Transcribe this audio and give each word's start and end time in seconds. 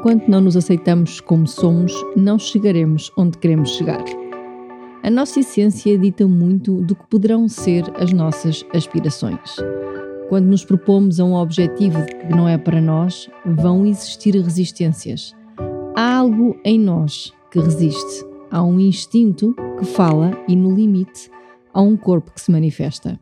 Enquanto 0.00 0.28
não 0.28 0.40
nos 0.40 0.56
aceitamos 0.56 1.20
como 1.20 1.46
somos, 1.46 1.92
não 2.16 2.38
chegaremos 2.38 3.12
onde 3.18 3.36
queremos 3.36 3.76
chegar. 3.76 4.02
A 5.02 5.10
nossa 5.10 5.40
essência 5.40 5.98
dita 5.98 6.26
muito 6.26 6.80
do 6.80 6.94
que 6.94 7.06
poderão 7.06 7.46
ser 7.46 7.84
as 8.00 8.10
nossas 8.10 8.64
aspirações. 8.72 9.56
Quando 10.30 10.46
nos 10.46 10.64
propomos 10.64 11.20
a 11.20 11.24
um 11.26 11.34
objetivo 11.34 12.02
que 12.06 12.34
não 12.34 12.48
é 12.48 12.56
para 12.56 12.80
nós, 12.80 13.28
vão 13.44 13.84
existir 13.84 14.34
resistências. 14.36 15.36
Há 15.94 16.16
algo 16.16 16.58
em 16.64 16.80
nós 16.80 17.34
que 17.50 17.60
resiste. 17.60 18.24
Há 18.50 18.62
um 18.62 18.80
instinto 18.80 19.54
que 19.78 19.84
fala 19.84 20.30
e, 20.48 20.56
no 20.56 20.74
limite, 20.74 21.30
há 21.74 21.82
um 21.82 21.94
corpo 21.94 22.32
que 22.32 22.40
se 22.40 22.50
manifesta. 22.50 23.20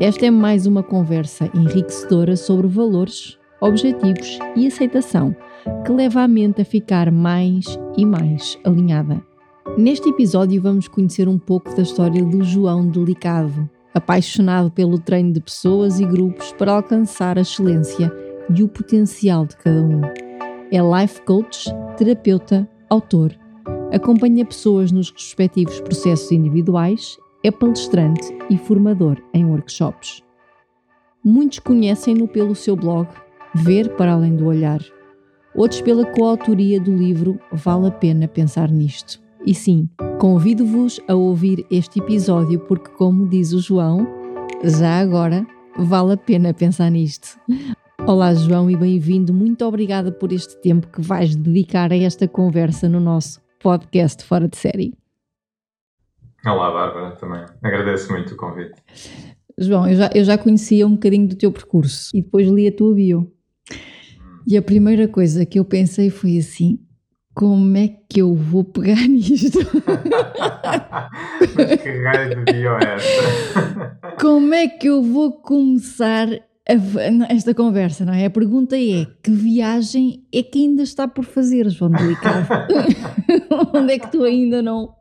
Esta 0.00 0.24
é 0.24 0.30
mais 0.30 0.64
uma 0.64 0.82
conversa 0.82 1.50
enriquecedora 1.54 2.34
sobre 2.34 2.66
valores, 2.66 3.38
objetivos 3.60 4.38
e 4.56 4.66
aceitação 4.66 5.36
que 5.84 5.92
leva 5.92 6.22
a 6.22 6.28
mente 6.28 6.62
a 6.62 6.64
ficar 6.64 7.10
mais 7.10 7.78
e 7.96 8.04
mais 8.04 8.58
alinhada. 8.64 9.22
Neste 9.76 10.08
episódio 10.08 10.60
vamos 10.60 10.88
conhecer 10.88 11.28
um 11.28 11.38
pouco 11.38 11.74
da 11.74 11.82
história 11.82 12.24
do 12.24 12.42
João 12.42 12.88
Delicado, 12.88 13.68
apaixonado 13.94 14.70
pelo 14.70 14.98
treino 14.98 15.32
de 15.32 15.40
pessoas 15.40 16.00
e 16.00 16.04
grupos 16.04 16.52
para 16.52 16.72
alcançar 16.72 17.38
a 17.38 17.42
excelência 17.42 18.12
e 18.54 18.62
o 18.62 18.68
potencial 18.68 19.46
de 19.46 19.56
cada 19.56 19.82
um. 19.82 20.02
É 20.70 21.00
life 21.00 21.22
coach, 21.22 21.68
terapeuta, 21.96 22.68
autor. 22.88 23.34
Acompanha 23.92 24.44
pessoas 24.44 24.92
nos 24.92 25.10
respectivos 25.10 25.80
processos 25.80 26.30
individuais, 26.32 27.16
é 27.42 27.50
palestrante 27.50 28.36
e 28.50 28.58
formador 28.58 29.16
em 29.32 29.44
workshops. 29.44 30.22
Muitos 31.24 31.58
conhecem-no 31.58 32.28
pelo 32.28 32.54
seu 32.54 32.76
blog 32.76 33.08
Ver 33.54 33.96
para 33.96 34.12
além 34.12 34.36
do 34.36 34.46
olhar 34.46 34.80
outros 35.58 35.80
pela 35.80 36.06
coautoria 36.12 36.80
do 36.80 36.94
livro 36.94 37.40
Vale 37.50 37.88
a 37.88 37.90
Pena 37.90 38.28
Pensar 38.28 38.70
Nisto. 38.70 39.20
E 39.44 39.52
sim, 39.52 39.88
convido-vos 40.20 41.00
a 41.08 41.14
ouvir 41.16 41.66
este 41.68 41.98
episódio 41.98 42.60
porque, 42.60 42.88
como 42.90 43.28
diz 43.28 43.52
o 43.52 43.58
João, 43.58 44.06
já 44.62 45.00
agora 45.00 45.44
vale 45.76 46.12
a 46.12 46.16
pena 46.16 46.54
pensar 46.54 46.90
nisto. 46.90 47.40
Olá, 48.06 48.34
João, 48.34 48.70
e 48.70 48.76
bem-vindo. 48.76 49.34
Muito 49.34 49.64
obrigada 49.64 50.12
por 50.12 50.32
este 50.32 50.56
tempo 50.60 50.86
que 50.86 51.00
vais 51.00 51.34
dedicar 51.34 51.90
a 51.90 51.96
esta 51.96 52.28
conversa 52.28 52.88
no 52.88 53.00
nosso 53.00 53.40
podcast 53.58 54.24
Fora 54.24 54.46
de 54.46 54.56
Série. 54.56 54.94
Olá, 56.46 56.70
Bárbara, 56.70 57.16
também. 57.16 57.44
Agradeço 57.64 58.12
muito 58.12 58.34
o 58.34 58.36
convite. 58.36 58.80
João, 59.58 59.88
eu 59.88 59.96
já, 59.96 60.10
eu 60.14 60.22
já 60.22 60.38
conhecia 60.38 60.86
um 60.86 60.92
bocadinho 60.92 61.26
do 61.26 61.34
teu 61.34 61.50
percurso 61.50 62.10
e 62.14 62.22
depois 62.22 62.46
li 62.48 62.68
a 62.68 62.72
tua 62.72 62.94
bio. 62.94 63.32
E 64.50 64.56
a 64.56 64.62
primeira 64.62 65.06
coisa 65.06 65.44
que 65.44 65.58
eu 65.58 65.64
pensei 65.64 66.08
foi 66.08 66.38
assim: 66.38 66.78
como 67.34 67.76
é 67.76 67.88
que 68.08 68.22
eu 68.22 68.34
vou 68.34 68.64
pegar 68.64 68.96
nisto? 69.06 69.58
Mas 71.54 71.82
que 71.82 72.02
raio 72.02 72.30
de 72.46 72.50
bio 72.50 72.78
é 72.78 72.94
esta? 72.94 73.98
Como 74.18 74.54
é 74.54 74.66
que 74.66 74.88
eu 74.88 75.02
vou 75.02 75.32
começar 75.42 76.28
a, 76.32 77.32
esta 77.32 77.54
conversa, 77.54 78.06
não 78.06 78.14
é? 78.14 78.24
A 78.24 78.30
pergunta 78.30 78.74
é: 78.74 79.06
que 79.22 79.30
viagem 79.30 80.26
é 80.32 80.42
que 80.42 80.60
ainda 80.60 80.82
está 80.82 81.06
por 81.06 81.26
fazer, 81.26 81.68
João 81.68 81.90
Delicado? 81.90 82.48
onde 83.74 83.92
é 83.92 83.98
que 83.98 84.10
tu 84.10 84.24
ainda 84.24 84.62
não. 84.62 84.96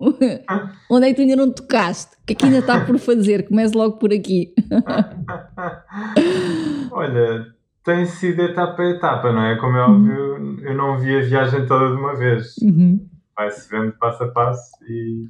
Onde 0.92 1.06
é 1.06 1.10
que 1.10 1.16
tu 1.16 1.22
ainda 1.22 1.38
não 1.38 1.50
tocaste? 1.50 2.16
O 2.16 2.26
que 2.26 2.34
é 2.34 2.36
que 2.36 2.46
ainda 2.46 2.60
está 2.60 2.86
por 2.86 3.00
fazer? 3.00 3.48
Comece 3.48 3.78
logo 3.78 3.98
por 3.98 4.12
aqui. 4.12 4.54
Olha 6.92 7.57
tem 7.88 8.06
sido 8.06 8.42
etapa 8.42 8.82
a 8.82 8.90
etapa, 8.90 9.32
não 9.32 9.46
é? 9.46 9.56
Como 9.56 9.78
é 9.78 9.82
óbvio, 9.82 10.36
uhum. 10.36 10.60
eu 10.60 10.76
não 10.76 11.00
vi 11.00 11.16
a 11.16 11.22
viagem 11.22 11.66
toda 11.66 11.88
de 11.88 11.94
uma 11.94 12.14
vez. 12.18 12.58
Uhum. 12.62 13.08
Vai-se 13.34 13.70
vendo 13.70 13.94
passo 13.94 14.26
a 14.26 14.28
passo 14.28 14.72
e, 14.90 15.30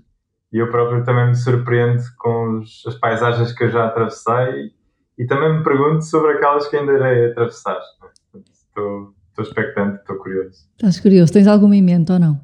e, 0.52 0.58
eu 0.58 0.72
próprio 0.72 1.04
também 1.04 1.28
me 1.28 1.36
surpreendo 1.36 2.02
com 2.18 2.58
os, 2.58 2.84
as 2.88 2.96
paisagens 2.96 3.54
que 3.54 3.64
eu 3.64 3.70
já 3.70 3.86
atravessei 3.86 4.34
e, 4.34 5.24
e 5.24 5.28
também 5.28 5.56
me 5.56 5.64
pergunto 5.64 6.04
sobre 6.04 6.32
aquelas 6.32 6.68
que 6.68 6.76
ainda 6.76 6.94
irei 6.94 7.30
atravessar. 7.30 7.80
Estou, 8.34 9.14
estou 9.30 9.46
expectante, 9.46 10.00
estou 10.00 10.16
curioso. 10.18 10.68
Estás 10.74 11.00
curioso? 11.00 11.32
Tens 11.32 11.46
alguma 11.46 11.76
em 11.76 11.84
mente 11.84 12.12
ou 12.12 12.18
não? 12.18 12.42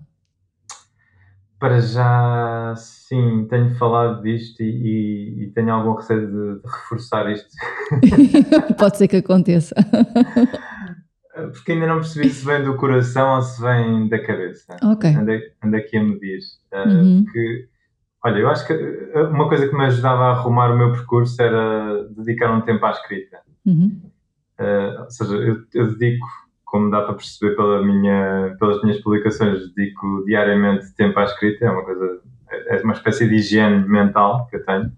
Para 1.63 1.79
já, 1.79 2.75
sim, 2.75 3.47
tenho 3.49 3.73
falado 3.75 4.21
disto 4.21 4.61
e, 4.61 4.65
e, 4.65 5.43
e 5.43 5.47
tenho 5.51 5.71
algum 5.71 5.93
receio 5.93 6.27
de, 6.27 6.59
de 6.59 6.67
reforçar 6.67 7.31
isto. 7.31 7.47
Pode 8.77 8.97
ser 8.97 9.07
que 9.07 9.15
aconteça. 9.15 9.73
Porque 11.53 11.71
ainda 11.71 11.87
não 11.87 12.01
percebi 12.01 12.29
se 12.29 12.45
vem 12.45 12.65
do 12.65 12.75
coração 12.75 13.37
ou 13.37 13.41
se 13.41 13.61
vem 13.61 14.09
da 14.09 14.19
cabeça. 14.19 14.75
Ok. 14.83 15.09
Ando, 15.15 15.77
aqui 15.77 15.95
a 15.95 16.03
medir. 16.03 16.39
Uh, 16.73 16.89
uhum. 16.89 17.23
Porque, 17.23 17.69
olha, 18.25 18.39
eu 18.39 18.49
acho 18.49 18.67
que 18.67 18.73
uma 19.31 19.47
coisa 19.47 19.65
que 19.65 19.73
me 19.73 19.85
ajudava 19.85 20.23
a 20.25 20.31
arrumar 20.31 20.69
o 20.69 20.77
meu 20.77 20.91
percurso 20.91 21.41
era 21.41 22.09
dedicar 22.09 22.51
um 22.51 22.59
tempo 22.59 22.85
à 22.85 22.91
escrita. 22.91 23.39
Uhum. 23.65 24.01
Uh, 24.59 25.03
ou 25.03 25.09
seja, 25.09 25.33
eu, 25.33 25.63
eu 25.73 25.97
dedico 25.97 26.27
como 26.73 26.89
dá 26.89 27.03
para 27.03 27.13
perceber 27.13 27.55
pela 27.55 27.85
minha, 27.85 28.55
pelas 28.59 28.81
minhas 28.81 28.99
publicações, 28.99 29.71
dedico 29.75 30.25
diariamente 30.25 30.91
tempo 30.95 31.19
à 31.19 31.23
escrita, 31.23 31.65
é 31.65 31.69
uma 31.69 31.85
coisa, 31.85 32.19
é 32.49 32.81
uma 32.81 32.93
espécie 32.93 33.29
de 33.29 33.35
higiene 33.35 33.87
mental 33.87 34.47
que 34.47 34.55
eu 34.55 34.65
tenho. 34.65 34.91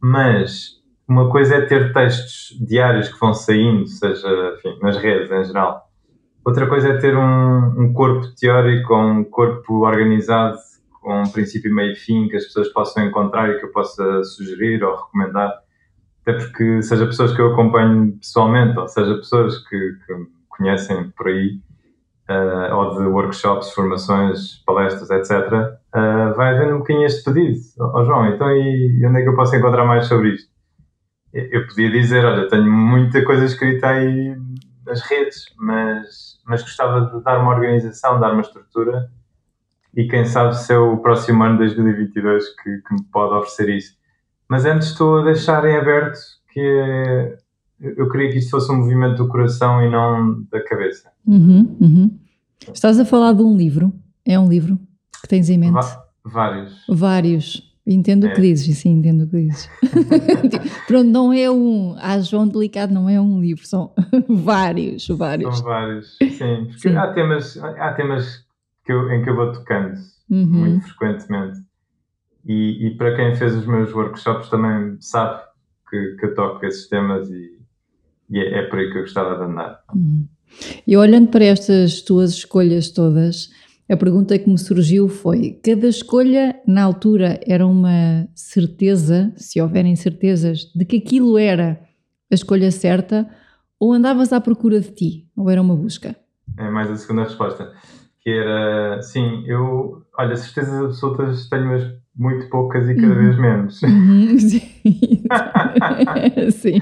Mas 0.00 0.80
uma 1.06 1.30
coisa 1.30 1.56
é 1.56 1.66
ter 1.66 1.92
textos 1.92 2.58
diários 2.66 3.10
que 3.10 3.20
vão 3.20 3.34
saindo, 3.34 3.86
seja 3.86 4.54
enfim, 4.56 4.78
nas 4.80 4.96
redes 4.96 5.30
em 5.30 5.44
geral. 5.44 5.82
Outra 6.42 6.66
coisa 6.66 6.88
é 6.88 6.96
ter 6.96 7.14
um, 7.14 7.74
um 7.78 7.92
corpo 7.92 8.34
teórico, 8.34 8.96
um 8.96 9.22
corpo 9.22 9.86
organizado, 9.86 10.56
com 11.02 11.24
um 11.24 11.30
princípio, 11.30 11.74
meio 11.74 11.94
fim, 11.94 12.26
que 12.28 12.36
as 12.36 12.44
pessoas 12.44 12.68
possam 12.72 13.04
encontrar 13.04 13.50
e 13.50 13.58
que 13.58 13.66
eu 13.66 13.70
possa 13.70 14.24
sugerir 14.24 14.82
ou 14.82 14.96
recomendar. 14.96 15.52
Até 16.22 16.38
porque, 16.38 16.80
seja 16.80 17.04
pessoas 17.04 17.36
que 17.36 17.42
eu 17.42 17.52
acompanho 17.52 18.16
pessoalmente, 18.16 18.78
ou 18.78 18.88
seja 18.88 19.14
pessoas 19.16 19.58
que, 19.68 19.76
que 20.06 20.39
conhecem 20.60 21.10
por 21.10 21.28
aí, 21.28 21.58
uh, 22.28 22.74
ou 22.74 22.98
de 22.98 23.06
workshops, 23.06 23.72
formações, 23.72 24.62
palestras, 24.66 25.10
etc., 25.10 25.52
uh, 25.52 25.98
eh, 25.98 26.32
vai 26.34 26.54
havendo 26.54 26.74
um 26.74 26.78
bocadinho 26.78 27.06
este 27.06 27.24
pedido. 27.24 27.58
Oh, 27.78 28.04
João, 28.04 28.26
então 28.26 28.48
e, 28.50 29.04
onde 29.06 29.20
é 29.20 29.22
que 29.22 29.28
eu 29.28 29.34
posso 29.34 29.56
encontrar 29.56 29.86
mais 29.86 30.06
sobre 30.06 30.34
isto? 30.34 30.50
Eu 31.32 31.66
podia 31.66 31.90
dizer, 31.90 32.24
olha, 32.24 32.48
tenho 32.48 32.70
muita 32.70 33.24
coisa 33.24 33.44
escrita 33.44 33.88
aí 33.88 34.36
nas 34.84 35.00
redes, 35.02 35.44
mas, 35.56 36.40
mas 36.44 36.62
gostava 36.62 37.06
de 37.06 37.22
dar 37.22 37.38
uma 37.38 37.54
organização, 37.54 38.20
dar 38.20 38.32
uma 38.32 38.42
estrutura 38.42 39.08
e 39.94 40.06
quem 40.08 40.24
sabe 40.24 40.56
se 40.56 40.72
é 40.72 40.78
o 40.78 40.98
próximo 40.98 41.42
ano 41.42 41.58
2022 41.58 42.48
que, 42.56 42.78
que 42.78 42.94
me 42.94 43.04
pode 43.12 43.34
oferecer 43.34 43.68
isso. 43.68 43.96
Mas 44.48 44.64
antes 44.64 44.88
estou 44.88 45.20
a 45.20 45.24
deixar 45.24 45.64
em 45.64 45.76
aberto 45.76 46.18
que 46.52 46.60
é 46.60 47.38
eu 47.80 48.08
queria 48.10 48.30
que 48.30 48.38
isto 48.38 48.50
fosse 48.50 48.70
um 48.70 48.76
movimento 48.76 49.16
do 49.16 49.28
coração 49.28 49.82
e 49.82 49.90
não 49.90 50.42
da 50.50 50.62
cabeça. 50.62 51.10
Uhum, 51.26 51.76
uhum. 51.80 52.18
Estás 52.72 52.98
a 53.00 53.04
falar 53.04 53.32
de 53.32 53.42
um 53.42 53.56
livro? 53.56 53.92
É 54.24 54.38
um 54.38 54.48
livro 54.48 54.78
que 55.20 55.28
tens 55.28 55.48
em 55.48 55.58
mente? 55.58 55.72
Va 55.72 56.04
vários. 56.24 56.84
Vários. 56.88 57.70
Entendo 57.86 58.26
é. 58.26 58.30
o 58.30 58.34
que 58.34 58.42
dizes, 58.42 58.78
sim, 58.78 58.90
entendo 58.90 59.24
o 59.24 59.28
que 59.28 59.46
dizes. 59.46 59.68
Pronto, 60.86 61.08
não 61.08 61.32
é 61.32 61.50
um. 61.50 61.96
Ah, 61.98 62.20
João 62.20 62.46
Delicado 62.46 62.92
não 62.92 63.08
é 63.08 63.20
um 63.20 63.40
livro, 63.40 63.66
são 63.66 63.92
vários, 64.28 65.08
vários. 65.08 65.56
São 65.56 65.64
vários, 65.64 66.16
sim. 66.18 66.66
Porque 66.66 66.90
sim. 66.90 66.96
Há, 66.96 67.12
temas, 67.12 67.56
há 67.56 67.92
temas 67.94 68.44
que 68.84 68.92
eu, 68.92 69.10
em 69.10 69.24
que 69.24 69.30
eu 69.30 69.34
vou 69.34 69.52
tocando 69.52 69.94
uhum. 70.30 70.46
muito 70.46 70.86
frequentemente. 70.88 71.58
E, 72.44 72.86
e, 72.86 72.96
para 72.96 73.16
quem 73.16 73.34
fez 73.34 73.54
os 73.54 73.66
meus 73.66 73.92
workshops 73.92 74.48
também 74.48 74.96
sabe 75.00 75.42
que, 75.88 76.16
que 76.18 76.26
eu 76.26 76.34
toco 76.34 76.64
esses 76.64 76.88
temas 76.88 77.28
e, 77.30 77.59
e 78.30 78.38
é, 78.38 78.60
é 78.60 78.62
por 78.62 78.78
aí 78.78 78.90
que 78.90 78.98
eu 78.98 79.02
gostava 79.02 79.36
de 79.36 79.50
andar. 79.50 79.80
Uhum. 79.94 80.26
E 80.86 80.96
olhando 80.96 81.28
para 81.28 81.44
estas 81.44 82.02
tuas 82.02 82.32
escolhas 82.32 82.90
todas, 82.90 83.50
A 83.90 83.96
pergunta 83.96 84.38
que 84.38 84.48
me 84.48 84.56
surgiu 84.56 85.08
foi: 85.08 85.58
cada 85.64 85.88
escolha 85.88 86.54
na 86.64 86.84
altura 86.84 87.40
era 87.44 87.66
uma 87.66 88.28
certeza, 88.36 89.32
se 89.34 89.60
houverem 89.60 89.96
certezas, 89.96 90.70
de 90.72 90.84
que 90.84 90.98
aquilo 90.98 91.36
era 91.36 91.80
a 92.30 92.34
escolha 92.34 92.70
certa, 92.70 93.28
ou 93.80 93.92
andavas 93.92 94.32
à 94.32 94.40
procura 94.40 94.78
de 94.80 94.92
ti, 94.92 95.28
ou 95.36 95.50
era 95.50 95.60
uma 95.60 95.74
busca? 95.74 96.14
É 96.56 96.70
mais 96.70 96.88
a 96.88 96.96
segunda 96.96 97.24
resposta, 97.24 97.72
que 98.20 98.30
era 98.30 99.02
sim, 99.02 99.42
eu, 99.46 100.04
olha, 100.16 100.36
certezas 100.36 100.84
absolutas 100.84 101.48
tenho-as 101.48 101.82
muito 102.16 102.48
poucas 102.48 102.88
e 102.88 102.94
cada 102.94 103.08
uhum. 103.08 103.24
vez 103.24 103.38
menos. 103.40 103.82
Uhum, 103.82 104.38
sim. 104.38 104.60
sim. 106.52 106.80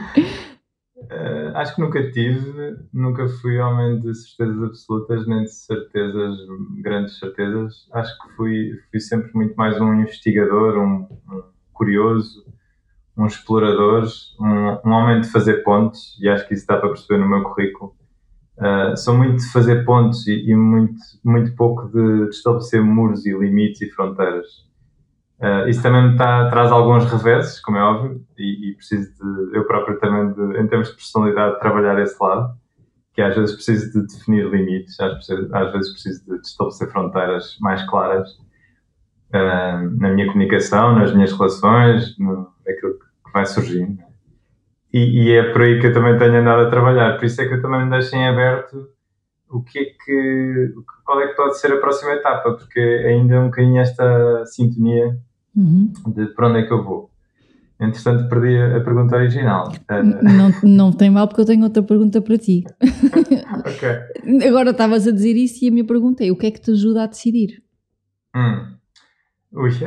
Uh, 1.11 1.57
acho 1.57 1.75
que 1.75 1.81
nunca 1.81 2.11
tive, 2.11 2.77
nunca 2.93 3.27
fui 3.41 3.59
homem 3.59 3.99
de 3.99 4.15
certezas 4.15 4.63
absolutas, 4.63 5.27
nem 5.27 5.45
de 5.45 5.53
certezas, 5.55 6.37
grandes 6.83 7.19
certezas. 7.19 7.89
Acho 7.93 8.13
que 8.19 8.37
fui, 8.37 8.79
fui 8.91 9.01
sempre 9.01 9.31
muito 9.35 9.55
mais 9.57 9.81
um 9.81 9.95
investigador, 9.95 10.77
um, 10.77 11.09
um 11.33 11.43
curioso, 11.73 12.45
um 13.17 13.27
explorador, 13.27 14.07
um, 14.39 14.89
um, 14.89 14.93
homem 14.93 15.23
de 15.23 15.29
fazer 15.29 15.65
pontes, 15.65 16.15
e 16.21 16.29
acho 16.29 16.47
que 16.47 16.53
isso 16.53 16.67
dá 16.67 16.77
para 16.77 16.91
perceber 16.91 17.19
no 17.19 17.29
meu 17.29 17.43
currículo. 17.43 17.97
Uh, 18.59 18.95
sou 18.97 19.17
muito 19.17 19.37
de 19.37 19.51
fazer 19.51 19.85
pontes 19.87 20.27
e, 20.27 20.51
e, 20.51 20.55
muito, 20.55 21.01
muito 21.25 21.55
pouco 21.57 21.89
de, 21.89 22.25
de 22.25 22.35
estabelecer 22.35 22.83
muros 22.83 23.25
e 23.25 23.33
limites 23.33 23.81
e 23.81 23.89
fronteiras. 23.89 24.68
Uh, 25.41 25.69
isso 25.69 25.81
também 25.81 26.11
me 26.11 26.17
tá, 26.17 26.51
traz 26.51 26.73
alguns 26.73 27.05
reveses, 27.05 27.61
como 27.61 27.77
é 27.77 27.83
óbvio, 27.83 28.21
e, 28.37 28.71
e, 28.71 28.75
preciso 28.75 29.09
de, 29.15 29.57
eu 29.57 29.65
próprio 29.67 29.97
também, 30.01 30.33
de, 30.33 30.61
em 30.61 30.67
termos 30.67 30.89
de 30.89 30.97
personalidade, 30.97 31.61
trabalhar 31.61 31.97
esse 32.03 32.21
lado, 32.21 32.59
que 33.15 33.23
às 33.23 33.37
vezes 33.37 33.55
preciso 33.55 33.93
de 33.93 34.07
definir 34.09 34.51
limites, 34.51 34.99
às, 34.99 35.31
às 35.31 35.73
vezes 35.73 35.93
preciso 35.93 36.25
de, 36.27 36.41
estabelecer 36.41 36.91
fronteiras 36.91 37.57
mais 37.61 37.89
claras 37.89 38.31
uh, 39.33 40.01
na 40.01 40.11
minha 40.11 40.27
comunicação, 40.27 40.97
nas 40.97 41.15
minhas 41.15 41.33
relações, 41.33 42.19
no, 42.19 42.53
naquilo 42.67 42.95
que 42.99 43.33
vai 43.33 43.47
surgindo. 43.47 43.97
E, 44.93 45.23
e, 45.23 45.37
é 45.37 45.53
por 45.53 45.63
aí 45.63 45.81
que 45.81 45.87
eu 45.87 45.93
também 45.93 46.19
tenho 46.19 46.35
andado 46.35 46.63
a 46.63 46.71
trabalhar, 46.71 47.17
por 47.17 47.27
isso 47.27 47.41
é 47.41 47.47
que 47.47 47.55
eu 47.55 47.63
também 47.63 47.85
me 47.85 47.91
deixo 47.91 48.17
em 48.17 48.27
aberto 48.27 48.89
o 49.51 49.63
que 49.63 49.79
é 49.79 49.85
que, 49.85 50.75
qual 51.05 51.21
é 51.21 51.29
que 51.29 51.35
pode 51.35 51.59
ser 51.59 51.73
a 51.73 51.79
próxima 51.79 52.13
etapa, 52.13 52.55
porque 52.55 52.81
ainda 52.81 53.37
é 53.37 53.41
um 53.41 53.47
bocadinho 53.47 53.81
esta 53.81 54.45
sintonia 54.47 55.17
uhum. 55.57 55.93
de 56.07 56.27
para 56.35 56.49
onde 56.49 56.61
é 56.61 56.63
que 56.67 56.73
eu 56.73 56.85
vou. 56.85 57.11
Entretanto, 57.81 58.29
perdi 58.29 58.59
a, 58.59 58.81
pergunta 58.81 59.17
original. 59.17 59.73
Não, 60.23 60.51
não 60.65 60.93
tem 60.93 61.11
mal, 61.11 61.29
porque 61.29 61.43
eu 61.43 61.47
tenho 61.47 61.63
outra 61.63 61.81
pergunta 61.81 62.21
para 62.21 62.37
ti. 62.37 62.65
ok. 63.61 64.49
Agora 64.49 64.71
estavas 64.71 65.07
a 65.07 65.13
dizer 65.13 65.37
isso 65.37 65.65
e 65.65 65.69
a 65.69 65.71
minha 65.71 65.87
pergunta 65.87 66.25
é: 66.25 66.31
o 66.33 66.37
que 66.37 66.47
é 66.47 66.51
que 66.51 66.61
te 66.61 66.73
ajuda 66.73 67.05
a 67.05 67.07
decidir? 67.07 67.63
Hum. 68.35 68.75
Ui. 69.53 69.71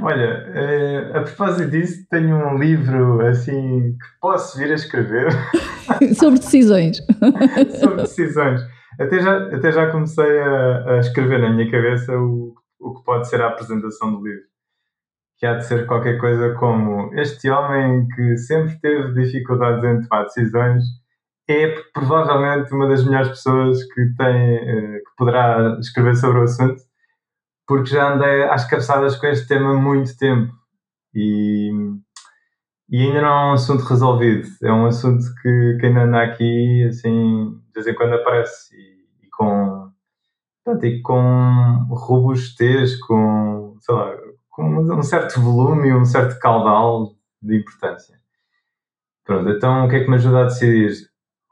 Olha, 0.00 0.46
eh, 0.54 1.10
a 1.12 1.22
propósito 1.22 1.70
disso, 1.70 2.06
tenho 2.08 2.36
um 2.36 2.56
livro 2.56 3.20
assim 3.26 3.92
que 3.92 4.20
posso 4.20 4.56
vir 4.58 4.70
a 4.70 4.74
escrever 4.74 5.28
sobre 6.16 6.38
decisões. 6.38 6.98
sobre 7.80 8.02
decisões. 8.02 8.60
Até 8.98 9.20
já, 9.20 9.38
até 9.54 9.72
já 9.72 9.90
comecei 9.90 10.40
a, 10.40 10.84
a 10.94 10.98
escrever 11.00 11.40
na 11.40 11.50
minha 11.50 11.70
cabeça 11.70 12.16
o 12.16 12.54
o 12.80 12.94
que 12.94 13.04
pode 13.04 13.28
ser 13.28 13.42
a 13.42 13.48
apresentação 13.48 14.12
do 14.12 14.26
livro. 14.26 14.48
Que 15.38 15.46
há 15.46 15.54
de 15.54 15.66
ser 15.66 15.86
qualquer 15.86 16.18
coisa 16.18 16.54
como 16.54 17.12
este 17.14 17.50
homem 17.50 18.06
que 18.08 18.36
sempre 18.38 18.78
teve 18.80 19.12
dificuldades 19.12 19.84
em 19.84 20.00
tomar 20.06 20.24
decisões 20.24 20.84
é 21.48 21.74
provavelmente 21.92 22.72
uma 22.72 22.88
das 22.88 23.04
melhores 23.04 23.28
pessoas 23.30 23.82
que 23.92 24.14
tem, 24.16 24.56
eh, 24.56 24.98
que 24.98 25.16
poderá 25.16 25.76
escrever 25.80 26.16
sobre 26.16 26.40
o 26.40 26.42
assunto, 26.42 26.80
porque 27.66 27.90
já 27.90 28.12
andei 28.12 28.44
às 28.44 28.64
cabeçadas 28.68 29.16
com 29.16 29.26
este 29.26 29.48
tema 29.48 29.70
há 29.70 29.74
muito 29.74 30.16
tempo 30.16 30.52
e, 31.14 31.70
e 32.88 33.02
ainda 33.02 33.22
não 33.22 33.28
é 33.28 33.50
um 33.50 33.52
assunto 33.52 33.82
resolvido. 33.84 34.48
É 34.62 34.72
um 34.72 34.86
assunto 34.86 35.24
que, 35.42 35.78
que 35.80 35.86
ainda 35.86 36.02
anda 36.02 36.22
aqui, 36.22 36.84
assim, 36.88 37.50
de 37.66 37.72
vez 37.74 37.86
em 37.86 37.94
quando 37.94 38.14
aparece 38.14 38.74
e, 38.76 39.26
e 39.26 39.30
com 39.30 39.69
Portanto, 40.64 40.84
e 40.84 41.00
com 41.02 41.86
robustez, 41.90 42.98
com, 43.00 43.76
sei 43.80 43.94
lá, 43.94 44.16
com 44.50 44.64
um 44.78 45.02
certo 45.02 45.40
volume, 45.40 45.94
um 45.94 46.04
certo 46.04 46.38
caudal 46.38 47.14
de 47.42 47.58
importância. 47.58 48.18
Pronto, 49.24 49.48
então 49.50 49.86
o 49.86 49.88
que 49.88 49.96
é 49.96 50.04
que 50.04 50.10
me 50.10 50.16
ajuda 50.16 50.40
a 50.40 50.44
decidir? 50.44 50.92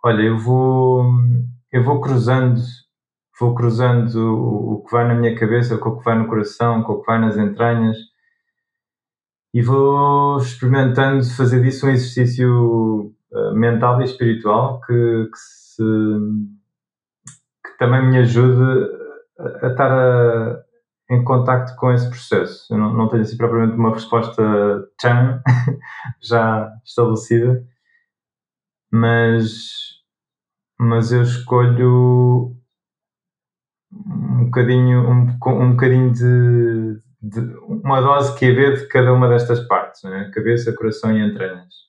Olha, 0.05 0.23
eu 0.23 0.39
vou, 0.39 1.11
eu 1.73 1.83
vou 1.83 2.01
cruzando, 2.01 2.61
vou 3.41 3.55
cruzando 3.55 4.17
o, 4.17 4.75
o 4.75 4.85
que 4.85 4.93
vai 4.93 5.07
na 5.07 5.15
minha 5.15 5.35
cabeça 5.37 5.79
com 5.79 5.91
o 5.91 5.99
que 5.99 6.05
vai 6.05 6.19
no 6.19 6.29
coração, 6.29 6.83
com 6.83 6.93
o 6.95 7.01
que 7.01 7.07
vai 7.07 7.19
nas 7.19 7.37
entranhas 7.37 7.97
e 9.53 9.63
vou 9.63 10.39
experimentando 10.39 11.25
fazer 11.25 11.63
disso 11.63 11.87
um 11.87 11.91
exercício 11.91 13.15
uh, 13.33 13.55
mental 13.55 14.01
e 14.01 14.05
espiritual 14.05 14.81
que, 14.81 14.93
que, 14.93 15.39
se, 15.39 15.83
também 17.79 18.11
me 18.11 18.19
ajude 18.19 18.91
a 19.63 19.69
estar 19.69 19.91
a, 19.91 20.63
em 21.11 21.25
contacto 21.25 21.75
com 21.77 21.93
esse 21.93 22.09
processo. 22.11 22.73
Eu 22.73 22.79
não, 22.79 22.93
não 22.93 23.09
tenho 23.09 23.23
assim 23.23 23.37
propriamente 23.37 23.77
uma 23.77 23.95
resposta 23.95 24.43
chan 25.01 25.43
já 26.21 26.71
estabelecida, 26.85 27.65
mas, 28.93 30.03
mas 30.79 31.13
eu 31.13 31.23
escolho 31.23 32.57
um 33.93 34.45
bocadinho, 34.47 35.09
um, 35.09 35.39
um 35.47 35.71
bocadinho 35.71 36.13
de, 36.13 37.01
de 37.23 37.41
uma 37.67 38.01
dose 38.01 38.37
que 38.39 38.45
é 38.45 38.73
de 38.73 38.87
cada 38.89 39.13
uma 39.13 39.29
destas 39.29 39.61
partes, 39.67 40.03
né? 40.03 40.31
cabeça, 40.35 40.75
coração 40.75 41.17
e 41.17 41.25
entranhas. 41.25 41.88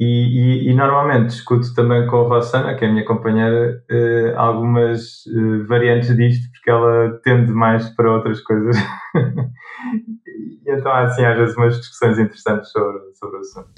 E, 0.00 0.04
e, 0.04 0.70
e, 0.70 0.74
normalmente 0.74 1.30
escuto 1.30 1.74
também 1.74 2.06
com 2.06 2.18
a 2.18 2.28
Rossana, 2.28 2.76
que 2.76 2.84
é 2.84 2.88
a 2.88 2.92
minha 2.92 3.04
companheira, 3.04 3.82
eh, 3.90 4.32
algumas 4.36 5.24
eh, 5.26 5.64
variantes 5.66 6.16
disto, 6.16 6.48
porque 6.52 6.70
ela 6.70 7.20
tende 7.24 7.50
mais 7.50 7.88
para 7.96 8.12
outras 8.12 8.40
coisas. 8.42 8.76
e 10.64 10.70
então 10.70 10.92
há 10.92 11.02
assim 11.02 11.24
às 11.24 11.36
vezes 11.36 11.56
umas 11.56 11.76
discussões 11.78 12.16
interessantes 12.16 12.70
sobre, 12.70 13.12
sobre 13.14 13.38
o 13.38 13.40
assunto. 13.40 13.70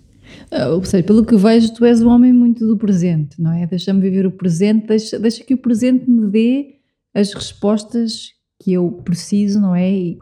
Ah, 0.50 0.68
ou 0.68 0.84
seja, 0.84 1.02
pelo 1.02 1.24
que 1.24 1.36
vejo, 1.36 1.72
tu 1.72 1.86
és 1.86 2.02
um 2.02 2.10
homem 2.10 2.34
muito 2.34 2.66
do 2.66 2.76
presente, 2.76 3.40
não 3.40 3.52
é? 3.52 3.66
Deixa-me 3.66 4.00
viver 4.02 4.26
o 4.26 4.30
presente, 4.30 4.86
deixa, 4.86 5.18
deixa 5.18 5.42
que 5.42 5.54
o 5.54 5.58
presente 5.58 6.08
me 6.08 6.26
dê 6.26 6.74
as 7.14 7.32
respostas 7.32 8.32
que 8.62 8.74
eu 8.74 9.00
preciso, 9.04 9.58
não 9.58 9.74
é? 9.74 9.90
E, 9.90 10.18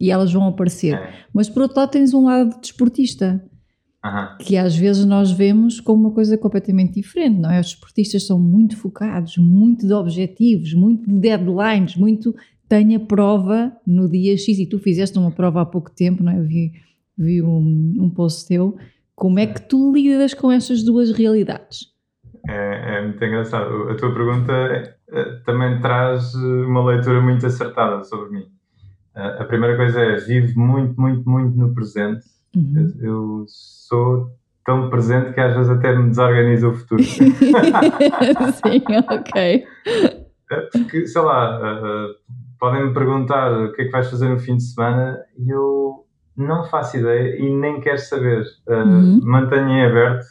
e 0.00 0.08
elas 0.08 0.32
vão 0.32 0.46
aparecer. 0.46 0.94
É. 0.94 1.12
Mas 1.34 1.48
por 1.48 1.62
outro 1.62 1.80
lado, 1.80 1.90
tens 1.90 2.14
um 2.14 2.26
lado 2.26 2.60
desportista 2.60 3.42
Uhum. 4.04 4.36
que 4.40 4.56
às 4.56 4.74
vezes 4.74 5.04
nós 5.04 5.30
vemos 5.30 5.78
como 5.78 6.08
uma 6.08 6.10
coisa 6.12 6.36
completamente 6.36 6.94
diferente, 6.94 7.38
não 7.38 7.48
é? 7.48 7.60
Os 7.60 7.68
esportistas 7.68 8.26
são 8.26 8.36
muito 8.36 8.76
focados, 8.76 9.38
muito 9.38 9.86
de 9.86 9.92
objetivos, 9.92 10.74
muito 10.74 11.08
de 11.08 11.20
deadlines, 11.20 11.94
muito 11.94 12.34
tenha 12.68 12.98
prova 12.98 13.70
no 13.86 14.08
dia 14.08 14.36
X 14.36 14.58
e 14.58 14.66
tu 14.66 14.80
fizeste 14.80 15.18
uma 15.18 15.30
prova 15.30 15.60
há 15.60 15.66
pouco 15.66 15.88
tempo, 15.90 16.22
não 16.22 16.32
é? 16.32 16.38
Eu 16.38 16.42
vi, 16.42 16.72
vi 17.16 17.42
um, 17.42 17.94
um 18.00 18.10
post 18.10 18.48
teu. 18.48 18.76
Como 19.14 19.38
é 19.38 19.46
que 19.46 19.60
tu 19.60 19.92
lidas 19.92 20.34
com 20.34 20.50
estas 20.50 20.82
duas 20.82 21.12
realidades? 21.12 21.92
É, 22.48 22.96
é 22.96 23.02
muito 23.02 23.24
engraçado. 23.24 23.90
A 23.90 23.94
tua 23.94 24.12
pergunta 24.12 24.52
é, 24.52 25.22
também 25.44 25.80
traz 25.80 26.34
uma 26.34 26.84
leitura 26.84 27.20
muito 27.20 27.46
acertada 27.46 28.02
sobre 28.02 28.30
mim. 28.30 28.46
A 29.14 29.44
primeira 29.44 29.76
coisa 29.76 30.00
é 30.00 30.16
vive 30.16 30.56
muito, 30.56 30.98
muito, 31.00 31.28
muito 31.28 31.56
no 31.56 31.74
presente 31.74 32.24
Uhum. 32.54 32.94
Eu, 33.00 33.06
eu, 33.06 33.44
sou 33.48 34.30
tão 34.64 34.90
presente 34.90 35.32
que 35.32 35.40
às 35.40 35.54
vezes 35.54 35.70
até 35.70 35.96
me 35.96 36.08
desorganiza 36.08 36.68
o 36.68 36.74
futuro. 36.74 37.02
Sim, 37.04 37.22
ok. 39.10 39.64
É, 40.50 40.60
porque, 40.72 41.06
sei 41.06 41.22
lá, 41.22 41.58
uh, 41.58 42.14
podem-me 42.58 42.92
perguntar 42.92 43.50
o 43.52 43.72
que 43.72 43.82
é 43.82 43.84
que 43.86 43.90
vais 43.90 44.08
fazer 44.08 44.28
no 44.28 44.38
fim 44.38 44.56
de 44.56 44.62
semana 44.62 45.18
e 45.38 45.50
eu 45.50 46.04
não 46.36 46.64
faço 46.64 46.96
ideia 46.98 47.36
e 47.38 47.54
nem 47.54 47.80
quero 47.80 47.98
saber. 47.98 48.42
Uh, 48.66 48.72
uhum. 48.74 49.20
Mantenho 49.22 49.68
em 49.68 49.84
aberto 49.84 50.24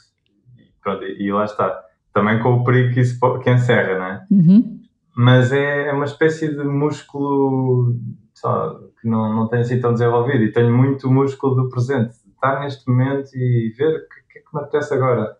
e, 0.58 0.63
pronto, 0.82 1.04
e 1.04 1.32
lá 1.32 1.46
está. 1.46 1.82
Também 2.13 2.40
com 2.40 2.54
o 2.54 2.63
perigo 2.63 2.94
que 2.94 3.00
isso 3.00 3.20
que 3.42 3.50
encerra, 3.50 3.98
não 3.98 4.06
é? 4.06 4.25
Uhum. 4.30 4.81
Mas 5.15 5.51
é, 5.51 5.88
é 5.88 5.94
uma 5.94 6.06
espécie 6.06 6.56
de 6.56 6.63
músculo 6.63 7.96
só, 8.34 8.80
que 9.00 9.08
não, 9.08 9.36
não 9.36 9.48
tenho 9.48 9.62
assim 9.62 9.80
tão 9.80 9.94
desenvolvido 9.94 10.44
e 10.44 10.51
tenho 10.51 10.75
muito 10.75 11.12
músculo 11.12 11.56
do 11.56 11.70
presente, 11.70 12.15
estar 12.34 12.62
neste 12.62 12.89
momento 12.89 13.30
e 13.36 13.74
ver 13.77 13.98
o 13.98 14.00
que, 14.00 14.34
que 14.34 14.39
é 14.39 14.41
que 14.41 14.48
me 14.53 14.62
apetece 14.62 14.94
agora. 14.94 15.38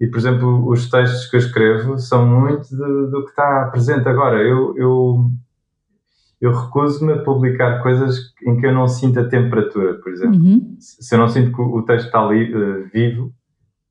E, 0.00 0.06
por 0.06 0.18
exemplo, 0.18 0.68
os 0.68 0.90
textos 0.90 1.26
que 1.26 1.36
eu 1.36 1.40
escrevo 1.40 1.98
são 1.98 2.26
muito 2.26 2.68
de, 2.68 3.10
do 3.10 3.24
que 3.24 3.30
está 3.30 3.68
presente 3.70 4.08
agora. 4.08 4.42
Eu, 4.42 4.76
eu, 4.76 5.30
eu 6.40 6.52
recuso-me 6.52 7.12
a 7.12 7.22
publicar 7.22 7.82
coisas 7.82 8.34
em 8.46 8.56
que 8.58 8.66
eu 8.66 8.74
não 8.74 8.88
sinto 8.88 9.20
a 9.20 9.28
temperatura, 9.28 9.94
por 9.94 10.12
exemplo. 10.12 10.38
Uhum. 10.38 10.76
Se 10.78 11.14
eu 11.14 11.18
não 11.18 11.28
sinto 11.28 11.54
que 11.54 11.62
o 11.62 11.82
texto 11.82 12.06
está 12.06 12.20
ali 12.20 12.52
uh, 12.52 12.88
vivo, 12.92 13.32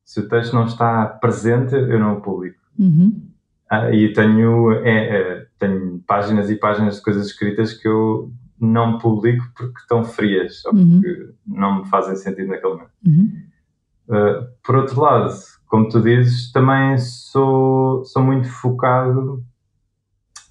se 0.03 0.20
o 0.20 0.27
texto 0.27 0.53
não 0.53 0.65
está 0.65 1.06
presente, 1.06 1.74
eu 1.74 2.00
não 2.00 2.18
o 2.18 2.22
publico. 2.22 2.60
Uhum. 2.77 3.33
Ah, 3.74 3.89
e 3.89 4.13
tenho, 4.13 4.72
é, 4.72 5.18
é, 5.18 5.48
tenho 5.58 6.00
páginas 6.06 6.48
e 6.51 6.56
páginas 6.56 6.98
de 6.98 7.01
coisas 7.01 7.25
escritas 7.25 7.74
que 7.74 7.88
eu 7.88 8.32
não 8.62 9.00
publico 9.00 9.44
porque 9.58 9.80
estão 9.80 10.03
frias 10.03 10.63
ou 10.65 10.75
uhum. 10.75 11.01
porque 11.01 11.34
não 11.48 11.80
me 11.80 11.89
fazem 11.89 12.15
sentido 12.15 12.50
naquele 12.50 12.74
momento. 12.74 12.92
Uhum. 13.03 13.32
Uh, 14.10 14.48
por 14.63 14.75
outro 14.75 15.01
lado, 15.01 15.34
como 15.65 15.89
tu 15.89 16.00
dizes, 16.01 16.51
também 16.51 17.00
sou, 17.00 18.06
sou 18.06 18.22
muito 18.22 18.48
focado 18.48 19.44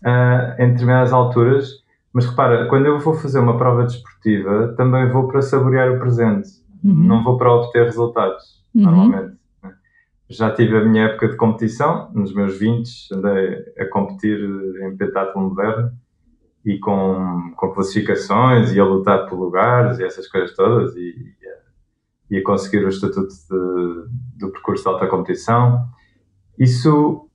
uh, 0.05 0.61
em 0.61 0.73
determinadas 0.73 1.13
alturas, 1.13 1.69
mas 2.13 2.27
repara, 2.27 2.67
quando 2.67 2.87
eu 2.87 2.99
vou 2.99 3.15
fazer 3.15 3.39
uma 3.39 3.57
prova 3.57 3.85
desportiva, 3.85 4.75
também 4.77 5.09
vou 5.13 5.29
para 5.29 5.43
saborear 5.43 5.93
o 5.93 6.01
presente, 6.01 6.49
uhum. 6.83 6.93
não 6.93 7.23
vou 7.23 7.39
para 7.39 7.53
obter 7.53 7.85
resultados, 7.85 8.61
uhum. 8.75 8.83
normalmente. 8.83 9.42
Já 10.33 10.51
tive 10.51 10.79
a 10.79 10.85
minha 10.85 11.05
época 11.05 11.29
de 11.29 11.37
competição, 11.37 12.11
nos 12.15 12.35
meus 12.35 12.59
20 12.59 13.15
andei 13.15 13.65
a 13.79 13.85
competir 13.87 14.39
em 14.83 14.97
pentatlo 14.97 15.43
moderno 15.43 15.93
e 16.65 16.79
com, 16.79 17.53
com 17.55 17.73
classificações 17.73 18.73
e 18.73 18.81
a 18.81 18.85
lutar 18.85 19.29
por 19.29 19.39
lugares 19.39 19.99
e 19.99 20.05
essas 20.05 20.27
coisas 20.29 20.57
todas 20.57 20.97
e, 20.97 21.35
e 22.31 22.39
a 22.39 22.43
conseguir 22.43 22.83
o 22.83 22.89
estatuto 22.89 23.29
de, 23.29 24.39
do 24.39 24.51
percurso 24.53 24.85
de 24.85 24.89
alta 24.89 25.07
competição. 25.07 25.87
Isso, 26.59 27.29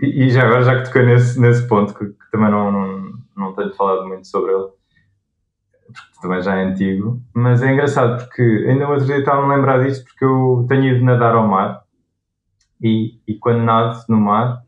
e 0.00 0.30
já 0.30 0.44
agora, 0.44 0.62
já 0.62 0.78
que 0.78 0.84
toquei 0.84 1.02
nesse, 1.02 1.40
nesse 1.40 1.66
ponto, 1.66 1.92
que, 1.92 2.06
que 2.06 2.30
também 2.30 2.52
não, 2.52 2.70
não, 2.70 3.12
não 3.36 3.52
tenho 3.52 3.74
falado 3.74 4.06
muito 4.06 4.28
sobre 4.28 4.52
ele, 4.52 4.68
porque 5.86 6.20
também 6.22 6.40
já 6.40 6.56
é 6.56 6.66
antigo, 6.66 7.20
mas 7.34 7.62
é 7.62 7.72
engraçado 7.72 8.22
porque 8.22 8.42
ainda 8.68 8.88
outro 8.88 9.06
dia 9.06 9.18
estava 9.18 9.42
a 9.42 9.56
lembrar 9.56 9.82
disso 9.82 10.04
porque 10.04 10.24
eu 10.24 10.66
tenho 10.68 10.84
ido 10.84 11.04
nadar 11.04 11.34
ao 11.34 11.48
mar 11.48 11.87
e, 12.80 13.20
e 13.26 13.34
quando 13.34 13.64
nado 13.64 13.98
no 14.08 14.20
mar 14.20 14.62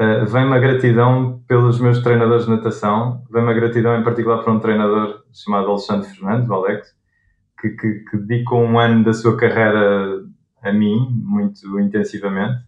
uh, 0.00 0.26
vem-me 0.26 0.54
a 0.54 0.58
gratidão 0.58 1.42
pelos 1.46 1.80
meus 1.80 2.00
treinadores 2.00 2.44
de 2.44 2.50
natação, 2.50 3.22
vem-me 3.30 3.50
a 3.50 3.54
gratidão 3.54 3.98
em 3.98 4.04
particular 4.04 4.42
para 4.42 4.52
um 4.52 4.60
treinador 4.60 5.22
chamado 5.32 5.68
Alexandre 5.68 6.08
Fernandes, 6.08 6.48
o 6.48 6.54
Alex, 6.54 6.94
que, 7.60 7.70
que, 7.70 8.04
que 8.10 8.16
dedicou 8.18 8.62
um 8.62 8.78
ano 8.78 9.04
da 9.04 9.12
sua 9.12 9.36
carreira 9.36 10.22
a 10.62 10.72
mim, 10.72 11.08
muito 11.24 11.78
intensivamente, 11.80 12.64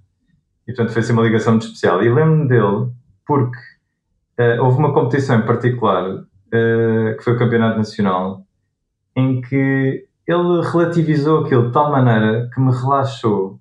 e 0.66 0.73
portanto 0.73 0.99
assim 0.99 1.12
uma 1.12 1.23
ligação 1.23 1.54
muito 1.54 1.66
especial. 1.66 2.02
E 2.02 2.08
lembro-me 2.08 2.49
dele 2.49 2.90
porque 3.26 3.58
uh, 4.38 4.62
houve 4.62 4.78
uma 4.78 4.92
competição 4.92 5.38
em 5.38 5.46
particular, 5.46 6.11
uh, 6.11 7.16
que 7.16 7.23
foi 7.23 7.35
o 7.35 7.38
Campeonato 7.38 7.78
Nacional, 7.78 8.44
em 9.14 9.40
que 9.40 10.06
ele 10.26 10.62
relativizou 10.62 11.44
aquilo 11.44 11.68
de 11.68 11.73
tal 11.73 11.90
maneira 11.90 12.50
que 12.52 12.61
me 12.61 12.73
relaxou 12.73 13.61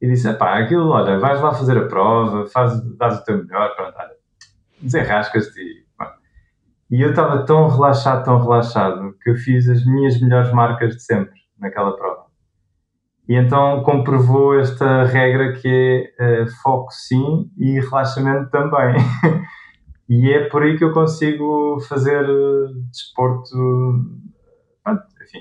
e 0.00 0.06
disse: 0.06 0.32
pá, 0.34 0.58
aquilo, 0.58 0.88
olha, 0.90 1.18
vais 1.18 1.40
lá 1.40 1.52
fazer 1.52 1.78
a 1.78 1.86
prova, 1.86 2.46
faz, 2.46 2.80
dás 2.96 3.20
o 3.20 3.24
teu 3.24 3.38
melhor, 3.38 3.74
pronto, 3.74 3.94
olha, 3.98 4.12
desenrascas-te 4.80 5.88
e 6.90 7.02
eu 7.02 7.10
estava 7.10 7.44
tão 7.44 7.68
relaxado, 7.68 8.24
tão 8.24 8.40
relaxado, 8.40 9.14
que 9.22 9.30
eu 9.30 9.36
fiz 9.36 9.68
as 9.68 9.84
minhas 9.84 10.18
melhores 10.20 10.50
marcas 10.52 10.96
de 10.96 11.02
sempre 11.02 11.38
naquela 11.58 11.94
prova. 11.94 12.24
E 13.28 13.34
então 13.34 13.82
comprovou 13.82 14.58
esta 14.58 15.04
regra 15.04 15.52
que 15.52 16.10
é 16.18 16.42
uh, 16.42 16.48
foco 16.62 16.90
sim 16.90 17.50
e 17.58 17.78
relaxamento 17.78 18.48
também. 18.48 18.96
e 20.08 20.32
é 20.32 20.48
por 20.48 20.62
aí 20.62 20.78
que 20.78 20.84
eu 20.84 20.92
consigo 20.92 21.78
fazer 21.86 22.24
uh, 22.24 22.72
desporto, 22.90 23.54
enfim, 25.22 25.40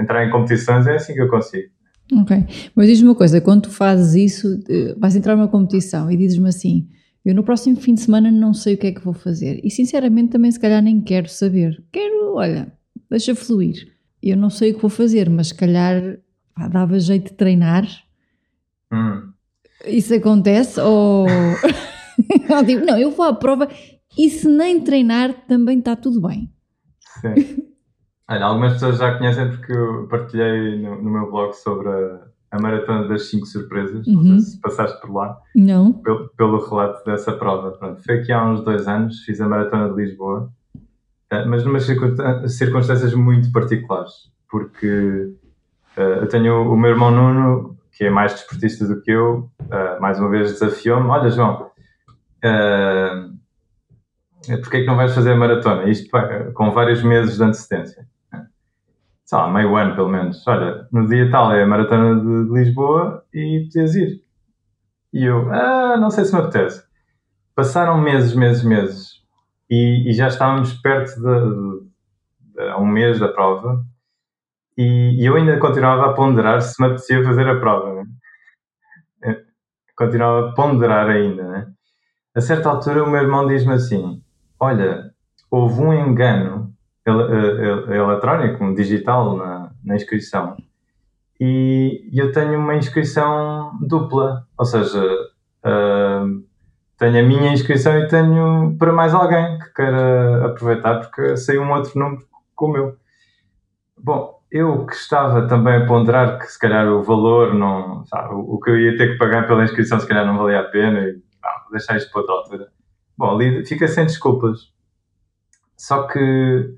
entrar 0.00 0.24
em 0.24 0.30
competições, 0.30 0.86
é 0.86 0.94
assim 0.94 1.12
que 1.12 1.20
eu 1.20 1.28
consigo. 1.28 1.70
Ok, 2.12 2.36
mas 2.74 2.86
diz-me 2.86 3.08
uma 3.08 3.14
coisa, 3.14 3.40
quando 3.40 3.62
tu 3.62 3.70
fazes 3.70 4.14
isso, 4.14 4.60
eh, 4.68 4.94
vais 4.96 5.16
entrar 5.16 5.34
numa 5.34 5.48
competição 5.48 6.10
e 6.10 6.16
dizes-me 6.16 6.48
assim, 6.48 6.88
eu 7.24 7.34
no 7.34 7.42
próximo 7.42 7.76
fim 7.76 7.94
de 7.94 8.00
semana 8.02 8.30
não 8.30 8.54
sei 8.54 8.74
o 8.74 8.78
que 8.78 8.86
é 8.86 8.92
que 8.92 9.04
vou 9.04 9.12
fazer. 9.12 9.60
E 9.64 9.68
sinceramente 9.68 10.30
também 10.30 10.50
se 10.52 10.60
calhar 10.60 10.80
nem 10.80 11.00
quero 11.00 11.28
saber. 11.28 11.82
Quero, 11.90 12.34
olha, 12.34 12.72
deixa 13.10 13.34
fluir. 13.34 13.92
Eu 14.22 14.36
não 14.36 14.48
sei 14.48 14.70
o 14.70 14.74
que 14.76 14.80
vou 14.80 14.88
fazer, 14.88 15.28
mas 15.28 15.48
se 15.48 15.54
calhar 15.54 16.18
pá, 16.54 16.68
dava 16.68 17.00
jeito 17.00 17.30
de 17.30 17.36
treinar. 17.36 17.84
Hum. 18.92 19.32
Isso 19.86 20.14
acontece 20.14 20.80
ou... 20.80 21.26
não, 22.48 22.62
digo, 22.62 22.86
não, 22.86 22.96
eu 22.96 23.10
vou 23.10 23.26
à 23.26 23.34
prova 23.34 23.68
e 24.16 24.30
se 24.30 24.46
nem 24.48 24.80
treinar 24.80 25.46
também 25.48 25.80
está 25.80 25.96
tudo 25.96 26.20
bem. 26.20 26.48
Sim. 27.20 27.65
Olha, 28.28 28.44
algumas 28.44 28.74
pessoas 28.74 28.98
já 28.98 29.16
conhecem 29.16 29.48
porque 29.50 29.72
eu 29.72 30.08
partilhei 30.08 30.80
no, 30.80 31.00
no 31.02 31.10
meu 31.10 31.30
blog 31.30 31.52
sobre 31.54 31.88
a 31.88 32.26
a 32.50 32.60
Maratona 32.60 33.08
das 33.08 33.28
Cinco 33.28 33.46
Surpresas, 33.46 34.06
uhum. 34.06 34.14
não 34.14 34.38
sei 34.38 34.52
se 34.52 34.60
passaste 34.60 35.00
por 35.00 35.12
lá. 35.12 35.38
Não. 35.54 35.92
Pelo, 35.92 36.28
pelo 36.30 36.68
relato 36.68 37.04
dessa 37.04 37.32
prova. 37.32 37.72
Pronto, 37.72 38.02
foi 38.02 38.20
aqui 38.20 38.32
há 38.32 38.44
uns 38.44 38.62
dois 38.64 38.88
anos, 38.88 39.20
fiz 39.20 39.40
a 39.40 39.48
Maratona 39.48 39.90
de 39.90 39.96
Lisboa, 39.96 40.50
eh, 41.30 41.44
mas 41.44 41.64
numas 41.64 41.84
circunstâncias 41.84 43.14
muito 43.14 43.50
particulares, 43.52 44.12
porque 44.50 45.34
uh, 45.96 46.00
eu 46.00 46.28
tenho 46.28 46.72
o 46.72 46.76
meu 46.76 46.90
irmão 46.90 47.10
Nuno, 47.10 47.76
que 47.92 48.04
é 48.04 48.10
mais 48.10 48.32
desportista 48.32 48.86
do 48.86 49.00
que 49.00 49.10
eu, 49.10 49.50
uh, 49.62 50.00
mais 50.00 50.18
uma 50.18 50.28
vez 50.28 50.52
desafiou-me: 50.52 51.08
Olha, 51.08 51.30
João, 51.30 51.70
uh, 52.44 53.36
porquê 54.62 54.78
é 54.78 54.80
que 54.80 54.86
não 54.86 54.96
vais 54.96 55.14
fazer 55.14 55.32
a 55.32 55.36
maratona? 55.36 55.88
Isto 55.88 56.08
com 56.54 56.70
vários 56.70 57.02
meses 57.02 57.36
de 57.36 57.42
antecedência 57.42 58.06
sei 59.26 59.38
lá, 59.38 59.52
meio 59.52 59.76
ano 59.76 59.94
pelo 59.94 60.08
menos. 60.08 60.46
Olha, 60.46 60.86
no 60.92 61.06
dia 61.08 61.30
tal 61.30 61.52
é 61.52 61.62
a 61.62 61.66
maratona 61.66 62.20
de, 62.20 62.52
Lisboa 62.52 63.24
e 63.34 63.64
podias 63.64 63.94
ir. 63.96 64.22
E 65.12 65.24
eu, 65.24 65.52
ah, 65.52 65.96
não 65.98 66.10
sei 66.10 66.24
se 66.24 66.32
me 66.32 66.40
apetece. 66.40 66.84
Passaram 67.54 68.00
meses, 68.00 68.34
meses, 68.34 68.62
meses 68.62 69.22
e, 69.68 70.10
e 70.10 70.12
já 70.12 70.28
estávamos 70.28 70.74
perto 70.74 71.14
de, 71.16 71.22
de, 71.22 72.70
de, 72.70 72.74
um 72.78 72.86
mês 72.86 73.18
da 73.18 73.28
prova 73.28 73.84
e, 74.78 75.22
e, 75.22 75.26
eu 75.26 75.36
ainda 75.36 75.58
continuava 75.58 76.06
a 76.06 76.12
ponderar 76.12 76.60
se 76.60 76.80
me 76.80 76.88
apetecia 76.88 77.24
fazer 77.24 77.48
a 77.48 77.58
prova. 77.58 77.94
Né? 77.94 78.04
É, 79.24 79.42
continuava 79.96 80.50
a 80.50 80.52
ponderar 80.52 81.08
ainda. 81.08 81.42
Né? 81.42 81.66
A 82.34 82.40
certa 82.40 82.68
altura 82.68 83.02
o 83.02 83.10
meu 83.10 83.22
irmão 83.22 83.46
diz-me 83.46 83.72
assim, 83.72 84.22
olha, 84.60 85.10
houve 85.50 85.80
um 85.80 85.92
engano 85.94 86.65
eletrónico, 87.06 88.64
um 88.64 88.74
digital 88.74 89.36
na, 89.36 89.70
na 89.84 89.94
inscrição. 89.94 90.56
E, 91.40 92.08
eu 92.12 92.32
tenho 92.32 92.58
uma 92.58 92.74
inscrição 92.74 93.78
dupla, 93.80 94.46
ou 94.58 94.64
seja, 94.64 95.02
uh, 95.04 96.44
tenho 96.98 97.20
a 97.20 97.22
minha 97.22 97.52
inscrição 97.52 97.98
e 97.98 98.08
tenho 98.08 98.76
para 98.78 98.92
mais 98.92 99.14
alguém 99.14 99.58
que 99.58 99.74
queira 99.74 100.46
aproveitar, 100.46 101.00
porque 101.00 101.36
saiu 101.36 101.62
um 101.62 101.72
outro 101.72 101.98
número 101.98 102.22
com 102.54 102.66
o 102.66 102.72
meu. 102.72 102.96
Bom, 103.98 104.40
eu 104.50 104.86
que 104.86 104.94
estava 104.94 105.46
também 105.46 105.76
a 105.76 105.86
ponderar 105.86 106.38
que 106.38 106.46
se 106.46 106.58
calhar 106.58 106.86
o 106.88 107.02
valor, 107.02 107.54
não, 107.54 108.04
sabe, 108.06 108.34
o, 108.34 108.58
que 108.58 108.70
eu 108.70 108.80
ia 108.80 108.96
ter 108.96 109.12
que 109.12 109.18
pagar 109.18 109.46
pela 109.46 109.64
inscrição 109.64 110.00
se 110.00 110.06
calhar 110.08 110.24
não 110.24 110.38
valia 110.38 110.60
a 110.60 110.64
pena 110.64 111.00
e 111.00 111.22
ah, 111.42 111.60
vou 111.64 111.72
deixar 111.72 111.96
isto 111.96 112.10
para 112.10 112.20
outra 112.22 112.34
altura. 112.34 112.68
Bom, 113.16 113.34
ali 113.34 113.64
fica 113.66 113.86
sem 113.88 114.06
desculpas. 114.06 114.72
Só 115.76 116.04
que 116.04 116.74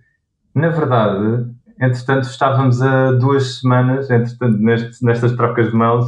na 0.58 0.68
verdade, 0.70 1.46
entretanto, 1.80 2.24
estávamos 2.24 2.82
a 2.82 3.12
duas 3.12 3.60
semanas, 3.60 4.10
entretanto, 4.10 4.58
neste, 4.58 5.04
nestas 5.04 5.32
trocas 5.32 5.70
de 5.70 5.76
mails 5.76 6.06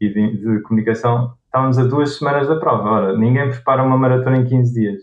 e 0.00 0.08
de, 0.08 0.36
de, 0.38 0.60
comunicação, 0.62 1.34
estávamos 1.44 1.78
a 1.78 1.84
duas 1.84 2.18
semanas 2.18 2.48
da 2.48 2.56
prova. 2.56 2.90
Ora, 2.90 3.16
ninguém 3.16 3.48
prepara 3.48 3.82
uma 3.82 3.96
maratona 3.96 4.38
em 4.38 4.44
15 4.44 4.74
dias. 4.74 5.02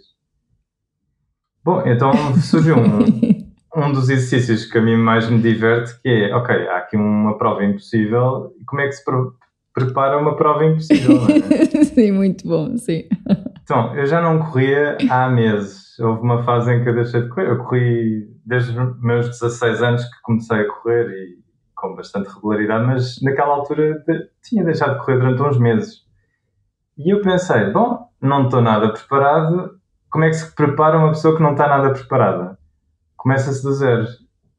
Bom, 1.64 1.82
então 1.86 2.12
surgiu 2.42 2.76
um, 2.78 3.86
um 3.88 3.94
dos 3.94 4.10
exercícios 4.10 4.66
que 4.66 4.78
a 4.78 4.82
mim 4.82 4.98
mais 4.98 5.30
me 5.30 5.42
diverte, 5.42 6.00
que 6.02 6.10
é, 6.10 6.36
ok, 6.36 6.68
há 6.68 6.78
aqui 6.80 6.98
uma 6.98 7.38
prova 7.38 7.64
impossível, 7.64 8.54
como 8.68 8.82
é 8.82 8.88
que 8.88 8.94
se 8.94 9.06
pre 9.06 9.16
prepara 9.74 10.20
uma 10.20 10.36
prova 10.36 10.66
impossível? 10.66 11.18
É? 11.30 11.82
sim, 11.84 12.12
muito 12.12 12.48
bom, 12.48 12.78
sim. 12.78 13.06
Então, 13.64 13.96
eu 13.96 14.06
já 14.06 14.22
não 14.22 14.40
corria 14.40 14.98
há 15.10 15.30
meses. 15.30 15.98
Houve 15.98 16.22
uma 16.22 16.44
fase 16.44 16.74
em 16.74 16.84
que 16.84 16.90
eu 16.90 16.96
deixei 16.96 17.22
de 17.22 17.30
correr. 17.30 17.50
Eu 17.50 17.64
corri 17.64 18.28
desde 18.46 18.78
os 18.78 19.02
meus 19.02 19.30
16 19.30 19.82
anos 19.82 20.04
que 20.04 20.22
comecei 20.22 20.60
a 20.60 20.68
correr 20.68 21.10
e 21.10 21.44
com 21.76 21.96
bastante 21.96 22.30
regularidade, 22.30 22.86
mas 22.86 23.22
naquela 23.22 23.56
altura 23.56 24.04
de, 24.08 24.30
tinha 24.42 24.64
deixado 24.64 24.94
de 24.94 25.06
correr 25.06 25.20
durante 25.20 25.42
uns 25.42 25.60
meses. 25.60 26.04
E 26.98 27.14
eu 27.14 27.22
pensei, 27.22 27.72
bom, 27.72 28.08
não 28.22 28.46
estou 28.46 28.62
nada 28.62 28.94
preparado, 28.94 29.78
como 30.10 30.24
é 30.24 30.30
que 30.30 30.36
se 30.36 30.56
prepara 30.56 30.98
uma 30.98 31.10
pessoa 31.10 31.36
que 31.36 31.44
não 31.44 31.52
está 31.52 31.68
nada 31.68 31.92
preparada? 31.92 32.58
Começa-se 33.18 33.64
do 33.64 33.74
zero. 33.74 34.06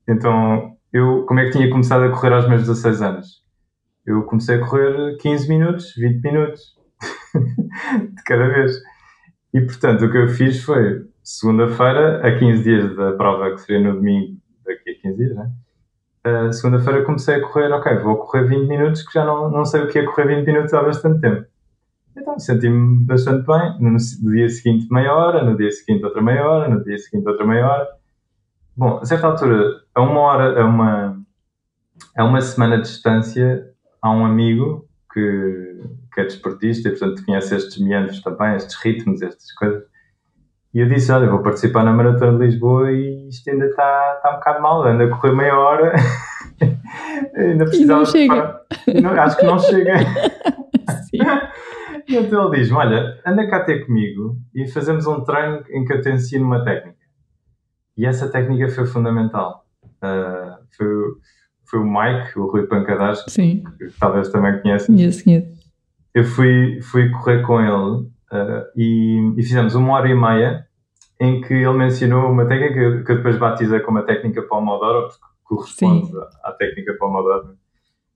Então, 0.08 0.76
eu, 0.92 1.24
como 1.26 1.40
é 1.40 1.44
que 1.44 1.52
tinha 1.52 1.70
começado 1.70 2.04
a 2.04 2.10
correr 2.10 2.32
aos 2.32 2.48
meus 2.48 2.62
16 2.62 3.02
anos? 3.02 3.42
Eu 4.04 4.24
comecei 4.24 4.56
a 4.56 4.66
correr 4.66 5.16
15 5.18 5.48
minutos, 5.48 5.94
20 5.96 6.22
minutos, 6.22 6.60
de 8.14 8.22
cada 8.24 8.48
vez. 8.48 8.72
E, 9.54 9.60
portanto, 9.60 10.04
o 10.04 10.10
que 10.10 10.18
eu 10.18 10.28
fiz 10.28 10.64
foi, 10.64 11.06
segunda-feira, 11.22 12.26
a 12.26 12.38
15 12.38 12.62
dias 12.64 12.96
da 12.96 13.12
prova, 13.12 13.52
que 13.52 13.60
seria 13.60 13.80
no 13.80 13.94
domingo, 13.94 14.36
daqui 14.66 14.90
a 14.90 15.00
15 15.00 15.16
dias, 15.16 15.36
né? 15.36 15.50
Uh, 16.26 16.52
segunda-feira 16.52 17.04
comecei 17.04 17.36
a 17.36 17.40
correr, 17.40 17.70
ok, 17.70 17.98
vou 17.98 18.16
correr 18.16 18.48
20 18.48 18.66
minutos, 18.66 19.02
que 19.06 19.14
já 19.14 19.24
não, 19.24 19.48
não 19.50 19.64
sei 19.64 19.82
o 19.82 19.88
que 19.88 20.00
é 20.00 20.04
correr 20.04 20.38
20 20.38 20.46
minutos 20.46 20.74
há 20.74 20.82
bastante 20.82 21.20
tempo. 21.20 21.46
Então 22.16 22.38
senti-me 22.38 23.04
bastante 23.04 23.46
bem. 23.46 23.76
No, 23.80 23.90
no 23.92 24.32
dia 24.32 24.48
seguinte, 24.48 24.88
meia 24.90 25.14
hora, 25.14 25.44
no 25.44 25.56
dia 25.56 25.70
seguinte, 25.70 26.04
outra 26.04 26.22
meia 26.22 26.48
hora, 26.48 26.68
no 26.68 26.82
dia 26.82 26.98
seguinte, 26.98 27.28
outra 27.28 27.46
meia 27.46 27.66
hora. 27.66 27.88
Bom, 28.76 28.98
a 28.98 29.04
certa 29.04 29.28
altura, 29.28 29.82
a 29.94 30.02
uma 30.02 30.20
hora, 30.20 30.62
a 30.62 30.64
uma, 30.64 31.22
a 32.16 32.24
uma 32.24 32.40
semana 32.40 32.76
de 32.76 32.82
distância, 32.84 33.70
há 34.02 34.10
um 34.10 34.24
amigo 34.24 34.88
que, 35.12 35.82
que 36.14 36.20
é 36.20 36.24
desportista 36.24 36.88
e, 36.88 36.92
portanto, 36.92 37.24
conhece 37.24 37.56
estes 37.56 37.78
meandros 37.78 38.22
também, 38.22 38.54
estes 38.54 38.76
ritmos, 38.76 39.20
estas 39.20 39.52
coisas. 39.52 39.82
E 40.72 40.80
eu 40.80 40.88
disse: 40.88 41.10
Olha, 41.12 41.28
vou 41.28 41.42
participar 41.42 41.84
na 41.84 41.92
Maratona 41.92 42.38
de 42.38 42.46
Lisboa 42.46 42.90
e 42.92 43.28
isto 43.28 43.50
ainda 43.50 43.66
está, 43.66 44.14
está 44.16 44.30
um 44.30 44.34
bocado 44.34 44.62
mal, 44.62 44.84
anda 44.84 45.04
a 45.04 45.08
correr 45.08 45.34
meia 45.34 45.58
hora. 45.58 45.92
ainda 47.36 47.64
precisava. 47.64 48.00
Não 48.00 48.06
chega. 48.06 48.60
Não, 49.02 49.10
acho 49.10 49.36
que 49.36 49.44
não 49.44 49.58
chega. 49.58 49.94
Sim. 51.10 51.18
E 52.06 52.16
então 52.16 52.48
ele 52.48 52.58
diz 52.58 52.70
Olha, 52.70 53.20
anda 53.26 53.48
cá 53.48 53.64
ter 53.64 53.86
comigo 53.86 54.36
e 54.54 54.66
fazemos 54.68 55.06
um 55.06 55.22
treino 55.24 55.64
em 55.70 55.84
que 55.84 55.92
eu 55.92 56.00
te 56.00 56.10
ensino 56.10 56.44
uma 56.44 56.64
técnica. 56.64 56.98
E 57.96 58.06
essa 58.06 58.28
técnica 58.28 58.68
foi 58.68 58.86
fundamental. 58.86 59.64
Uh, 60.02 60.58
foi, 60.76 60.86
foi 61.64 61.80
o 61.80 61.84
Mike, 61.84 62.38
o 62.38 62.46
Rui 62.46 62.66
Pancadares, 62.66 63.22
que, 63.22 63.62
que 63.62 63.98
talvez 63.98 64.28
também 64.28 64.60
conheçam. 64.60 64.94
Conheço, 64.94 65.22
conheço. 65.24 65.63
Eu 66.14 66.24
fui, 66.24 66.80
fui 66.80 67.10
correr 67.10 67.42
com 67.42 67.60
ele 67.60 68.06
uh, 68.32 68.64
e, 68.76 69.34
e, 69.36 69.42
fizemos 69.42 69.74
uma 69.74 69.94
hora 69.94 70.08
e 70.08 70.14
meia 70.14 70.66
em 71.20 71.40
que 71.40 71.54
ele 71.54 71.76
mencionou 71.76 72.30
uma 72.30 72.46
técnica 72.46 73.02
que, 73.04 73.12
eu 73.12 73.16
depois 73.16 73.36
batizei 73.36 73.80
como 73.80 73.98
a 73.98 74.02
técnica 74.02 74.42
Pomodoro, 74.42 75.08
porque 75.08 75.24
corresponde 75.42 76.06
Sim. 76.06 76.18
à, 76.42 76.50
à 76.50 76.52
técnica 76.52 76.94
Pomodoro. 76.98 77.56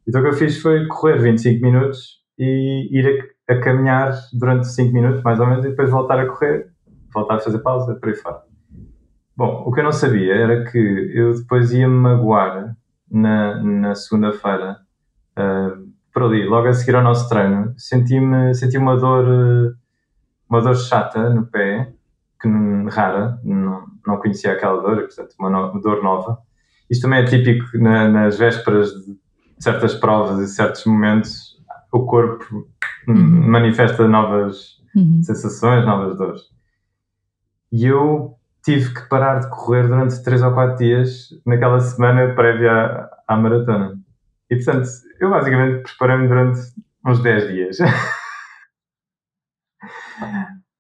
Então 0.07 0.21
o 0.21 0.25
que 0.25 0.31
eu 0.31 0.35
fiz 0.35 0.61
foi 0.61 0.87
correr 0.87 1.19
25 1.19 1.61
minutos 1.61 2.19
e 2.39 2.89
ir 2.93 3.29
a, 3.49 3.55
a 3.55 3.61
caminhar 3.61 4.13
durante 4.33 4.69
5 4.69 4.93
minutos, 4.93 5.23
mais 5.23 5.41
ou 5.41 5.47
menos, 5.47 5.65
e 5.65 5.71
depois 5.71 5.91
voltar 5.91 6.21
a 6.21 6.27
correr, 6.27 6.71
voltar 7.13 7.37
a 7.37 7.41
fazer 7.41 7.59
pausa, 7.59 7.95
por 7.97 8.09
aí 8.09 8.15
fora. 8.15 8.43
Bom, 9.37 9.65
o 9.67 9.73
que 9.73 9.81
eu 9.81 9.85
não 9.85 9.93
sabia 9.93 10.35
era 10.35 10.65
que 10.65 10.79
eu 11.15 11.35
depois 11.35 11.73
ia 11.73 11.89
me 11.89 11.95
magoar 11.95 12.77
na, 13.11 13.63
na 13.63 13.95
segunda-feira, 13.95 14.79
uh, 15.39 15.88
por 16.19 16.25
ali, 16.25 16.45
logo 16.45 16.67
a 16.67 16.73
seguir 16.73 16.97
ao 16.97 17.03
nosso 17.03 17.29
treino, 17.29 17.73
senti-me 17.77 18.53
senti 18.53 18.77
uma 18.77 18.97
dor, 18.97 19.77
uma 20.51 20.61
dor 20.61 20.75
chata 20.75 21.31
no 21.31 21.47
pé, 21.47 21.93
que 22.41 22.49
rara, 22.91 23.39
não, 23.45 23.87
não 24.05 24.17
conhecia 24.17 24.53
aquela 24.53 24.83
dor, 24.83 24.97
portanto, 25.03 25.35
uma, 25.39 25.49
no, 25.49 25.71
uma 25.71 25.81
dor 25.81 26.03
nova. 26.03 26.39
Isto 26.91 27.03
também 27.03 27.21
é 27.21 27.25
típico 27.25 27.79
na, 27.79 28.09
nas 28.09 28.37
vésperas 28.37 28.91
de 28.91 29.17
certas 29.61 29.95
provas 29.95 30.41
e 30.41 30.53
certos 30.53 30.85
momentos, 30.87 31.57
o 31.93 32.05
corpo 32.05 32.67
uhum. 33.07 33.49
manifesta 33.49 34.09
novas 34.09 34.79
uhum. 34.97 35.23
sensações, 35.23 35.87
novas 35.87 36.19
dores. 36.19 36.43
E 37.71 37.87
eu 37.87 38.35
tive 38.65 38.93
que 38.93 39.09
parar 39.09 39.39
de 39.39 39.51
correr 39.51 39.87
durante 39.87 40.21
3 40.21 40.43
ou 40.43 40.53
4 40.53 40.79
dias 40.79 41.29
naquela 41.47 41.79
semana 41.79 42.35
prévia 42.35 42.73
à, 42.73 43.35
à 43.35 43.37
maratona. 43.37 43.97
E 44.51 44.57
portanto, 44.57 44.89
eu 45.21 45.31
basicamente 45.31 45.83
preparei-me 45.83 46.29
durante 46.29 46.61
uns 47.05 47.23
10 47.23 47.49
dias. 47.49 47.79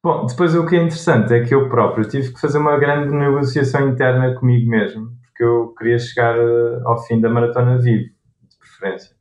Bom, 0.03 0.27
depois 0.27 0.55
o 0.55 0.65
que 0.65 0.77
é 0.77 0.79
interessante 0.79 1.35
é 1.35 1.45
que 1.45 1.55
eu 1.55 1.69
próprio 1.69 2.09
tive 2.09 2.33
que 2.33 2.41
fazer 2.41 2.59
uma 2.59 2.79
grande 2.79 3.15
negociação 3.15 3.89
interna 3.89 4.35
comigo 4.35 4.71
mesmo, 4.71 5.11
porque 5.23 5.43
eu 5.43 5.75
queria 5.77 5.99
chegar 5.99 6.37
eh, 6.37 6.81
ao 6.85 7.05
fim 7.05 7.21
da 7.21 7.29
maratona 7.29 7.79
vivo, 7.79 8.05
de 8.05 8.59
preferência. 8.59 9.17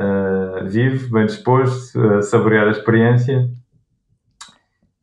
Uh, 0.00 0.64
vivo, 0.68 1.10
bem 1.12 1.26
disposto, 1.26 2.00
a 2.00 2.22
saborear 2.22 2.68
a 2.68 2.70
experiência. 2.70 3.50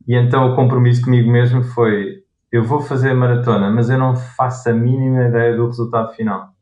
E 0.08 0.16
então 0.16 0.50
o 0.50 0.56
compromisso 0.56 1.02
comigo 1.02 1.30
mesmo 1.30 1.62
foi: 1.62 2.24
eu 2.50 2.64
vou 2.64 2.80
fazer 2.80 3.10
a 3.10 3.14
maratona, 3.14 3.70
mas 3.70 3.90
eu 3.90 3.98
não 3.98 4.16
faço 4.16 4.70
a 4.70 4.72
mínima 4.72 5.28
ideia 5.28 5.54
do 5.54 5.66
resultado 5.66 6.14
final. 6.14 6.55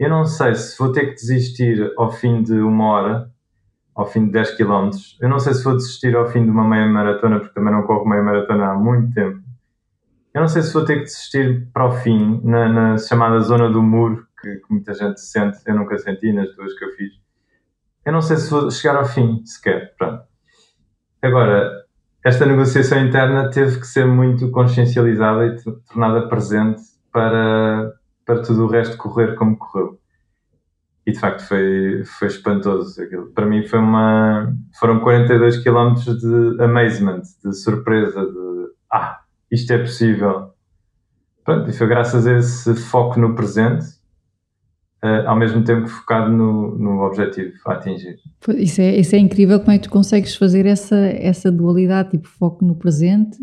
Eu 0.00 0.08
não 0.08 0.24
sei 0.24 0.54
se 0.54 0.78
vou 0.78 0.90
ter 0.90 1.08
que 1.08 1.14
desistir 1.14 1.92
ao 1.98 2.10
fim 2.10 2.42
de 2.42 2.54
uma 2.54 2.86
hora, 2.86 3.30
ao 3.94 4.06
fim 4.06 4.24
de 4.24 4.32
10 4.32 4.56
km. 4.56 4.88
Eu 5.20 5.28
não 5.28 5.38
sei 5.38 5.52
se 5.52 5.62
vou 5.62 5.76
desistir 5.76 6.16
ao 6.16 6.26
fim 6.26 6.42
de 6.42 6.50
uma 6.50 6.66
meia 6.66 6.86
maratona, 6.86 7.38
porque 7.38 7.52
também 7.52 7.70
não 7.70 7.82
corro 7.82 8.08
meia 8.08 8.22
maratona 8.22 8.70
há 8.70 8.74
muito 8.74 9.12
tempo. 9.12 9.42
Eu 10.32 10.40
não 10.40 10.48
sei 10.48 10.62
se 10.62 10.72
vou 10.72 10.86
ter 10.86 11.00
que 11.00 11.04
desistir 11.04 11.68
para 11.70 11.84
o 11.84 11.90
fim, 11.90 12.40
na, 12.42 12.66
na 12.66 12.96
chamada 12.96 13.40
zona 13.40 13.68
do 13.68 13.82
muro, 13.82 14.26
que, 14.40 14.56
que, 14.56 14.72
muita 14.72 14.94
gente 14.94 15.20
sente, 15.20 15.58
eu 15.66 15.74
nunca 15.74 15.98
senti 15.98 16.32
nas 16.32 16.56
duas 16.56 16.72
que 16.78 16.84
eu 16.86 16.92
fiz. 16.92 17.12
Eu 18.02 18.14
não 18.14 18.22
sei 18.22 18.38
se 18.38 18.50
vou 18.50 18.70
chegar 18.70 18.96
ao 18.96 19.04
fim 19.04 19.44
sequer. 19.44 19.94
Pronto. 19.98 20.22
Agora, 21.20 21.70
esta 22.24 22.46
negociação 22.46 23.04
interna 23.04 23.50
teve 23.50 23.78
que 23.78 23.86
ser 23.86 24.06
muito 24.06 24.50
consciencializada 24.50 25.44
e 25.44 25.56
tornada 25.86 26.26
presente 26.26 26.80
para, 27.12 27.99
para 28.30 28.42
tudo 28.42 28.64
o 28.64 28.68
resto 28.68 28.96
correr 28.96 29.34
como 29.34 29.56
correu. 29.56 29.98
E 31.04 31.10
de 31.10 31.18
facto 31.18 31.42
foi, 31.48 32.04
foi 32.04 32.28
espantoso 32.28 33.02
aquilo. 33.02 33.32
Para 33.32 33.44
mim 33.44 33.66
foi 33.66 33.80
uma. 33.80 34.54
Foram 34.78 35.00
42 35.00 35.64
km 35.64 35.94
de 35.94 36.62
amazement, 36.62 37.22
de 37.44 37.52
surpresa, 37.52 38.24
de 38.24 38.68
ah, 38.92 39.18
isto 39.50 39.72
é 39.72 39.78
possível. 39.78 40.50
Pronto, 41.44 41.68
e 41.68 41.72
foi 41.72 41.88
graças 41.88 42.24
a 42.26 42.38
esse 42.38 42.76
foco 42.76 43.18
no 43.18 43.34
presente 43.34 43.86
uh, 45.02 45.26
ao 45.26 45.36
mesmo 45.36 45.64
tempo 45.64 45.88
focado 45.88 46.30
no, 46.30 46.78
no 46.78 47.00
objetivo 47.00 47.54
a 47.66 47.72
atingir. 47.72 48.18
Isso 48.56 48.80
é, 48.80 48.94
isso 48.96 49.16
é 49.16 49.18
incrível 49.18 49.58
como 49.58 49.72
é 49.72 49.78
que 49.78 49.84
tu 49.84 49.90
consegues 49.90 50.36
fazer 50.36 50.66
essa, 50.66 50.96
essa 50.96 51.50
dualidade, 51.50 52.10
tipo 52.10 52.28
foco 52.28 52.64
no 52.64 52.76
presente, 52.76 53.38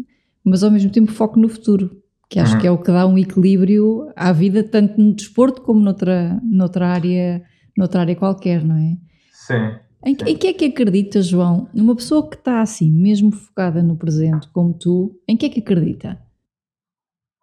mas 0.45 0.63
ao 0.63 0.71
mesmo 0.71 0.91
tempo 0.91 1.11
foco 1.11 1.37
no 1.37 1.49
futuro, 1.49 1.91
que 2.29 2.39
acho 2.39 2.55
uhum. 2.55 2.59
que 2.59 2.67
é 2.67 2.71
o 2.71 2.77
que 2.77 2.91
dá 2.91 3.05
um 3.05 3.17
equilíbrio 3.17 4.11
à 4.15 4.31
vida, 4.31 4.63
tanto 4.63 4.99
no 4.99 5.13
desporto 5.13 5.61
como 5.61 5.79
noutra, 5.79 6.39
noutra, 6.43 6.87
área, 6.87 7.43
noutra 7.75 8.01
área 8.01 8.15
qualquer, 8.15 8.63
não 8.63 8.75
é? 8.77 8.97
Sim. 9.31 9.77
Em, 10.05 10.15
em 10.25 10.37
que 10.37 10.47
é 10.47 10.53
que 10.53 10.65
acredita, 10.65 11.21
João? 11.21 11.69
Numa 11.73 11.95
pessoa 11.95 12.29
que 12.29 12.35
está 12.35 12.61
assim, 12.61 12.91
mesmo 12.91 13.31
focada 13.31 13.81
no 13.81 13.97
presente, 13.97 14.47
como 14.49 14.73
tu, 14.73 15.19
em 15.27 15.35
que 15.35 15.45
é 15.45 15.49
que 15.49 15.59
acredita? 15.59 16.19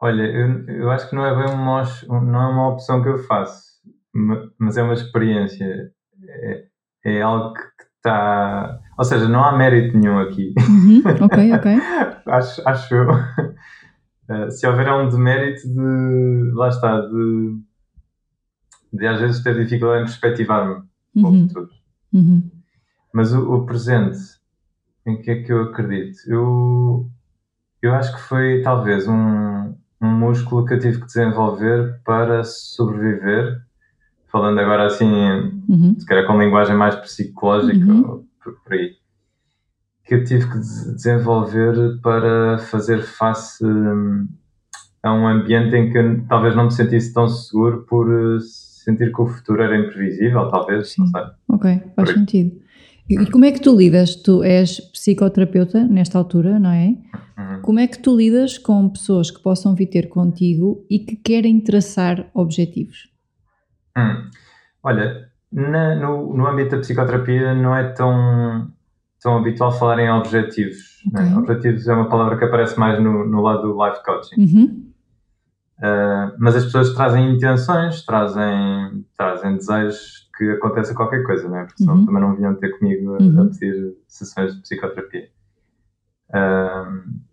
Olha, 0.01 0.23
eu, 0.23 0.69
eu 0.69 0.91
acho 0.91 1.09
que 1.09 1.17
não 1.17 1.25
é 1.25 1.35
bem 1.35 1.55
uma, 1.55 1.83
não 2.09 2.43
é 2.43 2.47
uma 2.49 2.69
opção 2.69 3.03
que 3.03 3.09
eu 3.09 3.19
faço 3.19 3.65
mas 4.59 4.77
é 4.77 4.83
uma 4.83 4.95
experiência, 4.95 5.91
é, 6.29 6.65
é 7.05 7.23
algo 7.23 7.53
que 7.53 7.61
está. 7.97 8.79
Ou 8.97 9.05
seja, 9.05 9.29
não 9.29 9.45
há 9.45 9.57
mérito 9.57 9.99
nenhum 9.99 10.21
aqui. 10.21 10.55
Uhum, 10.57 11.03
ok, 11.25 11.53
ok. 11.53 11.73
acho, 12.27 12.69
acho 12.69 12.95
eu. 12.95 13.09
Uh, 14.29 14.51
se 14.51 14.67
houver 14.67 14.91
um 14.93 15.09
demérito 15.09 15.69
de. 15.69 16.53
lá 16.55 16.69
está, 16.69 17.01
de. 17.01 17.59
de 18.93 19.07
às 19.07 19.21
vezes 19.21 19.43
ter 19.43 19.55
dificuldade 19.55 20.03
em 20.03 20.07
perspectivar-me 20.07 20.75
uhum. 20.75 20.83
para 21.13 21.23
o 21.23 21.33
uhum. 21.33 21.49
futuro. 21.49 21.71
Uhum. 22.13 22.51
Mas 23.13 23.33
o, 23.33 23.55
o, 23.55 23.67
presente, 23.67 24.19
em 25.07 25.21
que 25.21 25.31
é 25.31 25.43
que 25.43 25.53
eu 25.53 25.63
acredito? 25.63 26.19
Eu, 26.27 27.11
eu 27.83 27.95
acho 27.95 28.15
que 28.15 28.23
foi 28.23 28.63
talvez 28.63 29.07
um, 29.07 29.75
um 30.01 30.09
músculo 30.09 30.65
que 30.65 30.75
eu 30.75 30.81
tive 30.81 31.01
que 31.01 31.07
desenvolver 31.07 32.01
para 32.05 32.43
sobreviver 32.45 33.65
falando 34.35 34.59
agora 34.59 34.87
assim, 34.87 35.07
uhum. 35.69 35.95
se 35.97 36.05
calhar 36.05 36.27
com 36.27 36.37
linguagem 36.37 36.75
mais 36.75 36.97
psicológica, 36.97 37.87
uhum. 37.87 38.27
por, 38.43 38.53
por, 38.65 38.73
aí, 38.73 38.97
que 40.05 40.15
eu 40.15 40.25
tive 40.25 40.47
que 40.51 40.59
desenvolver 40.59 41.99
para 42.03 42.59
fazer 42.59 43.03
face 43.03 43.65
hum, 43.65 44.29
a 45.03 45.13
um 45.13 45.27
ambiente 45.27 45.75
em 45.75 45.91
que 45.91 45.99
eu 45.99 46.25
talvez 46.27 46.55
não 46.55 46.65
me 46.65 46.71
sentisse 46.73 47.13
tão 47.13 47.29
seguro 47.29 47.85
por 47.89 48.11
eh, 48.11 48.39
sentir 48.41 49.13
que 49.13 49.23
o 49.23 49.27
futuro 49.27 49.63
era 49.63 49.77
imprevisível, 49.79 50.49
talvez, 50.49 50.93
Sim. 50.93 51.03
não 51.03 51.09
sei. 51.09 51.23
Ok, 51.49 51.83
faz 51.97 52.11
sentido. 52.11 52.65
E, 53.09 53.21
e 53.21 53.31
como 53.31 53.45
é 53.45 53.53
que 53.53 53.61
tu 53.61 53.77
lidas? 53.77 54.17
Tu 54.17 54.43
és 54.43 54.81
psicoterapeuta 54.93 55.85
nesta 55.85 56.19
altura, 56.19 56.59
não 56.59 56.71
é? 56.71 56.97
Uhum. 57.39 57.61
Como 57.63 57.79
é 57.79 57.87
que 57.87 57.99
tu 57.99 58.17
lidas 58.17 58.57
com 58.57 58.89
pessoas 58.89 59.31
que 59.31 59.43
possam 59.43 59.75
vir 59.75 59.87
ter 59.87 60.09
contigo 60.09 60.85
e 60.89 60.99
que 60.99 61.17
querem 61.17 61.61
traçar 61.61 62.31
objetivos? 62.33 63.11
Hum. 63.97 64.31
Olha, 64.83 65.29
na, 65.53 65.95
no, 65.97 66.35
no 66.35 66.47
âmbito 66.47 66.71
da 66.71 66.79
psicoterapia 66.79 67.55
não 67.55 67.77
é 67.77 67.93
tão, 67.93 68.73
tão 69.25 69.39
habitual 69.39 69.73
falar 69.73 69.99
em 70.01 70.11
objetivos. 70.11 71.01
Né? 71.11 71.23
Okay. 71.23 71.33
Né? 71.33 71.39
Objetivos 71.39 71.89
é 71.89 71.95
uma 71.95 72.09
palavra 72.11 72.37
que 72.37 72.45
aparece 72.45 72.79
mais 72.79 73.03
no, 73.03 73.27
no 73.27 73.41
lado 73.41 73.63
do 73.63 73.85
life 73.85 74.05
coaching. 74.05 74.39
Uhum. 74.39 74.93
Uh, 75.79 76.37
mas 76.39 76.55
as 76.55 76.67
pessoas 76.67 76.95
trazem 76.95 77.35
intenções, 77.35 78.05
trazem, 78.05 79.05
trazem 79.17 79.57
desejos 79.57 80.31
que 80.37 80.51
aconteça 80.51 80.95
qualquer 80.95 81.23
coisa, 81.25 81.49
né? 81.49 81.65
porque 81.65 81.83
senão 81.83 81.97
uhum. 81.97 82.07
também 82.07 82.21
não 82.21 82.37
vinham 82.37 82.55
ter 82.57 82.79
comigo 82.79 83.15
a, 83.15 83.23
uhum. 83.23 83.43
a 83.43 83.47
pedir 83.47 83.97
sessões 84.07 84.55
de 84.55 84.61
psicoterapia. 84.61 85.29
Uh, 86.29 87.25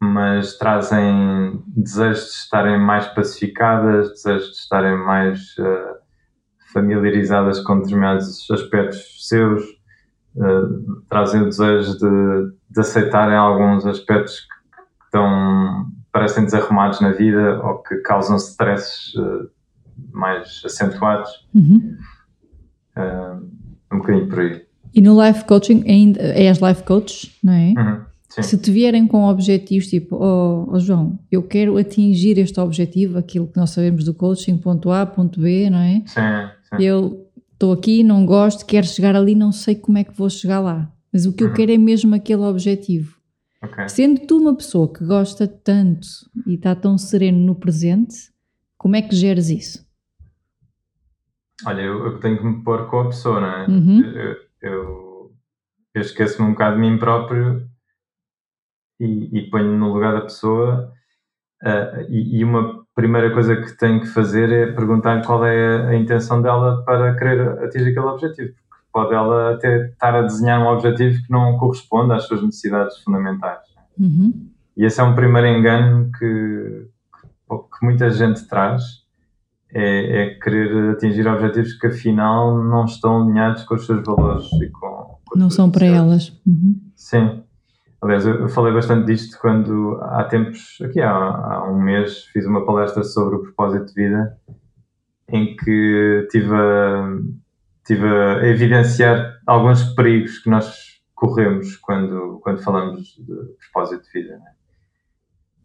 mas 0.00 0.58
trazem 0.58 1.62
desejos 1.68 2.24
de 2.24 2.30
estarem 2.30 2.78
mais 2.78 3.06
pacificadas, 3.06 4.10
desejos 4.10 4.50
de 4.50 4.56
estarem 4.56 4.96
mais 4.98 5.56
uh, 5.58 5.96
familiarizadas 6.72 7.60
com 7.60 7.78
determinados 7.78 8.50
aspectos 8.50 9.28
seus, 9.28 9.75
uh, 10.36 11.02
trazem 11.08 11.42
o 11.42 11.46
desejo 11.46 11.98
de, 11.98 12.52
de 12.70 12.80
aceitarem 12.80 13.36
alguns 13.36 13.86
aspectos 13.86 14.40
que, 14.40 14.46
que 14.76 15.04
estão, 15.04 15.86
parecem 16.12 16.44
desarrumados 16.44 17.00
na 17.00 17.12
vida 17.12 17.60
ou 17.62 17.78
que 17.78 17.96
causam 17.96 18.36
stresses 18.36 19.14
uh, 19.14 19.48
mais 20.12 20.62
acentuados. 20.64 21.30
Uhum. 21.54 21.96
Uh, 22.96 23.56
um 23.92 23.98
bocadinho 23.98 24.28
por 24.28 24.40
aí. 24.40 24.64
E 24.94 25.00
no 25.00 25.22
life 25.22 25.44
coaching, 25.44 25.84
ainda 25.86 26.22
és 26.22 26.58
life 26.58 26.82
coach, 26.84 27.36
não 27.42 27.52
é? 27.52 27.74
Uhum. 27.76 28.00
Se 28.42 28.58
te 28.58 28.70
vierem 28.70 29.06
com 29.06 29.24
objetivos 29.24 29.88
tipo, 29.88 30.16
oh, 30.16 30.68
oh, 30.70 30.78
João, 30.78 31.18
eu 31.30 31.42
quero 31.42 31.78
atingir 31.78 32.38
este 32.38 32.60
objetivo, 32.60 33.16
aquilo 33.16 33.46
que 33.46 33.56
nós 33.56 33.70
sabemos 33.70 34.04
do 34.04 34.12
coaching, 34.12 34.58
ponto 34.58 34.90
A, 34.90 35.06
ponto 35.06 35.40
B, 35.40 35.70
não 35.70 35.78
é? 35.78 36.02
Sim, 36.06 36.20
sim. 36.62 36.84
Eu 36.84 37.25
estou 37.56 37.72
aqui, 37.72 38.04
não 38.04 38.24
gosto, 38.26 38.66
quero 38.66 38.86
chegar 38.86 39.16
ali, 39.16 39.34
não 39.34 39.50
sei 39.50 39.74
como 39.74 39.98
é 39.98 40.04
que 40.04 40.16
vou 40.16 40.28
chegar 40.28 40.60
lá. 40.60 40.92
Mas 41.12 41.24
o 41.24 41.32
que 41.34 41.42
uhum. 41.42 41.50
eu 41.50 41.56
quero 41.56 41.72
é 41.72 41.78
mesmo 41.78 42.14
aquele 42.14 42.42
objetivo. 42.42 43.16
Okay. 43.62 43.88
Sendo 43.88 44.26
tu 44.26 44.38
uma 44.38 44.54
pessoa 44.54 44.92
que 44.92 45.04
gosta 45.04 45.48
tanto 45.48 46.06
e 46.46 46.54
está 46.54 46.74
tão 46.74 46.98
sereno 46.98 47.38
no 47.38 47.54
presente, 47.54 48.30
como 48.76 48.94
é 48.94 49.02
que 49.02 49.16
geres 49.16 49.48
isso? 49.48 49.86
Olha, 51.64 51.80
eu, 51.80 52.04
eu 52.04 52.20
tenho 52.20 52.36
que 52.36 52.44
me 52.44 52.62
pôr 52.62 52.88
com 52.90 53.00
a 53.00 53.06
pessoa, 53.06 53.40
não 53.40 53.48
é? 53.48 53.66
Uhum. 53.66 54.04
Eu, 54.04 54.36
eu, 54.60 55.34
eu 55.94 56.02
esqueço-me 56.02 56.48
um 56.48 56.52
bocado 56.52 56.76
de 56.76 56.82
mim 56.82 56.98
próprio 56.98 57.66
e, 59.00 59.38
e 59.38 59.50
ponho 59.50 59.78
no 59.78 59.94
lugar 59.94 60.12
da 60.12 60.20
pessoa. 60.20 60.92
Uh, 61.62 62.12
e, 62.12 62.38
e, 62.38 62.44
uma 62.44 62.75
primeira 62.96 63.30
coisa 63.30 63.54
que 63.54 63.76
tenho 63.76 64.00
que 64.00 64.06
fazer 64.06 64.50
é 64.50 64.72
perguntar 64.72 65.22
qual 65.24 65.44
é 65.44 65.88
a, 65.88 65.94
intenção 65.94 66.40
dela 66.40 66.82
para 66.82 67.14
querer 67.14 67.62
atingir 67.62 67.90
aquele 67.90 68.06
objetivo. 68.06 68.54
Porque 68.68 68.84
pode 68.90 69.14
ela 69.14 69.54
até 69.54 69.88
estar 69.88 70.14
a 70.14 70.22
desenhar 70.22 70.60
um 70.62 70.68
objetivo 70.68 71.22
que 71.22 71.30
não 71.30 71.58
corresponde 71.58 72.14
às 72.14 72.24
suas 72.26 72.42
necessidades 72.42 72.98
fundamentais. 73.04 73.60
Uhum. 74.00 74.48
E 74.74 74.84
esse 74.84 74.98
é 74.98 75.04
um 75.04 75.14
primeiro 75.14 75.46
engano 75.46 76.10
que, 76.18 76.88
que 77.48 77.84
muita 77.84 78.08
gente 78.10 78.48
traz 78.48 78.82
é, 79.70 80.22
é, 80.22 80.34
querer 80.36 80.92
atingir 80.92 81.26
objetivos 81.26 81.74
que 81.74 81.88
afinal 81.88 82.56
não 82.64 82.86
estão 82.86 83.22
alinhados 83.22 83.62
com 83.64 83.74
os 83.74 83.84
seus 83.84 84.02
valores 84.04 84.50
e 84.52 84.70
com, 84.70 85.18
com 85.26 85.38
não 85.38 85.50
são 85.50 85.70
para 85.70 85.84
elas 85.84 86.28
uhum. 86.46 86.80
sim 86.94 87.42
aliás 88.02 88.26
eu 88.26 88.48
falei 88.48 88.72
bastante 88.72 89.06
disto 89.06 89.38
quando 89.40 89.98
há 90.02 90.24
tempos 90.24 90.78
aqui 90.82 91.00
há, 91.00 91.10
há, 91.10 91.70
um 91.70 91.80
mês 91.80 92.24
fiz 92.26 92.46
uma 92.46 92.64
palestra 92.64 93.02
sobre 93.02 93.36
o 93.36 93.42
propósito 93.42 93.86
de 93.86 93.94
vida 93.94 94.38
em 95.28 95.56
que 95.56 96.28
tive 96.30 96.54
a, 96.54 97.08
tive 97.84 98.06
a 98.06 98.46
evidenciar 98.46 99.40
alguns 99.46 99.82
perigos 99.94 100.38
que 100.38 100.50
nós 100.50 101.00
corremos 101.14 101.76
quando 101.76 102.40
quando 102.42 102.62
falamos 102.62 103.16
de 103.18 103.34
propósito 103.72 104.04
de 104.04 104.12
vida 104.12 104.36
né? 104.38 104.56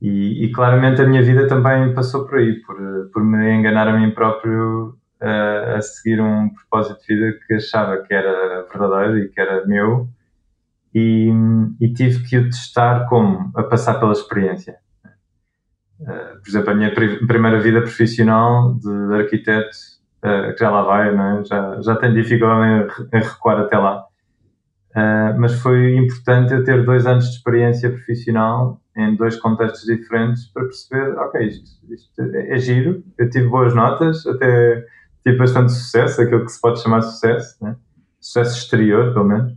E, 0.02 0.46
e, 0.46 0.52
claramente 0.52 1.00
a 1.00 1.06
minha 1.06 1.22
vida 1.22 1.48
também 1.48 1.94
passou 1.94 2.26
por 2.26 2.39
aí, 2.39 2.60
por, 2.62 2.76
por 3.13 3.24
me 3.24 3.52
enganar 3.54 3.88
a 3.88 3.96
mim 3.96 4.10
próprio 4.10 4.98
uh, 5.22 5.76
a 5.78 5.82
seguir 5.82 6.20
um 6.20 6.50
propósito 6.50 7.00
de 7.02 7.15
vida 7.15 7.39
que 7.46 7.54
achava 7.54 8.02
que 8.02 8.12
era 8.12 8.63
verdadeiro 8.63 9.20
e 9.20 9.30
que 9.30 9.39
era 9.39 9.63
meu, 9.67 10.10
e, 10.93 11.32
e 11.80 11.93
tive 11.93 12.23
que 12.27 12.38
o 12.38 12.49
testar 12.49 13.08
como? 13.08 13.51
A 13.56 13.63
passar 13.63 13.99
pela 13.99 14.12
experiência. 14.12 14.77
Uh, 16.01 16.41
por 16.41 16.49
exemplo, 16.49 16.71
a 16.71 16.73
minha 16.73 16.93
primeira 16.93 17.60
vida 17.60 17.82
profissional 17.82 18.73
de, 18.73 19.15
arquiteto, 19.15 19.69
uh, 20.25 20.54
que 20.54 20.60
já 20.60 20.69
lá 20.69 20.82
vai, 20.84 21.10
é? 21.10 21.43
já, 21.45 21.82
já 21.82 21.95
tenho 21.95 22.13
dificuldade 22.13 22.93
em, 23.13 23.17
em 23.17 23.21
recuar 23.21 23.60
até 23.60 23.77
lá. 23.77 24.06
Uh, 24.91 25.39
mas 25.39 25.54
foi 25.62 25.95
importante 25.95 26.54
eu 26.54 26.63
ter 26.63 26.84
dois 26.84 27.06
anos 27.06 27.25
de 27.25 27.36
experiência 27.38 27.89
profissional 27.89 28.82
em 28.97 29.15
dois 29.15 29.38
contextos 29.38 29.86
diferentes 29.86 30.47
para 30.47 30.63
perceber, 30.63 31.17
ok, 31.17 31.47
isto, 31.47 31.93
isto 31.93 32.21
é, 32.21 32.56
é 32.56 32.58
giro, 32.58 33.01
eu 33.17 33.30
tive 33.30 33.47
boas 33.47 33.73
notas, 33.73 34.25
até 34.27 34.86
tive 35.23 35.38
bastante 35.38 35.71
sucesso, 35.71 36.21
aquilo 36.21 36.43
que 36.43 36.51
se 36.51 36.60
pode 36.60 36.82
chamar 36.82 37.01
sucesso, 37.04 37.63
né? 37.63 37.77
sucesso 38.19 38.58
exterior, 38.58 39.13
pelo 39.13 39.25
menos, 39.25 39.54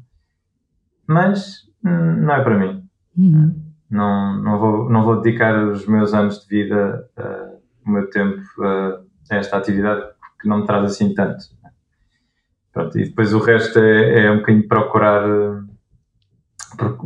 mas 1.07 1.63
hum, 1.85 2.17
não 2.23 2.35
é 2.35 2.43
para 2.43 2.59
mim. 2.59 2.85
Uhum. 3.17 3.63
Não, 3.91 4.43
não, 4.43 4.59
vou, 4.59 4.91
não 4.91 5.05
vou 5.05 5.21
dedicar 5.21 5.57
os 5.57 5.87
meus 5.87 6.13
anos 6.15 6.41
de 6.41 6.49
vida, 6.49 7.09
uh, 7.19 7.61
o 7.87 7.91
meu 7.91 8.11
tempo 8.11 8.41
uh, 8.59 9.05
a 9.31 9.37
esta 9.37 9.57
atividade 9.57 10.05
que 10.41 10.49
não 10.49 10.61
me 10.61 10.67
traz 10.67 10.85
assim 10.85 11.15
tanto. 11.15 11.45
Pronto, 12.73 12.99
e 12.99 13.05
depois 13.05 13.33
o 13.33 13.39
resto 13.39 13.79
é, 13.79 14.25
é 14.25 14.31
um 14.33 14.39
bocadinho 14.39 14.67
procurar 14.67 15.23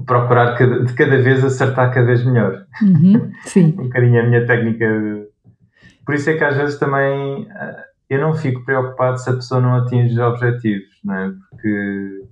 procurar 0.07 0.55
de 0.57 0.93
cada 0.95 1.21
vez 1.21 1.45
acertar 1.45 1.93
cada 1.93 2.07
vez 2.07 2.25
melhor. 2.25 2.65
Uhum, 2.83 3.31
sim. 3.45 3.75
um 3.79 3.85
bocadinho 3.85 4.21
a 4.21 4.27
minha 4.27 4.47
técnica. 4.47 4.87
Por 6.05 6.15
isso 6.15 6.31
é 6.31 6.37
que 6.37 6.45
às 6.45 6.57
vezes 6.57 6.79
também 6.79 7.47
eh, 7.51 7.85
eu 8.09 8.21
não 8.21 8.35
fico 8.35 8.65
preocupado 8.65 9.19
se 9.19 9.29
a 9.29 9.35
pessoa 9.35 9.61
não 9.61 9.75
atinge 9.75 10.19
objetivos, 10.19 10.89
não 11.05 11.15
é? 11.15 11.33
Porque, 11.51 12.28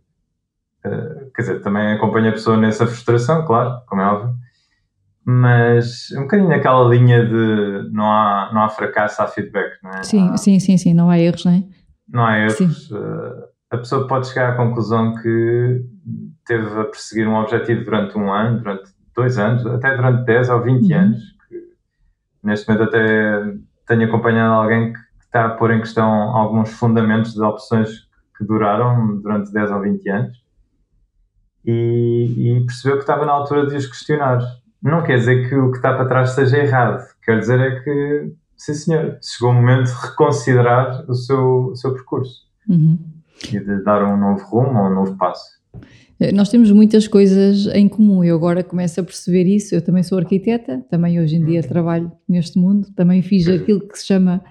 eh, 0.86 1.28
quer 1.34 1.42
dizer, 1.42 1.62
também 1.62 1.92
acompanho 1.92 2.28
a 2.28 2.32
pessoa 2.32 2.56
nessa 2.56 2.86
frustração, 2.86 3.44
claro, 3.44 3.80
como 3.86 4.02
é 4.02 4.06
óbvio, 4.06 4.34
mas 5.24 6.12
um 6.12 6.22
bocadinho 6.22 6.48
naquela 6.48 6.88
linha 6.88 7.26
de 7.26 7.90
não 7.92 8.04
há, 8.04 8.50
não 8.54 8.62
há 8.62 8.68
fracasso, 8.68 9.20
há 9.20 9.26
feedback, 9.26 9.72
não 9.82 9.90
é? 9.90 10.02
Sim, 10.04 10.30
há, 10.30 10.36
sim, 10.36 10.60
sim, 10.60 10.76
sim, 10.76 10.94
não 10.94 11.10
há 11.10 11.18
erros, 11.18 11.44
não 11.44 11.52
é? 11.52 11.64
Não 12.08 12.24
há 12.24 12.38
erros. 12.38 12.90
Eh, 12.92 13.48
a 13.72 13.78
pessoa 13.78 14.06
pode 14.06 14.28
chegar 14.28 14.52
à 14.52 14.56
conclusão 14.56 15.14
que 15.16 15.84
teve 16.46 16.80
a 16.80 16.84
perseguir 16.84 17.26
um 17.26 17.34
objetivo 17.34 17.84
durante 17.84 18.16
um 18.16 18.32
ano, 18.32 18.58
durante 18.58 18.90
dois 19.16 19.36
anos, 19.36 19.66
até 19.66 19.96
durante 19.96 20.24
10 20.24 20.50
ou 20.50 20.62
20 20.62 20.92
uhum. 20.92 21.00
anos. 21.00 21.22
Que, 21.48 21.56
neste 22.44 22.68
momento 22.68 22.88
até 22.88 23.52
tenho 23.88 24.04
acompanhado 24.04 24.54
alguém 24.54 24.92
que, 24.92 25.06
está 25.24 25.46
a 25.46 25.50
pôr 25.50 25.72
em 25.72 25.80
questão 25.80 26.08
alguns 26.08 26.70
fundamentos 26.70 27.34
de 27.34 27.42
opções 27.42 28.06
que 28.38 28.44
duraram 28.44 29.20
durante 29.20 29.52
10 29.52 29.72
ou 29.72 29.80
20 29.80 30.08
anos 30.08 30.45
e, 31.66 32.58
e 32.58 32.64
percebeu 32.64 32.96
que 32.96 33.02
estava 33.02 33.26
na 33.26 33.32
altura 33.32 33.66
de 33.66 33.76
os 33.76 33.86
questionar. 33.86 34.40
Não 34.82 35.02
quer 35.02 35.16
dizer 35.16 35.48
que 35.48 35.54
o 35.54 35.70
que 35.70 35.78
está 35.78 35.94
para 35.94 36.06
trás 36.06 36.30
seja 36.30 36.58
errado, 36.58 37.04
quer 37.24 37.40
dizer 37.40 37.60
é 37.60 37.80
que, 37.80 38.32
sim 38.56 38.74
senhor, 38.74 39.18
chegou 39.20 39.50
o 39.50 39.54
momento 39.54 39.86
de 39.86 40.06
reconsiderar 40.06 41.04
o 41.08 41.14
seu, 41.14 41.66
o 41.68 41.76
seu 41.76 41.92
percurso 41.92 42.42
uhum. 42.68 42.98
e 43.52 43.58
de 43.58 43.82
dar 43.82 44.04
um 44.04 44.16
novo 44.16 44.44
rumo 44.44 44.78
ou 44.78 44.86
um 44.86 44.94
novo 44.94 45.16
passo. 45.16 45.56
Eh, 46.20 46.32
nós 46.32 46.48
temos 46.48 46.70
muitas 46.70 47.08
coisas 47.08 47.66
em 47.74 47.88
comum. 47.88 48.22
Eu 48.22 48.36
agora 48.36 48.62
começo 48.62 49.00
a 49.00 49.02
perceber 49.04 49.44
isso. 49.44 49.74
Eu 49.74 49.82
também 49.82 50.02
sou 50.02 50.18
arquiteta, 50.18 50.82
também 50.90 51.20
hoje 51.20 51.36
em 51.36 51.44
dia 51.44 51.62
trabalho 51.62 52.10
neste 52.28 52.58
mundo. 52.58 52.88
Também 52.94 53.22
fiz 53.22 53.48
aquilo 53.48 53.80
que 53.80 53.98
se 53.98 54.06
chama 54.06 54.42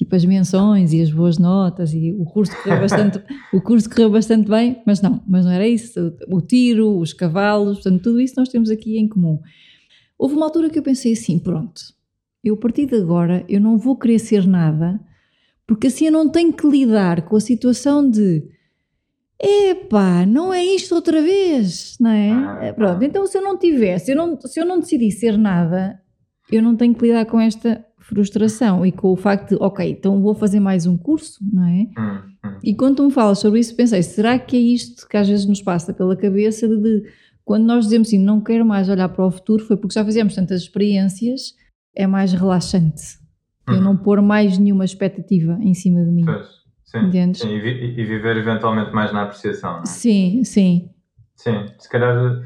tipo 0.00 0.16
as 0.16 0.24
menções 0.24 0.94
e 0.94 1.02
as 1.02 1.12
boas 1.12 1.36
notas 1.36 1.92
e 1.92 2.10
o 2.18 2.24
curso 2.24 2.56
correu 2.62 2.80
bastante, 2.80 3.22
o 3.52 3.60
curso 3.60 3.86
correu 3.90 4.08
bastante 4.08 4.48
bem, 4.48 4.80
mas 4.86 5.02
não, 5.02 5.22
mas 5.28 5.44
não 5.44 5.52
era 5.52 5.68
isso. 5.68 6.16
O 6.26 6.40
tiro, 6.40 6.98
os 6.98 7.12
cavalos, 7.12 7.80
portanto, 7.80 8.02
tudo 8.02 8.18
isso 8.18 8.34
nós 8.38 8.48
temos 8.48 8.70
aqui 8.70 8.96
em 8.96 9.06
comum. 9.06 9.38
Houve 10.18 10.36
uma 10.36 10.46
altura 10.46 10.70
que 10.70 10.78
eu 10.78 10.82
pensei 10.82 11.12
assim, 11.12 11.38
pronto, 11.38 11.82
eu 12.42 12.54
a 12.54 12.56
partir 12.56 12.86
de 12.86 12.96
agora 12.96 13.44
eu 13.46 13.60
não 13.60 13.76
vou 13.76 13.94
querer 13.94 14.18
ser 14.18 14.46
nada, 14.46 14.98
porque 15.66 15.88
assim 15.88 16.06
eu 16.06 16.12
não 16.12 16.30
tenho 16.30 16.50
que 16.50 16.66
lidar 16.66 17.20
com 17.22 17.36
a 17.36 17.40
situação 17.40 18.08
de 18.08 18.42
epá, 19.38 20.24
não 20.24 20.50
é 20.50 20.64
isto 20.64 20.94
outra 20.94 21.20
vez, 21.20 21.98
não 22.00 22.10
é? 22.10 22.30
Ah, 22.30 22.72
Pronto, 22.74 23.04
então 23.04 23.26
se 23.26 23.36
eu 23.36 23.42
não 23.42 23.58
tivesse, 23.58 24.06
se 24.06 24.12
eu 24.12 24.16
não, 24.16 24.40
se 24.40 24.58
eu 24.58 24.64
não 24.64 24.80
decidi 24.80 25.10
ser 25.10 25.36
nada, 25.36 26.00
eu 26.50 26.62
não 26.62 26.74
tenho 26.74 26.94
que 26.94 27.06
lidar 27.06 27.26
com 27.26 27.38
esta 27.38 27.84
frustração 28.10 28.84
e 28.84 28.92
com 28.92 29.12
o 29.12 29.16
facto 29.16 29.50
de, 29.50 29.62
ok, 29.62 29.90
então 29.90 30.20
vou 30.20 30.34
fazer 30.34 30.60
mais 30.60 30.86
um 30.86 30.96
curso, 30.96 31.38
não 31.52 31.64
é? 31.64 31.86
Hum, 31.98 32.20
hum. 32.44 32.58
E 32.62 32.74
quando 32.74 32.96
tu 32.96 33.04
me 33.04 33.10
falas 33.10 33.38
sobre 33.38 33.60
isso, 33.60 33.74
pensei, 33.74 34.02
será 34.02 34.38
que 34.38 34.56
é 34.56 34.60
isto 34.60 35.08
que 35.08 35.16
às 35.16 35.28
vezes 35.28 35.46
nos 35.46 35.62
passa 35.62 35.94
pela 35.94 36.14
cabeça 36.16 36.68
de, 36.68 36.76
de 36.76 37.10
quando 37.44 37.64
nós 37.64 37.84
dizemos 37.84 38.08
assim, 38.08 38.18
não 38.18 38.40
quero 38.40 38.64
mais 38.64 38.88
olhar 38.88 39.08
para 39.08 39.24
o 39.24 39.30
futuro, 39.30 39.64
foi 39.64 39.76
porque 39.76 39.94
já 39.94 40.04
fizemos 40.04 40.34
tantas 40.34 40.62
experiências, 40.62 41.54
é 41.96 42.06
mais 42.06 42.32
relaxante. 42.32 43.18
Eu 43.66 43.76
hum. 43.76 43.80
não 43.80 43.96
pôr 43.96 44.20
mais 44.20 44.58
nenhuma 44.58 44.84
expectativa 44.84 45.58
em 45.60 45.72
cima 45.72 46.04
de 46.04 46.10
mim. 46.10 46.24
Pois. 46.24 46.60
Sim, 46.84 47.34
sim 47.34 47.48
e, 47.48 47.60
vi, 47.60 48.00
e, 48.00 48.04
viver 48.04 48.36
eventualmente 48.36 48.92
mais 48.92 49.12
na 49.12 49.22
apreciação. 49.22 49.78
É? 49.78 49.84
Sim, 49.84 50.42
sim. 50.42 50.90
Sim, 51.36 51.66
se 51.78 51.88
calhar 51.88 52.42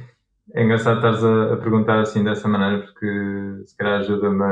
é 0.52 0.62
engraçado 0.62 0.96
estares 0.96 1.24
a, 1.24 1.54
a, 1.54 1.56
perguntar 1.56 2.00
assim 2.00 2.22
dessa 2.22 2.46
maneira 2.46 2.84
porque 2.84 3.62
se 3.64 3.76
calhar 3.76 4.00
ajuda-me 4.00 4.44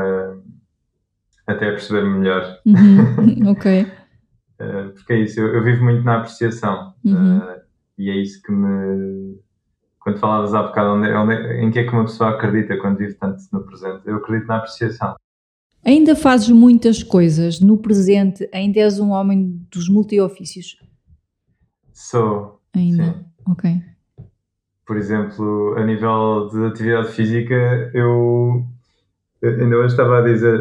até 1.47 1.71
perceber 1.71 2.05
melhor. 2.05 2.59
Uhum, 2.65 3.51
ok. 3.51 3.83
uh, 3.83 4.93
porque 4.95 5.13
é 5.13 5.19
isso, 5.21 5.41
eu, 5.41 5.55
eu, 5.55 5.65
vivo 5.65 5.85
muito 5.85 6.05
na 6.05 6.19
apreciação 6.19 6.95
uhum. 7.05 7.39
uh, 7.39 7.61
e 7.99 8.11
é 8.11 8.17
isso 8.17 8.43
que 8.43 8.53
me. 8.53 9.41
Quando 10.01 10.19
falavas 10.19 10.53
há 10.53 10.63
bocado, 10.65 10.95
onde, 10.95 11.13
onde, 11.13 11.35
em 11.61 11.71
que 11.71 11.79
é 11.79 11.85
que 11.85 11.93
uma 11.93 12.05
pessoa 12.05 12.31
acredita 12.31 12.77
quando 12.79 12.99
vive 12.99 13.15
tanto 13.15 13.41
no 13.53 13.65
presente? 13.65 14.03
Eu 14.05 14.17
acredito 14.17 14.49
na 14.49 14.57
apreciação. 14.57 15.15
Ainda 15.85 16.17
fazes 16.17 16.49
muitas 16.49 17.03
coisas 17.03 17.61
no 17.61 17.79
presente, 17.79 18.49
ainda 18.53 18.81
és 18.81 18.99
um 18.99 19.11
homem 19.11 19.65
dos 19.71 19.89
multiofícios? 19.89 20.77
Sou. 21.93 22.61
Ainda. 22.75 23.05
Sim. 23.05 23.25
Ok. 23.49 23.83
Por 24.87 24.97
exemplo, 24.97 25.75
a 25.77 25.85
nível 25.85 26.49
de 26.53 26.67
atividade 26.67 27.13
física, 27.13 27.91
eu 27.95 28.65
ainda 29.43 29.77
hoje 29.77 29.95
estava 29.95 30.19
a 30.19 30.23
dizer, 30.23 30.61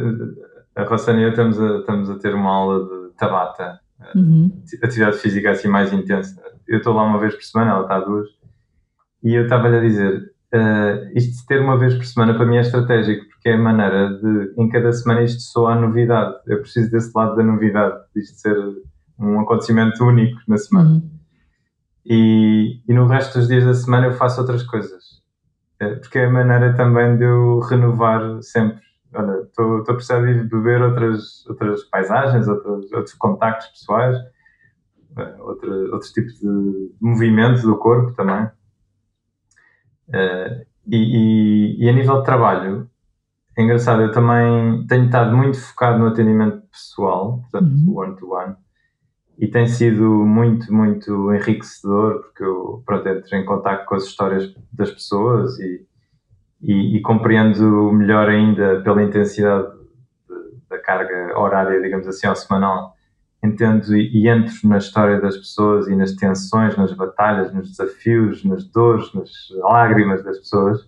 a 0.75 0.83
Rossana 0.83 1.19
e 1.19 1.23
eu 1.23 1.29
estamos 1.29 1.59
a, 1.59 1.77
estamos 1.79 2.09
a 2.09 2.19
ter 2.19 2.33
uma 2.33 2.49
aula 2.49 2.85
de 2.85 3.13
Tabata, 3.17 3.79
uhum. 4.15 4.51
atividade 4.83 5.17
física 5.17 5.51
assim 5.51 5.67
mais 5.67 5.91
intensa. 5.91 6.41
Eu 6.67 6.77
estou 6.77 6.93
lá 6.93 7.03
uma 7.03 7.19
vez 7.19 7.35
por 7.35 7.43
semana, 7.43 7.71
ela 7.71 7.83
está 7.83 7.99
duas, 7.99 8.27
e 9.23 9.35
eu 9.35 9.43
estava-lhe 9.43 9.77
a 9.77 9.81
dizer, 9.81 10.31
uh, 10.53 11.11
isto 11.15 11.41
de 11.41 11.45
ter 11.45 11.61
uma 11.61 11.77
vez 11.77 11.95
por 11.95 12.05
semana 12.05 12.33
para 12.33 12.45
mim 12.45 12.57
é 12.57 12.61
estratégico, 12.61 13.25
porque 13.29 13.49
é 13.49 13.53
a 13.53 13.57
maneira 13.57 14.17
de, 14.17 14.53
em 14.57 14.69
cada 14.69 14.91
semana 14.91 15.21
isto 15.23 15.41
soa 15.41 15.73
a 15.73 15.79
novidade. 15.79 16.35
Eu 16.47 16.61
preciso 16.61 16.89
desse 16.91 17.11
lado 17.15 17.35
da 17.35 17.43
novidade, 17.43 17.95
isto 18.15 18.39
ser 18.39 18.57
um 19.19 19.39
acontecimento 19.39 20.03
único 20.03 20.39
na 20.47 20.57
semana. 20.57 20.89
Uhum. 20.89 21.09
E, 22.05 22.81
e 22.87 22.93
no 22.93 23.05
resto 23.05 23.37
dos 23.37 23.47
dias 23.47 23.63
da 23.63 23.73
semana 23.73 24.07
eu 24.07 24.13
faço 24.13 24.41
outras 24.41 24.63
coisas. 24.63 25.21
É, 25.79 25.95
porque 25.95 26.19
é 26.19 26.25
a 26.25 26.29
maneira 26.29 26.73
também 26.73 27.17
de 27.17 27.23
eu 27.23 27.59
renovar 27.59 28.41
sempre. 28.41 28.81
Olha, 29.13 29.41
estou 29.41 29.81
a 29.81 29.83
precisar 29.83 30.21
de 30.21 30.43
beber 30.43 30.81
outras, 30.81 31.45
outras 31.47 31.83
paisagens, 31.83 32.47
outros, 32.47 32.91
outros 32.93 33.13
contactos 33.15 33.67
pessoais, 33.67 34.17
é, 35.17 35.35
outro, 35.41 35.91
outros 35.91 36.11
tipos 36.11 36.33
de 36.39 36.91
movimento 37.01 37.61
do 37.61 37.77
corpo 37.77 38.13
também. 38.13 38.45
Uh, 40.07 40.65
e, 40.87 40.97
e, 40.97 41.85
e, 41.85 41.89
a 41.89 41.93
nível 41.93 42.19
de 42.19 42.25
trabalho, 42.25 42.89
é 43.57 43.63
engraçado, 43.63 44.01
eu 44.01 44.11
também 44.11 44.85
tenho 44.87 45.05
estado 45.05 45.35
muito 45.35 45.59
focado 45.59 45.99
no 45.99 46.07
atendimento 46.07 46.65
pessoal, 46.67 47.39
portanto, 47.41 47.71
uhum. 47.71 47.97
one-to-one, 47.97 48.53
-one, 48.53 48.55
e 49.37 49.47
tem 49.47 49.67
sido 49.67 50.03
muito, 50.03 50.73
muito 50.73 51.33
enriquecedor, 51.33 52.21
porque 52.21 52.43
eu, 52.43 52.81
pronto, 52.85 53.07
entro 53.07 53.35
em 53.35 53.45
contato 53.45 53.85
com 53.85 53.95
as 53.95 54.03
histórias 54.03 54.53
das 54.71 54.91
pessoas 54.91 55.59
e, 55.59 55.85
e, 56.61 56.97
e 56.97 57.01
compreendo 57.01 57.91
melhor 57.91 58.29
ainda 58.29 58.81
pela 58.81 59.01
intensidade 59.01 59.67
da 60.69 60.79
carga 60.79 61.37
horária, 61.37 61.81
digamos 61.81 62.07
assim, 62.07 62.27
ao 62.27 62.35
semanal, 62.35 62.95
entendo 63.43 63.95
e, 63.95 64.09
e, 64.13 64.29
entro 64.29 64.53
na 64.63 64.77
história 64.77 65.19
das 65.19 65.35
pessoas 65.35 65.87
e 65.87 65.95
nas 65.95 66.13
tensões, 66.13 66.77
nas 66.77 66.93
batalhas, 66.93 67.53
nos 67.53 67.69
desafios, 67.69 68.43
nas 68.45 68.63
dores, 68.65 69.11
nas 69.13 69.31
lágrimas 69.57 70.23
das 70.23 70.37
pessoas. 70.37 70.87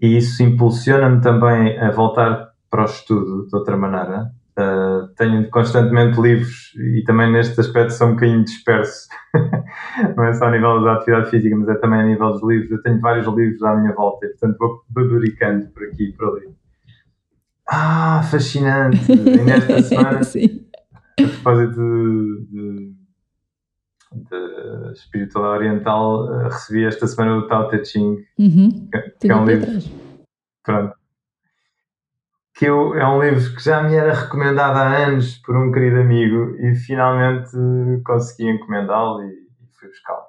E 0.00 0.16
isso 0.16 0.42
impulsiona-me 0.42 1.20
também 1.20 1.78
a 1.78 1.90
voltar 1.90 2.52
para 2.70 2.82
o 2.82 2.84
estudo 2.84 3.46
de 3.46 3.56
outra 3.56 3.76
maneira. 3.76 4.30
Uh, 4.58 5.06
tenho 5.16 5.48
constantemente 5.50 6.20
livros 6.20 6.74
e 6.74 7.04
também 7.04 7.30
neste 7.30 7.60
aspecto 7.60 7.92
sou 7.92 8.08
um 8.08 8.14
bocadinho 8.14 8.42
disperso. 8.42 9.06
Não 10.16 10.24
é 10.24 10.32
só 10.32 10.46
a 10.46 10.50
nível 10.50 10.82
da 10.82 10.94
atividade 10.94 11.30
física, 11.30 11.54
mas 11.54 11.68
é 11.68 11.74
também 11.76 12.00
a 12.00 12.04
nível 12.04 12.32
dos 12.32 12.42
livros. 12.42 12.72
Eu 12.72 12.82
tenho 12.82 13.00
vários 13.00 13.26
livros 13.28 13.62
à 13.62 13.76
minha 13.76 13.94
volta 13.94 14.26
e, 14.26 14.30
portanto, 14.30 14.56
vou 14.58 14.82
bebericando 14.88 15.68
por 15.68 15.84
aqui 15.84 16.08
e 16.08 16.12
por 16.12 16.30
ali. 16.30 16.48
Ah, 17.68 18.20
fascinante! 18.28 19.12
E 19.12 19.44
nesta 19.44 19.80
semana. 19.82 20.20
A 20.20 21.22
propósito 21.22 21.80
de, 22.50 22.94
de, 24.12 24.28
de 24.28 24.92
espiritualidade 24.92 25.58
oriental, 25.58 26.34
eh, 26.34 26.44
recebi 26.44 26.84
esta 26.84 27.06
semana 27.06 27.36
o 27.36 27.46
Tao 27.46 27.68
Te 27.68 27.84
Ching, 27.84 28.16
uhum. 28.38 28.88
que, 28.90 29.00
que 29.20 29.30
é 29.30 29.36
um 29.36 29.44
livro. 29.44 29.70
Pronto. 30.64 30.97
Que 32.58 32.66
eu, 32.66 32.94
é 32.94 33.06
um 33.08 33.22
livro 33.22 33.54
que 33.54 33.62
já 33.62 33.82
me 33.82 33.94
era 33.94 34.12
recomendado 34.12 34.76
há 34.76 35.06
anos 35.06 35.38
por 35.38 35.56
um 35.56 35.70
querido 35.70 36.00
amigo 36.00 36.56
e 36.58 36.74
finalmente 36.74 37.50
consegui 38.04 38.50
encomendá-lo 38.50 39.22
e, 39.22 39.28
e 39.28 39.78
fui 39.78 39.88
buscá-lo. 39.88 40.24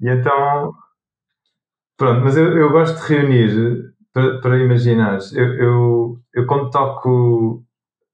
E 0.00 0.08
então, 0.10 0.74
pronto, 1.96 2.24
mas 2.24 2.36
eu, 2.36 2.58
eu 2.58 2.70
gosto 2.70 3.00
de 3.00 3.14
reunir, 3.14 3.94
para, 4.12 4.40
para 4.40 4.58
imaginar, 4.58 5.18
eu, 5.32 5.54
eu, 5.54 6.20
eu 6.34 6.46
quando 6.46 6.70
toco 6.70 7.64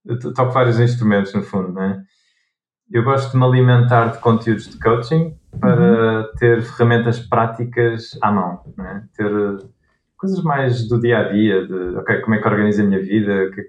eu 0.05 0.35
toco 0.35 0.53
vários 0.53 0.79
instrumentos 0.79 1.33
no 1.35 1.43
fundo, 1.43 1.73
né? 1.73 2.05
Eu 2.91 3.03
gosto 3.03 3.33
de 3.33 3.39
me 3.39 3.45
alimentar 3.45 4.09
de 4.09 4.19
conteúdos 4.19 4.69
de 4.69 4.79
coaching 4.79 5.37
para 5.59 6.21
uhum. 6.21 6.37
ter 6.39 6.63
ferramentas 6.63 7.19
práticas 7.19 8.11
à 8.21 8.31
mão, 8.31 8.61
né? 8.77 9.09
Ter 9.17 9.27
eh, 9.27 9.67
coisas 10.25 10.43
mais 10.43 10.89
do 10.89 10.99
dia 10.99 11.19
a 11.19 11.29
dia, 11.31 11.67
de 11.67 11.97
ok, 11.97 12.23
como 12.23 12.35
é 12.35 12.41
que 12.41 12.49
organizo 12.49 12.83
a 12.83 12.85
minha 12.87 13.01
vida, 13.01 13.45
o 13.45 13.51
que, 13.51 13.63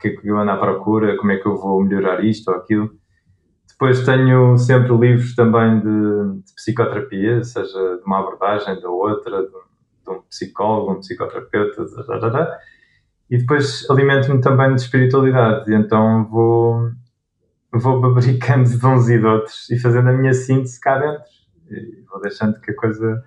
que, 0.00 0.10
que, 0.10 0.28
eu 0.28 0.38
ando 0.38 0.52
à 0.52 0.56
procura, 0.56 1.16
como 1.16 1.32
é 1.32 1.36
que 1.36 1.46
eu 1.46 1.56
vou 1.56 1.82
melhorar 1.82 2.24
isto 2.24 2.48
ou 2.48 2.56
aquilo. 2.56 2.90
Depois 3.68 4.04
tenho 4.04 4.56
sempre 4.56 4.96
livros 4.96 5.34
também 5.34 5.80
de, 5.80 6.42
de 6.44 6.54
psicoterapia, 6.54 7.42
seja 7.42 7.96
de 7.96 8.04
uma 8.06 8.20
abordagem, 8.20 8.80
da 8.80 8.88
outra, 8.88 9.42
de, 9.42 9.48
de 9.48 10.10
um 10.10 10.22
psicólogo, 10.30 10.92
um 10.92 11.00
psicoterapeuta, 11.00 11.84
e 13.28 13.38
depois 13.38 13.84
alimento-me 13.90 14.40
também 14.40 14.76
de 14.76 14.80
espiritualidade, 14.80 15.74
então 15.74 16.24
vou, 16.30 16.90
vou 17.72 18.00
fabricando 18.14 18.68
de 18.68 18.86
uns 18.86 19.08
e 19.08 19.18
de 19.18 19.26
outros 19.26 19.68
e 19.70 19.78
fazendo 19.78 20.10
a 20.10 20.12
minha 20.12 20.32
síntese 20.32 20.78
cá 20.78 20.98
dentro. 20.98 21.24
E 21.68 22.04
vou 22.08 22.20
deixando 22.20 22.60
que 22.60 22.70
a 22.70 22.76
coisa. 22.76 23.24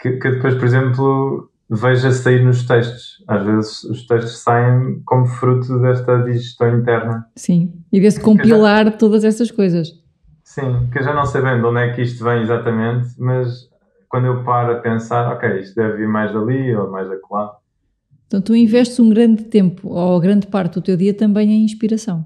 que, 0.00 0.16
que 0.16 0.30
depois, 0.30 0.54
por 0.54 0.64
exemplo, 0.64 1.49
veja 1.70 2.10
sair 2.10 2.44
nos 2.44 2.66
textos. 2.66 3.22
Às 3.28 3.44
vezes 3.44 3.84
os 3.84 4.06
textos 4.06 4.38
saem 4.38 5.00
como 5.04 5.26
fruto 5.26 5.78
desta 5.80 6.18
digestão 6.24 6.78
interna. 6.78 7.26
Sim, 7.36 7.72
e 7.92 8.00
desse 8.00 8.20
compilar 8.20 8.86
já, 8.86 8.90
todas 8.92 9.24
essas 9.24 9.50
coisas. 9.50 9.88
Sim, 10.42 10.88
que 10.90 10.98
eu 10.98 11.04
já 11.04 11.14
não 11.14 11.24
sei 11.24 11.40
bem 11.42 11.60
de 11.60 11.64
onde 11.64 11.80
é 11.80 11.92
que 11.92 12.02
isto 12.02 12.24
vem 12.24 12.42
exatamente, 12.42 13.08
mas 13.18 13.70
quando 14.08 14.26
eu 14.26 14.42
paro 14.42 14.72
a 14.72 14.80
pensar, 14.80 15.32
ok, 15.32 15.60
isto 15.60 15.76
deve 15.76 15.98
vir 15.98 16.08
mais 16.08 16.32
dali 16.32 16.74
ou 16.74 16.90
mais 16.90 17.08
daquela 17.08 17.60
então 18.30 18.40
tu 18.40 18.54
investes 18.54 19.00
um 19.00 19.10
grande 19.10 19.42
tempo, 19.42 19.88
ou 19.88 20.20
grande 20.20 20.46
parte 20.46 20.74
do 20.74 20.80
teu 20.80 20.96
dia 20.96 21.12
também 21.12 21.50
em 21.50 21.64
inspiração. 21.64 22.24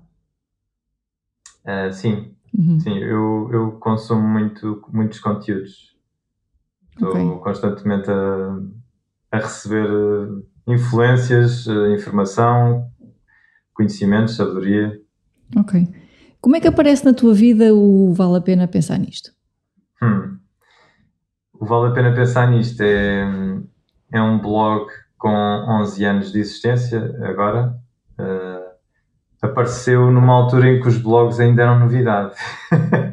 Uh, 1.65 1.91
sim, 1.91 2.31
uhum. 2.55 2.79
sim, 2.79 2.99
eu, 2.99 3.49
eu 3.51 3.73
consumo 3.81 4.21
muito, 4.21 4.85
muitos 4.93 5.19
conteúdos. 5.19 5.97
Estou 6.91 7.09
okay. 7.09 7.43
constantemente 7.43 8.11
a, 8.11 8.61
a 9.35 9.39
receber 9.39 9.87
eh, 9.87 10.73
influências, 10.73 11.67
eh, 11.67 11.95
informação, 11.95 12.89
conhecimentos, 13.75 14.37
sabedoria. 14.37 14.93
Ok. 15.57 15.89
Como 16.41 16.57
é 16.57 16.61
que 16.61 16.69
aparece 16.69 17.05
na 17.05 17.13
tua 17.13 17.35
vida 17.35 17.75
o 17.75 18.13
vale 18.13 18.37
a 18.37 18.41
pena 18.41 18.69
pensar 18.69 18.99
nisto? 18.99 19.33
Hum. 20.01 20.39
O 21.53 21.67
vale 21.67 21.91
a 21.91 21.95
pena 21.95 22.15
pensar 22.15 22.49
nisto 22.49 22.81
é, 22.83 23.25
é 24.13 24.23
um 24.23 24.39
blog 24.39 24.87
com 25.19 25.31
11 25.31 26.05
anos 26.05 26.33
de 26.33 26.39
existência 26.39 27.01
agora, 27.23 27.75
uh, 28.19 28.75
apareceu 29.43 30.11
numa 30.11 30.35
altura 30.35 30.69
em 30.69 30.81
que 30.81 30.89
os 30.89 30.99
blogs 30.99 31.41
ainda 31.41 31.63
eram 31.63 31.79
novidade. 31.79 32.35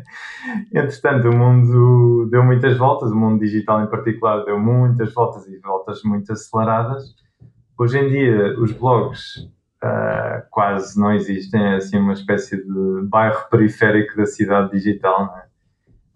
Entretanto, 0.74 1.30
o 1.30 1.36
mundo 1.36 2.28
deu 2.30 2.44
muitas 2.44 2.78
voltas, 2.78 3.12
o 3.12 3.16
mundo 3.16 3.40
digital 3.40 3.84
em 3.84 3.88
particular 3.88 4.44
deu 4.46 4.60
muitas 4.60 5.14
voltas 5.14 5.48
e 5.48 5.58
voltas 5.60 6.02
muito 6.04 6.32
aceleradas. 6.32 7.16
Hoje 7.78 8.00
em 8.00 8.10
dia, 8.10 8.60
os 8.60 8.72
blogs 8.72 9.38
uh, 9.84 10.44
quase 10.50 11.00
não 11.00 11.14
existem, 11.14 11.62
é 11.62 11.76
assim 11.76 11.98
uma 11.98 12.14
espécie 12.14 12.58
de 12.58 13.08
bairro 13.08 13.50
periférico 13.50 14.16
da 14.16 14.26
cidade 14.26 14.72
digital, 14.72 15.36
é? 15.38 15.46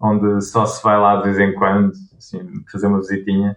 onde 0.00 0.44
só 0.44 0.64
se 0.66 0.82
vai 0.82 0.98
lá 0.98 1.16
de 1.16 1.24
vez 1.24 1.38
em 1.38 1.54
quando, 1.54 1.92
assim, 2.16 2.40
fazer 2.70 2.86
uma 2.86 3.00
visitinha 3.00 3.56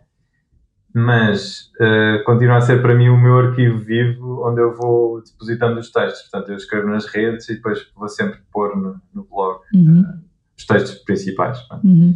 mas 0.94 1.72
uh, 1.80 2.24
continua 2.26 2.58
a 2.58 2.62
ser 2.62 2.82
para 2.82 2.96
mim 2.96 3.10
o 3.10 3.18
meu 3.18 3.38
arquivo 3.38 3.78
vivo 3.78 4.48
onde 4.48 4.60
eu 4.62 4.76
vou 4.76 5.22
depositando 5.22 5.80
os 5.80 5.92
textos. 5.92 6.24
Portanto, 6.24 6.50
eu 6.50 6.58
escrevo 6.58 6.88
nas 6.88 7.06
redes 7.06 7.48
e 7.50 7.56
depois 7.56 7.88
vou 7.96 8.10
sempre 8.10 8.39
pôr 8.52 8.76
no, 8.76 9.00
no 9.13 9.24
blog 9.24 9.62
uhum. 9.74 10.04
Uh, 10.60 10.65
os 10.65 10.65
textos 10.65 10.95
principais. 11.04 11.58
Uhum. 11.84 12.15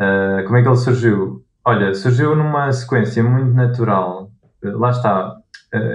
Uh, 0.00 0.44
como 0.44 0.56
é 0.56 0.62
que 0.62 0.68
ele 0.68 0.76
surgiu? 0.76 1.44
Olha, 1.64 1.94
surgiu 1.94 2.36
numa 2.36 2.70
sequência 2.72 3.24
muito 3.24 3.52
natural. 3.54 4.30
lá 4.62 4.90
está. 4.90 5.36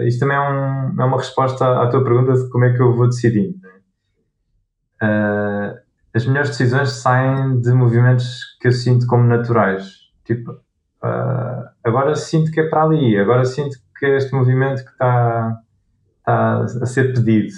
isto 0.06 0.20
também 0.20 0.36
é, 0.36 0.42
um, 0.42 1.02
é, 1.02 1.06
uma 1.06 1.18
resposta 1.18 1.82
à 1.82 1.88
tua 1.88 2.04
pergunta 2.04 2.34
de 2.34 2.50
como 2.50 2.66
é 2.66 2.74
que 2.74 2.82
eu 2.82 2.96
vou 2.96 3.08
decidindo. 3.08 3.56
as 6.14 6.26
melhores 6.26 6.50
decisões 6.50 6.90
saem 6.90 7.62
de 7.62 7.72
movimentos 7.72 8.58
que 8.60 8.68
eu 8.68 8.72
sinto 8.72 9.08
como 9.08 9.24
naturais. 9.24 10.02
Tipo, 10.26 10.60
Uh, 11.04 11.66
agora 11.84 12.16
sinto 12.16 12.52
que 12.52 12.60
é 12.60 12.70
para 12.70 12.84
ali, 12.84 13.18
agora 13.18 13.44
sinto 13.44 13.76
que 13.98 14.06
é 14.06 14.18
este 14.18 14.34
movimento 14.34 14.86
que 14.86 14.92
está, 14.92 15.60
está 16.20 16.62
a 16.64 16.86
ser 16.86 17.14
pedido. 17.14 17.54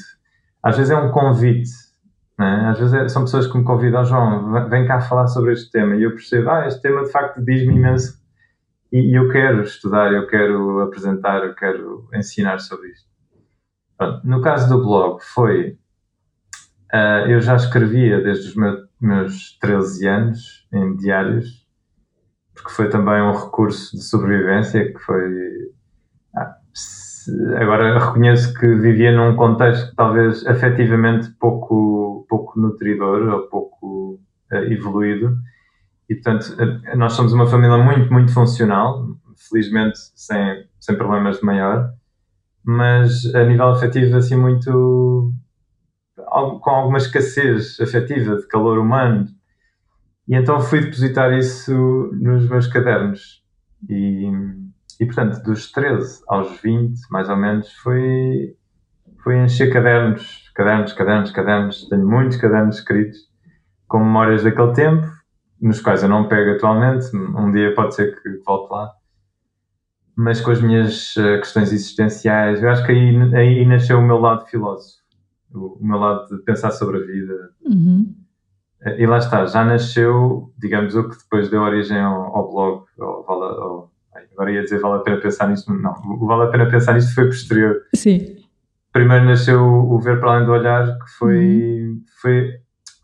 Às 0.61 0.77
vezes 0.77 0.91
é 0.91 0.95
um 0.95 1.11
convite, 1.11 1.69
né? 2.37 2.69
às 2.69 2.79
vezes 2.79 2.93
é, 2.93 3.07
são 3.07 3.23
pessoas 3.23 3.47
que 3.47 3.57
me 3.57 3.63
convidam, 3.63 4.03
João, 4.05 4.69
vem 4.69 4.87
cá 4.87 5.01
falar 5.01 5.27
sobre 5.27 5.53
este 5.53 5.71
tema, 5.71 5.95
e 5.95 6.03
eu 6.03 6.11
percebo, 6.11 6.49
ah, 6.49 6.67
este 6.67 6.81
tema 6.81 7.03
de 7.03 7.11
facto 7.11 7.43
diz-me 7.43 7.75
imenso, 7.75 8.21
e, 8.91 9.11
e, 9.11 9.15
eu 9.15 9.29
quero 9.29 9.61
estudar, 9.63 10.13
eu 10.13 10.27
quero 10.27 10.81
apresentar, 10.81 11.43
eu 11.43 11.55
quero 11.55 12.07
ensinar 12.13 12.59
sobre 12.59 12.89
isto. 12.89 13.07
Pronto, 13.97 14.27
no 14.27 14.41
caso 14.41 14.69
do 14.69 14.83
blog, 14.83 15.19
foi 15.21 15.77
uh, 16.93 17.27
eu 17.27 17.41
já 17.41 17.55
escrevia 17.55 18.21
desde 18.21 18.49
os 18.49 18.55
meus, 18.55 18.81
meus 19.01 19.57
13 19.59 20.07
anos 20.07 20.67
em 20.71 20.95
diários, 20.95 21.65
porque 22.53 22.69
foi 22.69 22.89
também 22.89 23.21
um 23.21 23.33
recurso 23.33 23.97
de 23.97 24.03
sobrevivência 24.03 24.93
que 24.93 24.99
foi. 24.99 25.71
Ah, 26.35 26.55
agora 27.59 27.99
reconheço 27.99 28.53
que 28.53 28.67
vivia 28.75 29.11
num 29.11 29.35
contexto 29.35 29.93
talvez 29.95 30.45
afetivamente 30.45 31.31
pouco, 31.39 32.12
pouco 32.27 32.59
nutridor 32.59 33.27
ou 33.33 33.47
pouco 33.47 34.19
uh, 34.51 34.55
evoluído. 34.55 35.37
E, 36.09 36.15
portanto, 36.15 36.45
uh, 36.53 36.97
nós 36.97 37.13
somos 37.13 37.33
uma 37.33 37.47
família 37.47 37.77
muito, 37.77 38.11
muito 38.11 38.33
funcional, 38.33 39.07
felizmente 39.49 39.97
sem, 40.15 40.65
sem 40.79 40.97
problemas 40.97 41.39
de 41.39 41.45
maior, 41.45 41.93
mas 42.63 43.33
a 43.35 43.43
nível 43.43 43.69
afetivo, 43.69 44.17
assim, 44.17 44.35
muito. 44.35 45.33
com 46.61 46.69
alguma 46.69 46.97
escassez 46.97 47.79
afetiva, 47.79 48.37
de 48.37 48.47
calor 48.47 48.79
humano. 48.79 49.27
E 50.27 50.35
então 50.35 50.59
fui 50.61 50.81
depositar 50.81 51.33
isso 51.33 51.73
nos 52.13 52.47
meus 52.47 52.67
cadernos. 52.67 53.43
E, 53.89 54.31
e 54.99 55.05
portanto, 55.05 55.43
dos 55.43 55.71
13 55.71 56.21
aos 56.27 56.61
20, 56.61 56.99
mais 57.11 57.29
ou 57.29 57.35
menos, 57.35 57.71
foi, 57.73 58.55
foi 59.21 59.37
encher 59.43 59.71
cadernos, 59.73 60.42
cadernos, 60.53 60.93
cadernos, 60.93 61.31
cadernos. 61.31 61.89
Tenho 61.89 62.07
muitos 62.07 62.37
cadernos 62.37 62.77
escritos 62.77 63.19
com 63.87 63.99
memórias 63.99 64.43
daquele 64.43 64.73
tempo, 64.73 65.07
nos 65.61 65.81
quais 65.81 66.03
eu 66.03 66.09
não 66.09 66.27
pego 66.27 66.51
atualmente. 66.51 67.15
Um 67.15 67.51
dia 67.51 67.73
pode 67.73 67.95
ser 67.95 68.21
que 68.21 68.29
volte 68.45 68.71
lá 68.71 68.91
mas 70.15 70.41
com 70.41 70.51
as 70.51 70.61
minhas 70.61 71.15
uh, 71.15 71.39
questões 71.39 71.71
existenciais. 71.71 72.61
Eu 72.61 72.69
acho 72.69 72.85
que 72.85 72.91
aí, 72.91 73.35
aí 73.35 73.65
nasceu 73.65 73.99
o 73.99 74.01
meu 74.01 74.19
lado 74.19 74.45
filósofo, 74.45 75.01
o, 75.53 75.77
o 75.79 75.85
meu 75.85 75.97
lado 75.97 76.27
de 76.27 76.43
pensar 76.43 76.71
sobre 76.71 76.97
a 76.97 77.05
vida. 77.05 77.49
Uhum. 77.65 78.13
Uh, 78.85 78.89
e 78.99 79.05
lá 79.05 79.17
está, 79.17 79.45
já 79.45 79.63
nasceu, 79.63 80.51
digamos, 80.57 80.95
o 80.95 81.09
que 81.09 81.17
depois 81.17 81.49
deu 81.49 81.61
origem 81.61 81.99
ao, 81.99 82.35
ao 82.35 82.51
blog. 82.51 82.85
Ao, 82.99 83.31
ao, 83.31 83.93
agora 84.33 84.51
ia 84.51 84.63
dizer 84.63 84.79
vale 84.79 84.95
a 84.95 84.99
pena 84.99 85.17
pensar 85.17 85.47
nisto, 85.47 85.71
não, 85.73 85.93
o 86.19 86.25
vale 86.25 86.43
a 86.43 86.51
pena 86.51 86.69
pensar 86.69 86.93
nisto 86.93 87.13
foi 87.13 87.25
posterior. 87.25 87.81
Sim. 87.95 88.42
Primeiro 88.93 89.25
nasceu 89.25 89.59
o 89.61 89.99
Ver 89.99 90.19
para 90.19 90.35
Além 90.35 90.45
do 90.45 90.51
Olhar, 90.51 90.85
que 90.85 91.09
foi, 91.17 91.35
uhum. 91.35 92.03
foi, 92.21 92.51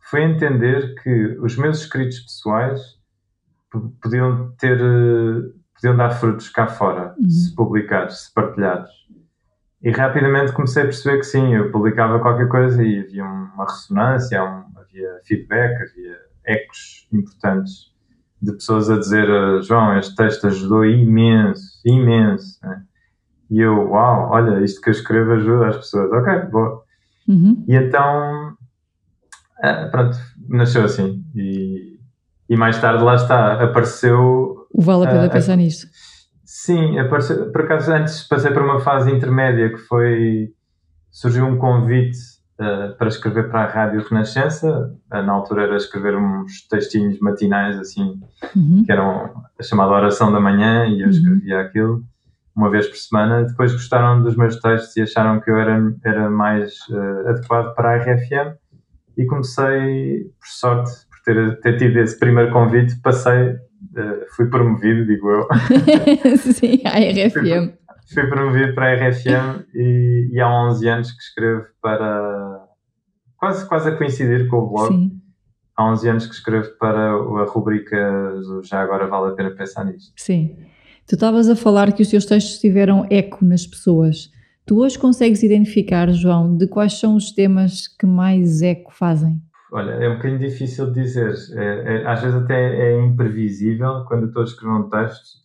foi 0.10 0.24
entender 0.24 0.94
que 1.02 1.38
os 1.42 1.58
meus 1.58 1.80
escritos 1.80 2.20
pessoais 2.20 2.80
podiam 4.02 4.52
ter 4.58 4.80
eh, 4.80 5.60
podiam 5.74 5.98
dar 5.98 6.12
frutos 6.12 6.50
cá 6.50 6.68
fora, 6.68 7.16
uhum. 7.18 7.30
se 7.30 7.56
publicados, 7.56 8.26
se 8.26 8.34
partilhados. 8.34 8.92
E 9.82 9.92
rapidamente 9.92 10.52
comecei 10.52 10.84
a 10.84 10.86
perceber 10.86 11.18
que 11.20 11.24
sim, 11.24 11.56
eu 11.56 11.72
publicava 11.72 12.20
qualquer 12.20 12.50
coisa 12.50 12.84
e 12.84 13.00
havia 13.00 13.24
uma 13.24 13.64
ressonância, 13.64 14.44
um, 14.44 14.66
havia 14.78 15.20
feedback, 15.26 15.74
havia 15.74 16.18
ecos 16.46 17.08
importantes 17.12 17.90
de 18.42 18.54
pessoas 18.54 18.90
a 18.90 18.98
dizer 18.98 19.30
ah, 19.30 19.62
João, 19.62 19.98
este 19.98 20.16
texto 20.16 20.48
ajudou 20.48 20.86
imenso, 20.86 21.82
imenso. 21.86 22.60
Né? 22.62 22.84
E 23.50 23.60
eu, 23.60 23.90
uau, 23.90 24.30
olha, 24.32 24.64
isto 24.64 24.80
que 24.82 24.90
eu 24.90 24.92
escrevo 24.92 25.32
ajuda 25.34 25.68
as 25.68 25.78
pessoas. 25.78 26.12
Ok, 26.12 26.40
boa. 26.52 26.84
Uhum. 27.28 27.64
E 27.68 27.76
então, 27.76 28.56
ah, 29.62 29.88
pronto, 29.92 30.18
nasceu 30.48 30.84
assim. 30.84 31.24
E, 31.36 31.98
e 32.50 32.56
mais 32.56 32.80
tarde, 32.80 33.04
lá 33.04 33.16
está, 33.16 33.64
apareceu 33.64 34.60
o 34.72 34.82
vale 34.82 35.06
a 35.06 35.10
pena 35.10 35.28
uh, 35.28 35.32
pensar 35.32 35.56
nisto. 35.56 35.88
Sim, 36.44 37.00
apareceu, 37.00 37.52
por 37.52 37.62
acaso 37.62 37.92
antes 37.92 38.24
passei 38.28 38.52
por 38.52 38.62
uma 38.62 38.80
fase 38.80 39.12
intermédia 39.12 39.70
que 39.70 39.78
foi. 39.78 40.50
surgiu 41.12 41.46
um 41.46 41.58
convite 41.58 42.18
uh, 42.60 42.96
para 42.98 43.08
escrever 43.08 43.50
para 43.50 43.64
a 43.64 43.68
Rádio 43.68 44.06
Renascença. 44.08 44.94
Uh, 45.12 45.22
na 45.24 45.34
altura 45.34 45.64
era 45.64 45.76
escrever 45.76 46.16
uns 46.16 46.68
textinhos 46.68 47.20
matinais, 47.20 47.80
assim, 47.80 48.20
uhum. 48.56 48.84
que 48.86 48.92
eram 48.92 49.44
a 49.60 49.64
chamada 49.64 49.92
Oração 49.92 50.32
da 50.32 50.40
Manhã, 50.40 50.86
e 50.86 51.02
eu 51.02 51.06
uhum. 51.06 51.10
escrevia 51.10 51.62
aquilo 51.62 52.04
uma 52.60 52.70
vez 52.70 52.88
por 52.88 52.98
semana. 52.98 53.46
Depois 53.46 53.72
gostaram 53.72 54.22
dos 54.22 54.36
meus 54.36 54.60
textos 54.60 54.96
e 54.98 55.02
acharam 55.02 55.40
que 55.40 55.50
eu 55.50 55.58
era, 55.58 55.82
era 56.04 56.30
mais 56.30 56.74
uh, 56.90 57.30
adequado 57.30 57.74
para 57.74 57.92
a 57.92 57.98
RFM 57.98 58.58
e 59.18 59.26
comecei, 59.26 60.26
por 60.40 60.48
sorte, 60.48 60.92
por 61.10 61.20
ter, 61.24 61.60
ter 61.62 61.78
tido 61.78 61.98
esse 62.00 62.20
primeiro 62.20 62.52
convite, 62.52 63.00
passei 63.02 63.52
uh, 63.52 64.26
fui 64.36 64.50
promovido, 64.50 65.06
digo 65.06 65.32
eu. 65.32 65.48
Sim, 66.38 66.82
à 66.86 67.00
RFM. 67.00 67.32
Fui, 67.32 67.74
fui, 68.14 68.28
promovido 68.28 68.76
para 68.76 68.92
a 68.92 68.96
RFM 68.96 69.66
e, 69.74 70.30
e, 70.34 70.40
há 70.42 70.50
11 70.50 70.90
anos 70.90 71.12
que 71.12 71.22
escrevo 71.24 71.64
para. 71.82 72.66
quase, 73.38 73.68
quase 73.68 73.90
a 73.90 73.96
coincidir 73.96 74.50
com 74.50 74.58
o 74.58 74.70
blog. 74.70 74.94
Sim. 74.94 75.22
Há 75.78 75.92
11 75.92 76.10
anos 76.10 76.28
que 76.28 76.34
escrevo 76.34 76.68
para 76.78 77.12
a 77.12 77.46
rubrica 77.46 78.34
Já 78.64 78.82
Agora 78.82 79.08
Vale 79.08 79.32
a 79.32 79.36
Pena 79.36 79.52
Pensar 79.52 79.86
Nisto. 79.86 80.12
Sim. 80.18 80.58
Tu 81.10 81.16
estavas 81.16 81.50
a 81.50 81.56
falar 81.56 81.92
que 81.92 82.04
os 82.04 82.08
teus 82.08 82.24
textos 82.24 82.60
tiveram 82.60 83.04
eco 83.10 83.44
nas 83.44 83.66
pessoas. 83.66 84.32
Tu 84.64 84.78
hoje 84.78 85.00
consegues 85.00 85.42
identificar, 85.42 86.08
João, 86.12 86.56
de 86.56 86.68
quais 86.68 87.00
são 87.00 87.16
os 87.16 87.32
temas 87.32 87.88
que 87.88 88.06
mais 88.06 88.62
eco 88.62 88.94
fazem? 88.94 89.42
Olha, 89.72 89.94
é 89.94 90.08
um 90.08 90.18
bocadinho 90.18 90.38
difícil 90.38 90.92
de 90.92 91.02
dizer. 91.02 91.34
É, 91.58 91.96
é, 91.96 92.08
às 92.08 92.22
vezes 92.22 92.36
até 92.40 92.54
é 92.54 93.02
imprevisível 93.02 94.06
quando 94.08 94.28
estou 94.28 94.44
a 94.44 94.46
escrever 94.46 94.76
um 94.76 94.88
texto. 94.88 95.40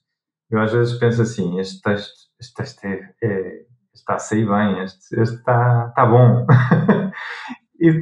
Eu 0.51 0.61
às 0.61 0.71
vezes 0.71 0.99
penso 0.99 1.23
assim, 1.23 1.59
este 1.59 1.81
texto, 1.81 2.13
este 2.39 2.55
texto 2.55 2.85
é, 2.85 3.15
é 3.23 3.63
está 3.95 4.17
a 4.17 4.19
sair 4.19 4.47
bem, 4.47 4.83
este, 4.83 5.19
este 5.19 5.37
está, 5.37 5.87
está 5.89 6.05
bom. 6.05 6.47
e 7.81 8.01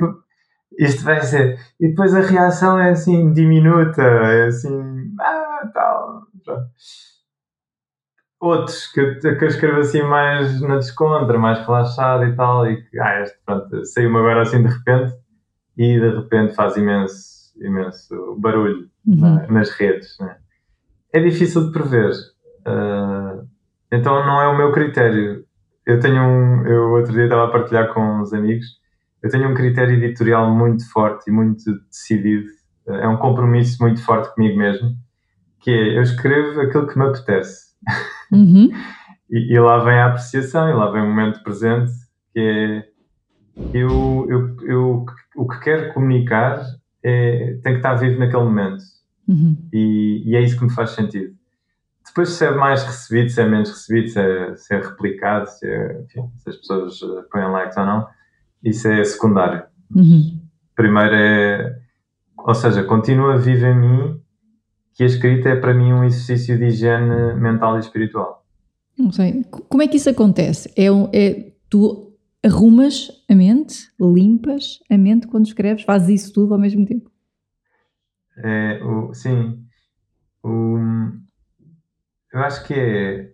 isto 0.81 1.05
vai 1.05 1.23
ser. 1.23 1.61
E 1.79 1.91
depois 1.91 2.13
a 2.13 2.23
reação 2.23 2.77
é 2.77 2.91
assim 2.91 3.33
diminuta, 3.33 4.03
é 4.03 4.47
assim, 4.47 5.15
ah, 5.21 5.71
tal. 5.73 6.23
Outros 8.43 8.91
que, 8.91 8.99
eu, 8.99 9.21
que 9.21 9.45
eu 9.45 9.49
escrevo 9.49 9.79
assim 9.79 10.03
mais 10.03 10.61
na 10.61 10.75
descontra, 10.75 11.39
mais 11.39 11.65
relaxado 11.65 12.25
e 12.25 12.35
tal, 12.35 12.67
e 12.67 12.83
que, 12.83 12.99
ah, 12.99 13.21
este, 13.23 13.39
pronto, 13.47 13.87
saiu-me 13.87 14.19
agora 14.19 14.43
assim 14.43 14.61
de 14.61 14.69
repente 14.69 15.15
e 15.79 16.01
de 16.01 16.09
repente 16.17 16.53
faz 16.53 16.77
imenso, 16.77 17.57
imenso 17.61 18.37
barulho 18.41 18.91
uhum. 19.07 19.47
nas 19.49 19.71
redes. 19.71 20.19
Né? 20.19 20.37
É 21.13 21.21
difícil 21.21 21.67
de 21.67 21.73
prever. 21.73 22.11
Uh, 22.67 23.47
então 23.93 24.27
não 24.27 24.43
é 24.43 24.49
o 24.49 24.57
meu 24.57 24.73
critério. 24.73 25.45
Eu 25.87 26.01
tenho 26.01 26.21
um. 26.21 26.67
Eu 26.67 26.91
outro 26.95 27.13
dia 27.13 27.25
estava 27.25 27.45
a 27.45 27.51
partilhar 27.53 27.95
com 27.95 28.01
uns 28.23 28.33
amigos. 28.33 28.67
Eu 29.23 29.31
tenho 29.31 29.49
um 29.49 29.55
critério 29.55 29.95
editorial 29.95 30.53
muito 30.53 30.91
forte 30.91 31.31
e 31.31 31.33
muito 31.33 31.63
decidido. 31.89 32.49
É 32.89 33.07
um 33.07 33.19
compromisso 33.19 33.81
muito 33.81 34.03
forte 34.05 34.35
comigo 34.35 34.59
mesmo. 34.59 34.97
Que 35.61 35.71
é 35.71 35.97
eu 35.99 36.03
escrevo 36.03 36.61
aquilo 36.61 36.89
que 36.89 36.99
me 36.99 37.07
apetece. 37.07 37.71
Uhum. 38.33 38.71
e, 39.31 39.55
e 39.55 39.61
lá 39.61 39.79
vem 39.85 39.95
a 39.95 40.07
apreciação, 40.07 40.69
e 40.69 40.73
lá 40.73 40.91
vem 40.91 41.03
o 41.03 41.07
momento 41.07 41.43
presente, 41.43 41.93
que 42.33 42.41
é 42.41 42.93
eu, 43.73 44.27
eu, 44.29 44.57
eu, 44.67 45.07
o 45.35 45.49
que 45.49 45.61
quero 45.61 45.95
comunicar 45.95 46.63
é, 47.03 47.59
tem 47.63 47.73
que 47.73 47.79
estar 47.79 47.95
vivo 47.95 48.19
naquele 48.19 48.45
momento. 48.45 48.83
Uhum. 49.27 49.57
E, 49.73 50.23
e, 50.27 50.37
é 50.37 50.43
isso 50.43 50.59
que 50.59 50.65
me 50.65 50.73
faz 50.73 50.91
sentido. 50.91 51.35
Depois, 52.05 52.31
se 52.31 52.45
é 52.45 52.51
mais 52.51 52.83
recebido, 52.83 53.31
se 53.31 53.41
é 53.41 53.49
menos 53.49 53.71
recebido, 53.71 54.09
se 54.09 54.21
é, 54.21 54.57
se 54.57 54.75
é 54.75 54.79
replicado, 54.79 55.49
se, 55.49 55.67
é, 55.67 56.03
enfim, 56.03 56.29
se, 56.39 56.51
as 56.51 56.57
pessoas 56.57 57.01
eh, 57.03 57.23
põem 57.31 57.51
likes 57.51 57.77
ou 57.77 57.87
não, 57.87 58.07
isso 58.63 58.89
é 58.89 59.03
secundário. 59.05 59.63
Uhum. 59.95 60.41
Primeiro 60.75 61.15
é. 61.15 61.79
Ou 62.37 62.55
seja, 62.55 62.83
continua 62.83 63.39
vivo 63.39 63.65
em 63.65 63.75
mim 63.75 64.22
que 64.95 65.03
a 65.03 65.07
escrita 65.07 65.49
é 65.49 65.57
para 65.57 65.75
mim 65.75 65.93
um 65.93 66.05
exercício 66.05 66.59
de 66.59 66.67
higiene 66.67 67.35
mental 67.35 67.77
e 67.77 67.81
espiritual. 67.81 68.45
Não 68.99 69.11
sei. 69.11 69.45
Como 69.69 69.83
é 69.83 69.89
que 69.89 69.97
isso 69.97 70.11
acontece? 70.11 70.73
É, 70.77 70.87
é 71.13 71.53
tu 71.69 72.13
arrumas 72.45 73.11
a 73.31 73.35
mente, 73.35 73.89
limpas 74.01 74.81
a 74.91 74.99
mente 74.99 75.27
quando 75.27 75.47
escreves, 75.47 75.85
fazes 75.85 76.23
isso 76.23 76.33
tudo 76.33 76.55
ao 76.55 76.61
mesmo 76.61 76.85
tempo? 76.85 77.11
É, 78.37 78.83
o, 78.83 79.15
sim. 79.15 79.65
O, 80.43 80.77
eu 82.33 82.41
acho 82.41 82.65
que 82.67 82.75
é. 82.75 83.33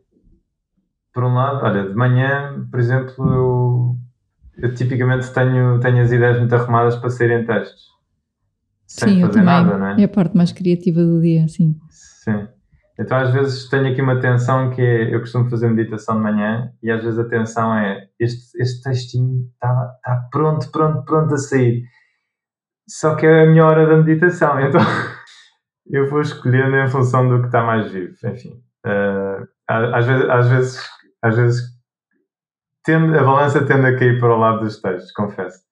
Por 1.12 1.24
um 1.24 1.34
lado, 1.34 1.64
olha, 1.64 1.88
de 1.88 1.94
manhã, 1.94 2.68
por 2.70 2.78
exemplo, 2.78 3.24
eu, 3.34 3.96
eu 4.58 4.74
tipicamente 4.74 5.32
tenho, 5.32 5.80
tenho 5.80 6.00
as 6.00 6.12
ideias 6.12 6.38
muito 6.38 6.54
arrumadas 6.54 6.96
para 6.96 7.10
serem 7.10 7.44
textos. 7.44 7.88
Sem 8.88 9.16
sim, 9.16 9.20
fazer 9.20 9.42
nada, 9.42 9.76
não 9.76 9.86
é? 9.88 10.00
É 10.00 10.04
a 10.04 10.08
parte 10.08 10.34
mais 10.34 10.50
criativa 10.50 11.02
do 11.02 11.20
dia, 11.20 11.46
sim. 11.46 11.76
Sim. 11.90 12.48
Então, 12.98 13.18
às 13.18 13.30
vezes, 13.30 13.68
tenho 13.68 13.92
aqui 13.92 14.00
uma 14.00 14.18
tensão 14.18 14.70
que 14.70 14.80
é, 14.80 15.14
eu 15.14 15.20
costumo 15.20 15.48
fazer 15.48 15.68
meditação 15.68 16.16
de 16.16 16.22
manhã 16.22 16.72
e 16.82 16.90
às 16.90 17.04
vezes 17.04 17.18
a 17.18 17.28
tensão 17.28 17.76
é, 17.76 18.08
este, 18.18 18.60
este 18.60 18.82
textinho 18.82 19.46
está 19.52 19.68
tá 20.02 20.28
pronto, 20.32 20.70
pronto, 20.72 21.04
pronto 21.04 21.34
a 21.34 21.38
sair. 21.38 21.84
Só 22.88 23.14
que 23.14 23.26
é 23.26 23.42
a 23.42 23.46
minha 23.46 23.64
hora 23.64 23.86
da 23.86 23.98
meditação, 23.98 24.58
então 24.66 24.80
eu 25.90 26.08
vou 26.08 26.22
escolhendo 26.22 26.74
em 26.76 26.88
função 26.88 27.28
do 27.28 27.40
que 27.40 27.46
está 27.46 27.62
mais 27.62 27.92
vivo, 27.92 28.14
enfim. 28.24 28.54
Uh, 28.86 29.46
às 29.68 30.06
vezes, 30.06 30.28
às 30.30 30.48
vezes, 30.48 30.90
às 31.22 31.36
vezes 31.36 31.62
tende, 32.82 33.18
a 33.18 33.22
balança 33.22 33.64
tende 33.66 33.86
a 33.86 33.98
cair 33.98 34.18
para 34.18 34.34
o 34.34 34.38
lado 34.38 34.60
dos 34.60 34.80
textos, 34.80 35.12
confesso. 35.12 35.67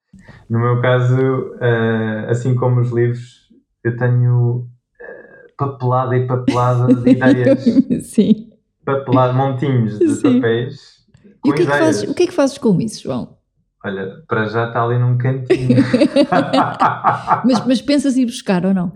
No 0.48 0.58
meu 0.58 0.80
caso, 0.80 1.16
uh, 1.16 2.30
assim 2.30 2.54
como 2.54 2.80
os 2.80 2.90
livros, 2.90 3.48
eu 3.82 3.96
tenho 3.96 4.58
uh, 4.58 5.56
papelada 5.56 6.16
e 6.16 6.26
papelada 6.26 6.94
de 6.94 7.10
ideias. 7.10 7.64
Sim. 8.06 8.50
Papelada, 8.84 9.32
montinhos 9.32 9.98
de 9.98 10.08
Sim. 10.10 10.40
papéis. 10.40 10.96
E 11.44 11.50
o 11.50 11.54
que, 11.54 11.62
é 11.62 11.66
que 11.66 11.70
fazes, 11.70 12.10
o 12.10 12.14
que 12.14 12.22
é 12.22 12.26
que 12.26 12.32
fazes 12.32 12.58
com 12.58 12.80
isso, 12.80 13.02
João? 13.02 13.36
Olha, 13.84 14.22
para 14.26 14.46
já 14.46 14.66
está 14.66 14.82
ali 14.82 14.98
num 14.98 15.16
cantinho. 15.16 15.76
mas, 17.44 17.64
mas 17.66 17.80
pensas 17.80 18.16
ir 18.16 18.26
buscar 18.26 18.66
ou 18.66 18.74
não? 18.74 18.92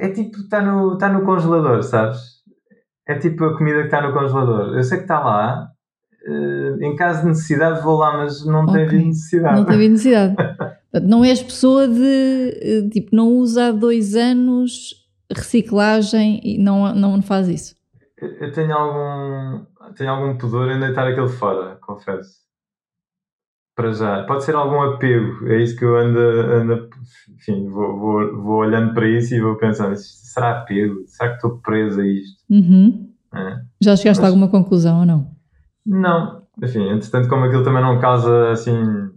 É 0.00 0.08
tipo, 0.10 0.38
está 0.38 0.60
no, 0.60 0.94
está 0.94 1.08
no 1.08 1.24
congelador, 1.24 1.82
sabes? 1.82 2.18
É 3.06 3.18
tipo 3.18 3.44
a 3.44 3.56
comida 3.56 3.80
que 3.80 3.86
está 3.86 4.02
no 4.02 4.12
congelador. 4.12 4.76
Eu 4.76 4.82
sei 4.82 4.98
que 4.98 5.04
está 5.04 5.20
lá, 5.20 5.71
em 6.80 6.96
caso 6.96 7.22
de 7.22 7.28
necessidade 7.28 7.82
vou 7.82 7.98
lá, 7.98 8.16
mas 8.18 8.44
não 8.44 8.64
okay. 8.64 8.86
tem 8.86 9.06
necessidade. 9.06 9.60
Não 9.60 9.64
tem 9.66 9.88
necessidade. 9.88 10.36
não 11.02 11.24
és 11.24 11.42
pessoa 11.42 11.88
de, 11.88 12.58
eh, 12.62 12.88
tipo, 12.90 13.14
não 13.14 13.28
usa 13.28 13.68
há 13.68 13.72
dois 13.72 14.14
anos 14.14 14.94
reciclagem 15.30 16.40
e 16.44 16.58
não, 16.58 16.94
não 16.94 17.22
faz 17.22 17.48
isso. 17.48 17.76
Eu 18.20 18.52
tenho 18.52 18.72
algum, 18.72 19.64
tenho 19.96 20.10
algum 20.10 20.36
pudor 20.36 20.70
em 20.70 20.78
deitar 20.78 21.08
aquele 21.08 21.28
fora, 21.28 21.76
confesso. 21.80 22.42
Para 23.74 23.92
já. 23.92 24.22
Pode 24.24 24.44
ser 24.44 24.54
algum 24.54 24.80
apego, 24.82 25.48
é 25.48 25.62
isso 25.62 25.76
que 25.76 25.84
eu 25.84 25.96
ando, 25.96 26.18
ando 26.18 26.90
enfim, 27.34 27.68
vou, 27.68 27.98
vou, 27.98 28.42
vou 28.42 28.56
olhando 28.58 28.92
para 28.94 29.08
isso 29.08 29.34
e 29.34 29.40
vou 29.40 29.56
pensando, 29.56 29.96
será 29.96 30.60
apego? 30.60 31.02
Será 31.06 31.30
que 31.30 31.36
estou 31.36 31.58
preso 31.58 32.00
a 32.00 32.06
isto? 32.06 32.42
Uhum. 32.50 33.10
É. 33.34 33.60
Já 33.80 33.96
chegaste 33.96 34.20
Mas, 34.20 34.24
a 34.24 34.26
alguma 34.26 34.48
conclusão 34.48 35.00
ou 35.00 35.06
não? 35.06 35.31
Não, 35.84 36.46
enfim, 36.62 36.88
entretanto, 36.88 37.28
como 37.28 37.44
aquilo 37.44 37.64
também 37.64 37.82
não 37.82 38.00
causa 38.00 38.50
assim 38.50 39.10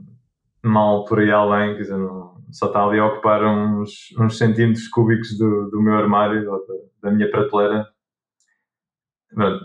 mal 0.63 1.05
por 1.05 1.20
aí 1.20 1.32
além, 1.32 1.76
quer 1.76 1.82
dizer, 1.82 1.97
não, 1.97 2.36
só 2.51 2.68
está 2.68 2.84
ali 2.84 2.99
a 2.99 3.05
ocupar 3.05 3.43
uns, 3.43 4.13
uns 4.20 4.38
centímetros 4.38 4.88
cúbicos 4.88 5.38
do, 5.38 5.70
do 5.70 5.82
meu 5.82 5.93
armário 5.93 6.51
ou 6.51 6.66
da, 6.66 7.09
da 7.09 7.16
minha 7.16 7.30
prateleira. 7.30 7.88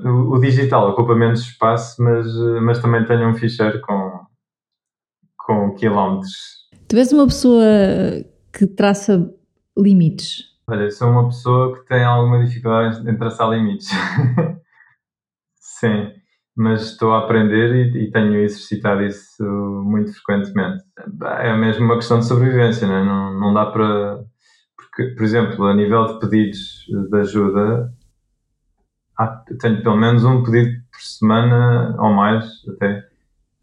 O, 0.05 0.37
o, 0.37 0.41
digital 0.41 0.91
ocupa 0.91 1.15
menos 1.15 1.43
espaço, 1.43 2.03
mas, 2.03 2.27
mas 2.63 2.81
também 2.81 3.05
tenho 3.07 3.29
um 3.29 3.35
ficheiro 3.35 3.81
com, 3.83 4.27
com 5.39 5.75
quilómetros. 5.75 6.69
Tu 6.89 6.97
és 6.97 7.13
uma 7.13 7.27
pessoa 7.27 7.65
que 8.53 8.67
traça 8.67 9.33
limites? 9.79 10.51
Olha, 10.67 10.91
sou 10.91 11.09
uma 11.09 11.29
pessoa 11.29 11.77
que 11.77 11.87
tem 11.87 12.03
alguma 12.03 12.45
dificuldade 12.45 13.09
em 13.09 13.17
traçar 13.17 13.49
limites. 13.49 13.89
Sim, 15.55 16.20
mas 16.61 16.91
estou 16.91 17.15
a 17.15 17.21
aprender 17.21 17.75
e, 17.75 18.05
e, 18.05 18.11
tenho 18.11 18.37
exercitado 18.37 19.03
isso 19.03 19.43
muito 19.83 20.13
frequentemente. 20.13 20.85
É 21.39 21.57
mesmo 21.57 21.87
uma 21.87 21.95
questão 21.95 22.19
de 22.19 22.27
sobrevivência, 22.27 22.87
não, 22.87 22.97
é? 22.97 23.03
não, 23.03 23.41
não 23.41 23.55
dá 23.55 23.65
para. 23.65 24.23
Porque, 24.77 25.15
por 25.15 25.25
exemplo, 25.25 25.65
a 25.65 25.75
nível 25.75 26.05
de 26.05 26.21
pedidos 26.21 26.85
de 27.11 27.17
ajuda, 27.19 27.91
há, 29.17 29.27
tenho 29.59 29.83
pelo 29.83 29.97
menos 29.97 30.23
um 30.23 30.43
pedido 30.43 30.83
por 30.93 31.01
semana 31.01 31.97
ou 31.99 32.13
mais 32.13 32.45
até 32.69 33.07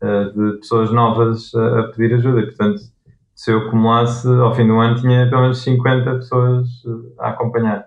eh, 0.01 0.23
de 0.31 0.57
pessoas 0.57 0.91
novas 0.91 1.53
a, 1.53 1.81
a 1.81 1.83
pedir 1.89 2.15
ajuda. 2.15 2.39
E, 2.39 2.45
portanto, 2.47 2.81
se 3.35 3.51
eu 3.51 3.67
acumulasse, 3.67 4.27
ao 4.27 4.55
fim 4.55 4.65
do 4.65 4.79
ano, 4.79 4.95
tinha 4.95 5.29
pelo 5.29 5.43
menos 5.43 5.59
50 5.59 6.15
pessoas 6.15 6.67
eh, 6.87 7.13
a 7.19 7.29
acompanhar. 7.29 7.85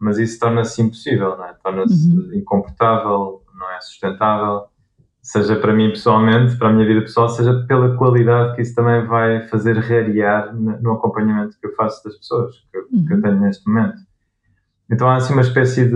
Mas 0.00 0.18
isso 0.18 0.40
torna-se 0.40 0.82
impossível, 0.82 1.40
é? 1.44 1.54
torna-se 1.62 2.08
uhum. 2.08 2.34
incomportável, 2.34 3.41
não 3.62 3.70
é 3.70 3.80
sustentável, 3.80 4.64
seja 5.22 5.56
para 5.56 5.72
mim 5.72 5.90
pessoalmente, 5.90 6.56
para 6.56 6.68
a 6.68 6.72
minha 6.72 6.86
vida 6.86 7.02
pessoal, 7.02 7.28
seja 7.28 7.64
pela 7.68 7.96
qualidade 7.96 8.56
que 8.56 8.62
isso 8.62 8.74
também 8.74 9.06
vai 9.06 9.46
fazer 9.46 9.78
rarear 9.78 10.52
no 10.54 10.92
acompanhamento 10.92 11.56
que 11.60 11.66
eu 11.68 11.74
faço 11.74 12.02
das 12.04 12.16
pessoas 12.16 12.56
que 12.70 12.78
uhum. 12.78 13.06
que 13.06 13.12
eu 13.12 13.16
uhum. 13.16 13.22
tenho 13.22 13.40
neste 13.40 13.68
momento. 13.68 13.98
Então 14.90 15.08
há 15.08 15.16
assim 15.16 15.32
uma 15.32 15.42
espécie 15.42 15.88
de, 15.88 15.94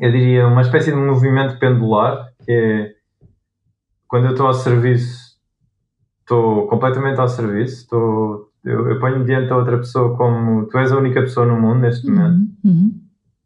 eu 0.00 0.10
diria, 0.10 0.46
uma 0.46 0.62
espécie 0.62 0.90
de 0.90 0.96
movimento 0.96 1.58
pendular, 1.58 2.26
que 2.44 2.50
é 2.50 2.94
quando 4.08 4.26
eu 4.26 4.30
estou 4.30 4.46
ao 4.46 4.54
serviço, 4.54 5.34
estou 6.20 6.66
completamente 6.68 7.20
ao 7.20 7.28
serviço, 7.28 7.82
estou, 7.82 8.50
eu, 8.64 8.88
eu 8.88 8.98
ponho 8.98 9.24
diante 9.24 9.48
da 9.48 9.56
outra 9.56 9.76
pessoa 9.76 10.16
como 10.16 10.66
tu 10.66 10.78
és 10.78 10.90
a 10.90 10.96
única 10.96 11.20
pessoa 11.20 11.44
no 11.44 11.60
mundo 11.60 11.80
neste 11.80 12.08
uhum, 12.08 12.14
momento 12.14 12.50
uhum. 12.64 13.03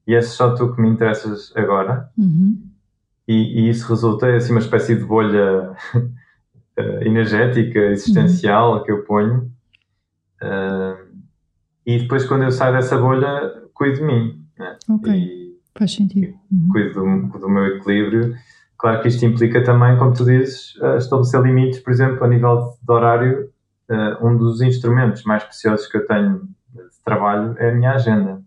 E 0.08 0.14
és 0.14 0.26
só 0.28 0.54
tu 0.54 0.74
que 0.74 0.82
me 0.82 0.88
interessas 0.88 1.52
agora. 1.54 2.10
Uhum. 2.18 2.60
E, 3.28 3.60
e, 3.60 3.68
isso 3.68 3.88
resulta 3.88 4.28
em 4.28 4.36
assim, 4.36 4.52
uma 4.52 4.60
espécie 4.60 4.96
de 4.96 5.04
bolha 5.04 5.76
eh, 6.76 7.06
energética, 7.06 7.78
existencial 7.78 8.78
uhum. 8.78 8.82
que 8.82 8.90
eu 8.90 9.04
ponho. 9.04 9.52
Uh, 10.42 11.08
e 11.84 11.98
depois, 11.98 12.24
quando 12.24 12.44
eu 12.44 12.50
saio 12.50 12.72
dessa 12.72 12.96
bolha, 12.96 13.52
cuido 13.74 13.98
de 13.98 14.04
mim. 14.04 14.44
Né? 14.58 14.76
Ok. 14.88 15.12
E, 15.12 15.58
Faz 15.78 15.94
sentido. 15.94 16.34
Uhum. 16.50 16.68
Cuido 16.72 16.94
do, 16.94 17.38
do 17.38 17.48
meu 17.48 17.66
equilíbrio 17.66 18.34
Claro 18.78 19.02
que 19.02 19.08
isto 19.08 19.26
implica 19.26 19.62
também, 19.64 19.98
como 19.98 20.14
tu 20.14 20.24
dizes, 20.24 20.76
estabelecer 20.98 21.42
limites, 21.42 21.80
por 21.80 21.92
exemplo, 21.92 22.24
a 22.24 22.28
nível 22.28 22.74
de 22.80 22.92
horário. 22.92 23.50
Eh, 23.90 24.18
um 24.22 24.36
dos 24.36 24.60
instrumentos 24.60 25.24
mais 25.24 25.42
preciosos 25.42 25.88
que 25.88 25.96
eu 25.96 26.06
tenho 26.06 26.42
de 26.72 27.04
trabalho 27.04 27.56
é 27.58 27.70
a 27.70 27.74
minha 27.74 27.92
agenda. 27.92 28.40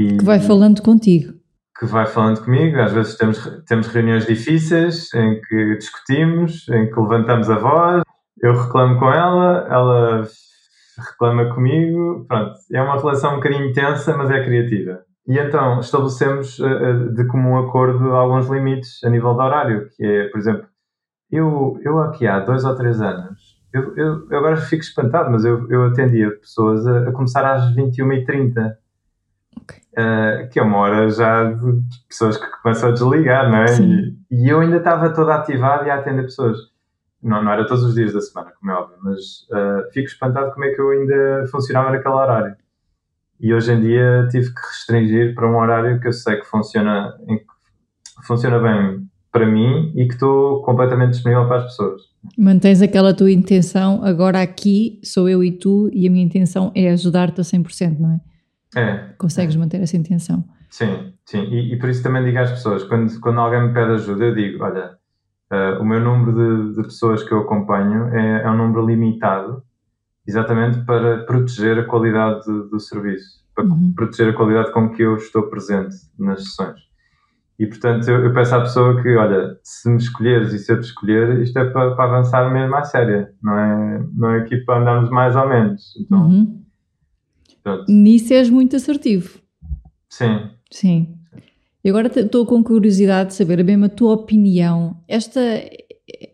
E, 0.00 0.16
que 0.16 0.24
vai 0.24 0.40
falando 0.40 0.80
contigo. 0.80 1.34
Que 1.78 1.84
vai 1.84 2.06
falando 2.06 2.42
comigo. 2.42 2.80
Às 2.80 2.92
vezes 2.92 3.16
temos, 3.16 3.38
temos 3.66 3.86
reuniões 3.88 4.24
difíceis 4.24 5.12
em 5.12 5.38
que 5.42 5.76
discutimos, 5.76 6.66
em 6.70 6.90
que 6.90 6.98
levantamos 6.98 7.50
a 7.50 7.58
voz, 7.58 8.02
eu 8.42 8.54
reclamo 8.54 8.98
com 8.98 9.12
ela, 9.12 9.66
ela 9.68 10.26
reclama 10.96 11.54
comigo. 11.54 12.24
Pronto, 12.26 12.54
é 12.72 12.80
uma 12.80 12.98
relação 12.98 13.32
um 13.32 13.36
bocadinho 13.36 13.68
intensa, 13.68 14.16
mas 14.16 14.30
é 14.30 14.42
criativa. 14.42 15.02
E 15.28 15.38
então 15.38 15.80
estabelecemos 15.80 16.58
uh, 16.58 17.14
de 17.14 17.26
comum 17.26 17.58
acordo 17.58 18.12
alguns 18.12 18.48
limites 18.48 19.04
a 19.04 19.10
nível 19.10 19.34
de 19.34 19.42
horário, 19.42 19.88
que 19.94 20.04
é, 20.04 20.28
por 20.28 20.38
exemplo, 20.38 20.66
eu, 21.30 21.78
eu 21.84 22.00
aqui 22.00 22.26
há 22.26 22.40
dois 22.40 22.64
ou 22.64 22.74
três 22.74 23.02
anos, 23.02 23.60
eu, 23.72 23.94
eu, 23.96 24.26
eu 24.30 24.38
agora 24.38 24.56
fico 24.56 24.82
espantado, 24.82 25.30
mas 25.30 25.44
eu, 25.44 25.70
eu 25.70 25.84
atendia 25.84 26.30
pessoas 26.30 26.86
a, 26.86 27.08
a 27.08 27.12
começar 27.12 27.44
às 27.44 27.72
21h30. 27.76 28.72
Okay. 29.62 29.78
Uh, 29.92 30.48
que 30.50 30.58
é 30.58 30.62
uma 30.62 30.78
hora 30.78 31.10
já 31.10 31.44
de 31.44 31.82
pessoas 32.08 32.36
que 32.36 32.46
começam 32.62 32.90
a 32.90 32.92
desligar, 32.92 33.50
não 33.50 33.58
é? 33.58 33.80
E, 33.80 34.16
e, 34.30 34.48
eu 34.48 34.60
ainda 34.60 34.76
estava 34.76 35.10
todo 35.10 35.30
ativado 35.30 35.86
e 35.86 35.90
a 35.90 35.96
atender 35.96 36.22
pessoas. 36.22 36.58
Não, 37.22 37.42
não 37.42 37.52
era 37.52 37.66
todos 37.66 37.84
os 37.84 37.94
dias 37.94 38.12
da 38.12 38.20
semana, 38.20 38.52
como 38.58 38.70
é 38.70 38.74
óbvio, 38.74 38.96
mas 39.02 39.20
uh, 39.50 39.90
fico 39.92 40.08
espantado 40.08 40.52
como 40.52 40.64
é 40.64 40.70
que 40.70 40.80
eu 40.80 40.90
ainda 40.90 41.46
funcionava 41.50 41.90
naquele 41.90 42.14
horário 42.14 42.56
e 43.40 43.54
hoje 43.54 43.72
em 43.72 43.80
dia 43.80 44.28
tive 44.30 44.52
que 44.52 44.60
restringir 44.60 45.34
para 45.34 45.50
um 45.50 45.56
horário 45.56 45.98
que 45.98 46.08
eu 46.08 46.12
sei 46.12 46.36
que 46.36 46.44
funciona, 46.44 47.14
funciona 48.26 48.58
bem 48.58 49.08
para 49.32 49.46
mim 49.46 49.92
e 49.96 50.06
que 50.06 50.14
estou 50.14 50.62
completamente 50.62 51.12
disponível 51.12 51.46
para 51.46 51.58
as 51.58 51.64
pessoas. 51.64 52.02
Mantens 52.36 52.82
aquela 52.82 53.14
tua 53.14 53.32
intenção, 53.32 54.04
agora 54.04 54.42
aqui 54.42 55.00
sou 55.02 55.28
eu 55.28 55.42
e 55.42 55.52
tu 55.52 55.88
e 55.92 56.06
a 56.06 56.10
minha 56.10 56.24
intenção 56.24 56.70
é 56.74 56.90
ajudar-te 56.90 57.40
a 57.40 57.44
100%, 57.44 57.98
não 57.98 58.12
é? 58.12 58.20
É. 58.76 59.14
Consegues 59.18 59.56
manter 59.56 59.80
essa 59.80 59.96
intenção. 59.96 60.44
Sim, 60.68 61.12
sim. 61.24 61.42
E, 61.50 61.74
e, 61.74 61.78
por 61.78 61.88
isso 61.88 62.02
também 62.02 62.24
digo 62.24 62.38
às 62.38 62.50
pessoas, 62.50 62.84
quando, 62.84 63.18
quando 63.20 63.40
alguém 63.40 63.62
me 63.62 63.74
pede 63.74 63.92
ajuda, 63.92 64.26
eu 64.26 64.34
digo, 64.34 64.62
olha, 64.62 64.96
uh, 65.52 65.82
o 65.82 65.84
meu 65.84 66.00
número 66.00 66.32
de, 66.32 66.76
de, 66.76 66.82
pessoas 66.84 67.22
que 67.24 67.32
eu 67.32 67.40
acompanho 67.40 68.08
é, 68.14 68.42
é 68.42 68.50
um 68.50 68.56
número 68.56 68.86
limitado 68.86 69.62
exatamente 70.26 70.84
para 70.84 71.24
proteger 71.24 71.78
a 71.80 71.84
qualidade 71.84 72.44
do, 72.44 72.68
do 72.68 72.78
serviço, 72.78 73.44
para 73.54 73.64
uhum. 73.64 73.92
proteger 73.96 74.32
a 74.32 74.36
qualidade 74.36 74.72
com 74.72 74.90
que 74.90 75.02
eu 75.02 75.16
estou 75.16 75.42
presente 75.44 75.96
nas 76.16 76.44
sessões. 76.44 76.78
E 77.58 77.66
portanto 77.66 78.08
eu, 78.08 78.24
eu, 78.24 78.32
peço 78.32 78.54
à 78.54 78.60
pessoa 78.60 79.02
que, 79.02 79.16
olha, 79.16 79.58
se 79.62 79.90
me 79.90 79.98
escolheres 79.98 80.52
e 80.52 80.58
se 80.58 80.72
eu 80.72 80.80
te 80.80 80.84
escolher, 80.84 81.40
isto 81.40 81.58
é 81.58 81.64
para, 81.64 81.94
para 81.94 82.04
avançar 82.04 82.50
mesmo 82.50 82.74
à 82.76 82.84
séria, 82.84 83.32
não 83.42 83.58
é, 83.58 84.04
não 84.14 84.30
é 84.30 84.38
aqui 84.38 84.56
para 84.58 84.80
andarmos 84.80 85.10
mais 85.10 85.34
ou 85.34 85.48
menos. 85.48 85.94
Então, 86.00 86.22
uhum. 86.22 86.59
Nisso 87.88 88.32
és 88.32 88.50
muito 88.50 88.76
assertivo. 88.76 89.40
Sim. 90.08 90.50
Sim. 90.70 91.14
E 91.82 91.88
agora 91.88 92.08
estou 92.20 92.44
com 92.44 92.62
curiosidade 92.62 93.30
de 93.30 93.34
saber 93.36 93.64
mesmo 93.64 93.86
a 93.86 93.88
tua 93.88 94.12
opinião. 94.12 95.00
Esta 95.08 95.40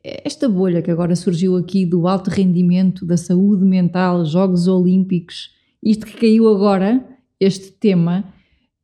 esta 0.03 0.49
bolha 0.49 0.83
que 0.83 0.91
agora 0.91 1.14
surgiu 1.14 1.57
aqui 1.57 1.85
do 1.85 2.07
alto 2.07 2.31
rendimento, 2.31 3.05
da 3.05 3.16
saúde 3.16 3.64
mental, 3.64 4.24
Jogos 4.24 4.66
Olímpicos, 4.68 5.51
isto 5.83 6.07
que 6.07 6.16
caiu 6.16 6.49
agora, 6.49 7.05
este 7.39 7.72
tema, 7.72 8.24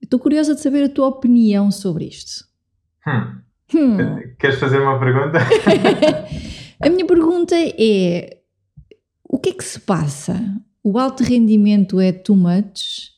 estou 0.01 0.18
curiosa 0.18 0.55
de 0.55 0.61
saber 0.61 0.84
a 0.84 0.88
tua 0.88 1.09
opinião 1.09 1.70
sobre 1.70 2.07
isto. 2.07 2.45
Hum. 3.07 3.40
Hum. 3.74 3.97
Queres 4.38 4.59
fazer 4.59 4.80
uma 4.80 4.99
pergunta? 4.99 5.38
a 6.80 6.90
minha 6.90 7.07
pergunta 7.07 7.55
é: 7.57 8.38
o 9.24 9.38
que 9.38 9.51
é 9.51 9.53
que 9.53 9.64
se 9.64 9.80
passa? 9.80 10.38
O 10.83 10.99
alto 10.99 11.22
rendimento 11.22 12.01
é 12.01 12.12
too 12.12 12.37
much? 12.37 13.12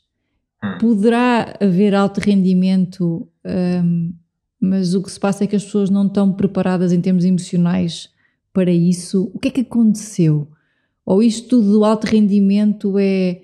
Hum. 0.63 0.79
Poderá 0.79 1.57
haver 1.61 1.95
alto 1.95 2.19
rendimento 2.19 3.29
um, 3.45 4.13
mas 4.61 4.95
o 4.95 5.03
que 5.03 5.11
se 5.11 5.21
passa 5.21 5.45
é 5.45 5.47
que 5.47 5.57
as 5.57 5.65
pessoas 5.65 5.91
não 5.91 6.07
estão 6.07 6.33
preparadas 6.33 6.93
em 6.93 7.01
termos 7.01 7.25
emocionais 7.25 8.09
para 8.53 8.71
isso? 8.71 9.31
O 9.35 9.39
que 9.39 9.49
é 9.49 9.51
que 9.51 9.61
aconteceu? 9.61 10.49
Ou 11.05 11.23
isto 11.23 11.49
tudo 11.49 11.73
do 11.73 11.85
alto 11.85 12.05
rendimento 12.05 12.99
é, 12.99 13.43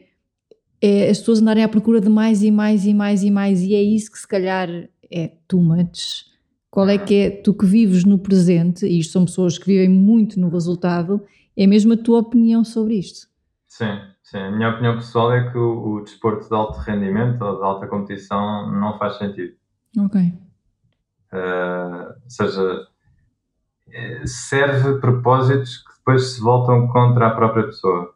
é 0.80 1.10
as 1.10 1.18
pessoas 1.18 1.42
andarem 1.42 1.62
à 1.62 1.68
procura 1.68 2.00
de 2.00 2.08
mais 2.08 2.42
e 2.42 2.50
mais 2.50 2.86
e 2.86 2.94
mais 2.94 3.22
e 3.22 3.30
mais 3.30 3.62
e 3.62 3.74
é 3.74 3.82
isso 3.82 4.10
que 4.10 4.18
se 4.18 4.26
calhar 4.26 4.68
é 5.10 5.32
too 5.46 5.60
much? 5.60 6.24
Qual 6.70 6.88
é 6.88 6.96
que 6.96 7.14
é, 7.14 7.30
tu 7.30 7.52
que 7.52 7.66
vives 7.66 8.04
no 8.04 8.18
presente, 8.18 8.86
e 8.86 9.00
isto 9.00 9.12
são 9.12 9.24
pessoas 9.24 9.58
que 9.58 9.66
vivem 9.66 9.88
muito 9.88 10.38
no 10.38 10.48
resultado, 10.48 11.20
é 11.56 11.66
mesmo 11.66 11.92
a 11.94 11.96
tua 11.96 12.20
opinião 12.20 12.64
sobre 12.64 12.94
isto? 12.94 13.28
Sim, 13.66 13.98
sim. 14.30 14.38
A 14.38 14.50
minha 14.50 14.70
opinião 14.70 14.96
pessoal 14.96 15.32
é 15.32 15.50
que 15.50 15.58
o, 15.58 15.94
o 15.94 16.00
desporto 16.02 16.48
de 16.48 16.54
alto 16.54 16.78
rendimento 16.78 17.42
ou 17.42 17.56
de 17.56 17.64
alta 17.64 17.86
competição 17.86 18.70
não 18.70 18.98
faz 18.98 19.18
sentido. 19.18 19.54
Ok. 19.98 20.20
Uh, 21.32 22.08
ou 22.24 22.30
seja, 22.30 22.86
eh, 23.92 24.22
serve 24.26 25.00
propósitos 25.00 25.78
que 25.78 25.94
depois 25.98 26.32
se 26.32 26.40
voltam 26.40 26.88
contra 26.88 27.28
a 27.28 27.30
própria 27.30 27.64
pessoa. 27.64 28.14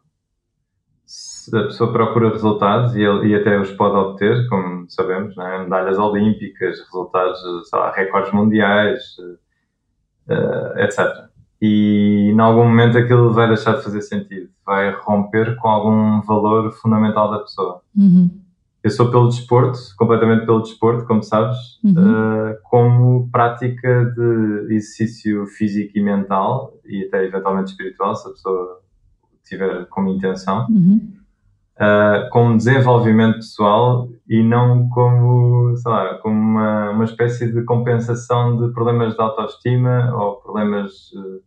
Se 1.05 1.55
a 1.55 1.63
pessoa 1.63 1.93
procura 1.93 2.29
resultados 2.29 2.95
e, 2.95 3.01
e 3.01 3.35
até 3.35 3.59
os 3.59 3.71
pode 3.71 3.95
obter, 3.95 4.49
como 4.49 4.89
sabemos, 4.89 5.35
né? 5.35 5.59
medalhas 5.59 5.97
olímpicas, 5.99 6.79
resultados, 6.79 7.39
sei 7.69 7.79
lá, 7.79 7.91
recordes 7.91 8.33
mundiais, 8.33 9.17
uh, 10.27 10.79
etc. 10.79 11.29
E 11.61 12.31
em 12.31 12.39
algum 12.39 12.65
momento 12.65 12.97
aquilo 12.97 13.31
vai 13.33 13.47
deixar 13.47 13.77
de 13.77 13.83
fazer 13.83 14.01
sentido, 14.01 14.49
vai 14.65 14.91
romper 14.91 15.55
com 15.57 15.67
algum 15.67 16.21
valor 16.21 16.71
fundamental 16.73 17.31
da 17.31 17.39
pessoa. 17.39 17.81
Uhum 17.95 18.29
eu 18.85 18.91
sou 18.91 19.09
pelo 19.09 19.27
desporto, 19.27 19.79
completamente 19.97 20.45
pelo 20.45 20.61
desporto, 20.61 21.07
como 21.07 21.23
sabes, 21.23 21.57
uhum. 21.83 21.93
uh, 21.93 22.55
como 22.65 23.27
prática 23.31 24.13
de 24.15 24.75
exercício 24.75 25.47
físico 25.47 25.97
e 25.97 26.03
mental 26.03 26.71
e 26.85 27.03
até 27.05 27.25
eventualmente 27.25 27.71
espiritual, 27.71 28.15
se 28.15 28.27
a 28.27 28.31
pessoa 28.31 28.81
tiver 29.43 29.85
como 29.87 30.09
intenção, 30.09 30.67
uhum. 30.69 31.13
Uh, 31.79 32.29
como 32.31 32.57
desenvolvimento 32.57 33.35
pessoal 33.35 34.09
e 34.27 34.41
não 34.43 34.89
como, 34.89 35.75
sei 35.77 35.91
lá, 35.91 36.17
como 36.19 36.35
uma, 36.35 36.91
uma 36.91 37.05
espécie 37.05 37.51
de 37.51 37.63
compensação 37.63 38.57
de 38.57 38.73
problemas 38.73 39.15
de 39.15 39.21
autoestima 39.21 40.13
ou 40.15 40.37
problemas, 40.37 41.11
uh, 41.13 41.41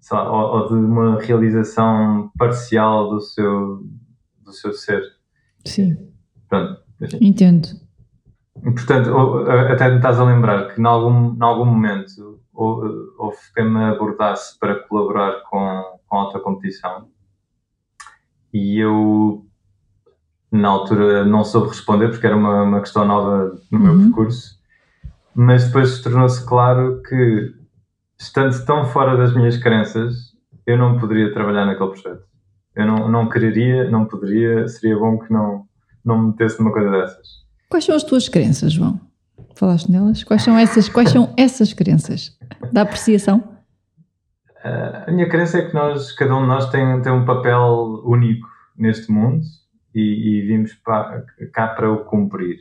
sei 0.00 0.16
lá, 0.16 0.30
ou, 0.30 0.62
ou 0.62 0.68
de 0.68 0.74
uma 0.74 1.20
realização 1.20 2.30
parcial 2.38 3.10
do 3.10 3.20
seu, 3.20 3.82
do 4.44 4.52
seu 4.52 4.72
ser. 4.72 5.02
Sim. 5.64 5.96
Pronto. 6.48 6.82
Entendo. 7.20 7.68
Portanto, 8.62 9.10
até 9.70 9.90
me 9.90 9.96
estás 9.96 10.18
a 10.18 10.24
lembrar 10.24 10.72
que 10.72 10.80
em 10.80 10.86
algum, 10.86 11.34
em 11.34 11.42
algum 11.42 11.64
momento 11.64 12.40
houve 12.54 13.36
quem 13.52 13.68
me 13.68 13.84
abordasse 13.84 14.56
para 14.58 14.76
colaborar 14.86 15.42
com, 15.50 15.98
com 16.06 16.16
alta 16.16 16.38
competição 16.38 17.08
e 18.52 18.78
eu 18.78 19.44
na 20.54 20.68
altura 20.68 21.24
não 21.24 21.44
soube 21.44 21.68
responder 21.68 22.08
porque 22.08 22.26
era 22.26 22.36
uma, 22.36 22.62
uma 22.62 22.80
questão 22.80 23.04
nova 23.04 23.60
no 23.72 23.78
meu 23.78 23.92
uhum. 23.92 24.04
percurso, 24.04 24.56
mas 25.34 25.64
depois 25.64 26.00
tornou-se 26.00 26.46
claro 26.46 27.02
que 27.02 27.52
estando 28.18 28.64
tão 28.64 28.86
fora 28.86 29.16
das 29.16 29.34
minhas 29.34 29.56
crenças, 29.56 30.32
eu 30.64 30.78
não 30.78 30.96
poderia 30.98 31.32
trabalhar 31.34 31.66
naquele 31.66 31.90
projeto. 31.90 32.22
Eu 32.76 32.86
não, 32.86 33.08
não 33.08 33.28
quereria, 33.28 33.90
não 33.90 34.04
poderia, 34.04 34.68
seria 34.68 34.96
bom 34.96 35.18
que 35.18 35.32
não, 35.32 35.64
não 36.04 36.18
me 36.18 36.26
metesse 36.28 36.60
numa 36.60 36.72
coisa 36.72 36.90
dessas. 36.90 37.44
Quais 37.68 37.84
são 37.84 37.96
as 37.96 38.04
tuas 38.04 38.28
crenças, 38.28 38.72
João? 38.72 39.00
Falaste 39.56 39.90
nelas? 39.90 40.22
Quais 40.22 40.42
são 40.42 40.56
essas, 40.56 40.88
quais 40.88 41.10
são 41.10 41.34
essas 41.36 41.72
crenças? 41.72 42.36
Da 42.72 42.82
apreciação? 42.82 43.42
Uh, 44.64 45.08
a 45.08 45.10
minha 45.10 45.28
crença 45.28 45.58
é 45.58 45.62
que 45.68 45.74
nós, 45.74 46.12
cada 46.12 46.34
um 46.36 46.42
de 46.42 46.48
nós 46.48 46.70
tem, 46.70 47.02
tem 47.02 47.12
um 47.12 47.24
papel 47.24 48.02
único 48.04 48.46
neste 48.76 49.10
mundo 49.10 49.42
e, 49.94 50.38
e 50.38 50.46
vimos 50.46 50.74
para, 50.74 51.24
cá 51.52 51.68
para 51.68 51.90
o 51.90 52.04
cumprir. 52.04 52.58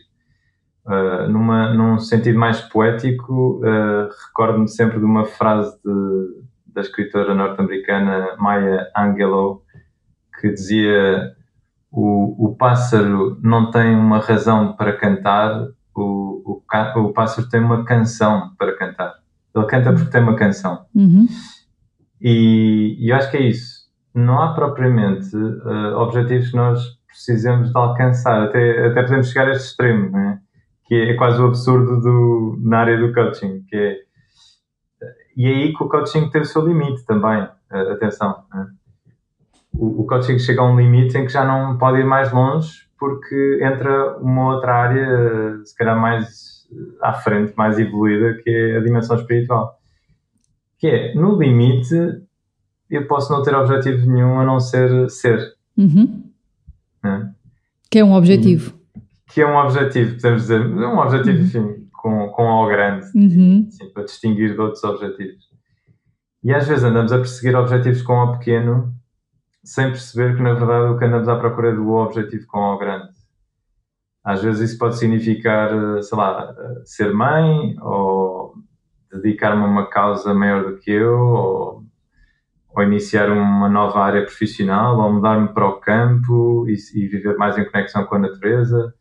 Uh, 0.86 1.30
numa, 1.30 1.74
num 1.74 1.98
sentido 1.98 2.38
mais 2.38 2.60
poético, 2.60 3.62
uh, 3.62 4.10
recordo-me 4.28 4.68
sempre 4.68 5.00
de 5.00 5.06
uma 5.06 5.26
frase 5.26 5.78
de, 5.84 6.44
da 6.74 6.82
escritora 6.82 7.34
norte-americana 7.34 8.36
Maya 8.38 8.92
Angelou 8.96 9.64
que 10.44 10.50
dizia 10.52 11.34
o, 11.90 12.50
o 12.50 12.56
pássaro 12.56 13.40
não 13.42 13.72
tem 13.72 13.96
uma 13.96 14.20
razão 14.20 14.74
para 14.74 14.98
cantar, 14.98 15.68
o, 15.96 16.62
o, 16.62 17.00
o 17.00 17.14
pássaro 17.14 17.48
tem 17.48 17.62
uma 17.62 17.86
canção 17.86 18.52
para 18.58 18.76
cantar. 18.76 19.14
Ele 19.56 19.66
canta 19.68 19.94
porque 19.94 20.10
tem 20.10 20.22
uma 20.22 20.36
canção. 20.36 20.86
Uhum. 20.94 21.28
E, 22.20 22.98
e 23.00 23.10
eu 23.10 23.16
acho 23.16 23.32
que 23.32 23.38
é 23.38 23.48
isso. 23.48 23.84
Não 24.14 24.42
há 24.42 24.54
propriamente 24.54 25.36
uh, 25.36 25.96
objetivos 25.98 26.50
que 26.50 26.58
nós 26.58 26.84
precisemos 27.14 27.72
de 27.72 27.78
alcançar. 27.78 28.44
Até, 28.44 28.88
até 28.88 29.02
podemos 29.04 29.30
chegar 29.30 29.48
a 29.48 29.52
este 29.52 29.70
extremo, 29.70 30.10
né? 30.12 30.40
que 30.86 30.96
é 30.96 31.14
quase 31.16 31.42
o 31.42 31.46
absurdo 31.46 32.02
do, 32.02 32.58
na 32.62 32.80
área 32.80 32.98
do 32.98 33.14
coaching. 33.14 33.64
Que 33.70 33.76
é, 33.76 33.98
e 35.38 35.48
é 35.48 35.50
aí 35.50 35.74
que 35.74 35.84
o 35.84 35.88
coaching 35.88 36.30
tem 36.30 36.42
o 36.42 36.46
seu 36.46 36.66
limite 36.66 37.06
também. 37.06 37.48
Atenção. 37.72 38.44
Né? 38.54 38.68
o, 39.74 40.02
o 40.02 40.06
coaching 40.06 40.38
chega 40.40 40.62
a 40.62 40.72
um 40.72 40.78
limite 40.78 41.18
em 41.18 41.26
que 41.26 41.32
já 41.32 41.46
não 41.46 41.78
pode 41.78 42.00
ir 42.00 42.06
mais 42.06 42.32
longe 42.32 42.84
porque 43.00 43.60
entra 43.62 44.18
uma 44.20 44.54
outra 44.54 44.76
área, 44.76 45.66
se 45.66 45.76
calhar 45.76 46.00
mais 46.00 46.66
à 47.02 47.14
frente, 47.14 47.54
mais 47.58 47.78
evoluída, 47.78 48.42
que 48.42 48.50
é 48.50 48.78
a 48.78 48.80
dimensão 48.80 49.18
espiritual. 49.18 49.78
Que 50.78 50.88
é, 50.88 51.16
no 51.16 51.38
limite, 51.38 51.96
eu 52.90 53.06
posso 53.06 53.34
não 53.34 53.44
ter 53.44 53.54
objetivo 53.56 54.10
nenhum 54.10 54.40
a 54.40 54.46
não 54.46 54.60
ser 54.60 55.10
ser. 55.10 55.54
Uhum. 55.78 56.23
É? 57.06 57.30
Que 57.90 58.00
é 58.00 58.06
um 58.06 58.14
objetivo. 58.14 58.74
Que 59.28 59.42
é 59.42 59.48
um 59.48 59.58
objetivo, 59.58 60.16
podemos 60.16 60.42
dizer, 60.44 60.62
um 60.62 60.98
objetivo, 60.98 61.38
uhum. 61.38 61.44
enfim, 61.44 61.90
com, 61.92 62.30
com 62.30 62.44
ao 62.44 62.68
grande, 62.68 63.06
uhum. 63.16 63.66
assim, 63.68 63.90
para 63.92 64.04
distinguir 64.04 64.54
de 64.54 64.60
outros 64.60 64.84
objetivos. 64.84 65.44
E 66.44 66.54
às 66.54 66.68
vezes 66.68 66.84
andamos 66.84 67.12
a 67.14 67.18
perseguir 67.18 67.56
objetivos 67.56 68.02
com 68.02 68.14
ao 68.14 68.38
pequeno 68.38 68.94
sem 69.64 69.88
perceber 69.88 70.36
que 70.36 70.42
na 70.42 70.54
verdade 70.54 70.92
o 70.92 70.98
que 70.98 71.06
andamos 71.06 71.30
à 71.30 71.38
procura 71.38 71.70
é 71.70 71.74
do 71.74 71.90
objetivo 71.92 72.46
com 72.48 72.60
o 72.60 72.78
grande. 72.78 73.14
Às 74.24 74.44
vezes 74.44 74.72
isso 74.72 74.80
pode 74.80 74.98
significar, 74.98 75.70
sei 76.02 76.18
lá, 76.18 76.54
ser 76.86 77.14
mãe 77.14 77.76
ou 77.82 78.54
dedicar-me 79.12 79.64
a 79.64 79.68
uma 79.68 79.90
causa 79.90 80.34
maior 80.34 80.66
do 80.66 80.78
que 80.78 80.92
eu 80.92 81.18
ou, 81.18 81.83
ou 82.76 82.84
iniciar 82.84 83.30
uma 83.30 83.70
nova 83.70 84.00
área 84.04 84.24
profissional 84.24 84.98
ou 84.98 85.14
mudar-me 85.14 85.50
para 85.50 85.68
o 85.68 85.80
campo 85.80 86.66
e, 86.68 86.74
e, 86.96 87.08
viver 87.08 87.38
mais 87.38 87.58
em 87.58 87.66
conexão 87.66 88.06
com 88.06 88.16
a 88.16 88.20
natureza. 88.20 88.94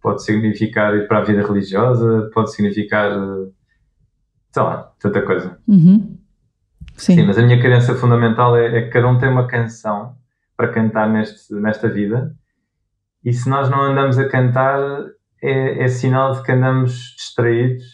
Pode 0.00 0.24
significar 0.24 0.94
ir 0.94 1.08
para 1.08 1.18
a 1.18 1.24
vida 1.24 1.46
religiosa, 1.46 2.30
pode 2.32 2.52
significar, 2.52 3.10
sei 4.50 4.62
lá, 4.62 4.92
tanta 5.00 5.22
coisa. 5.22 5.58
Uhum. 5.66 6.18
Sim. 6.96 7.16
Sim, 7.16 7.26
mas 7.26 7.38
a 7.38 7.42
minha 7.42 7.60
crença 7.60 7.94
fundamental 7.94 8.56
é, 8.56 8.78
é, 8.78 8.82
que 8.82 8.90
cada 8.90 9.08
um 9.08 9.18
tem 9.18 9.28
uma 9.28 9.46
canção 9.46 10.14
para 10.56 10.68
cantar 10.68 11.08
neste, 11.08 11.52
nesta 11.54 11.88
vida 11.88 12.34
e 13.24 13.32
se 13.32 13.48
nós 13.48 13.70
não 13.70 13.82
andamos 13.82 14.18
a 14.18 14.28
cantar 14.28 14.78
é, 15.42 15.84
é 15.84 15.88
sinal 15.88 16.32
de 16.32 16.42
que 16.42 16.52
andamos 16.52 17.14
distraídos 17.16 17.84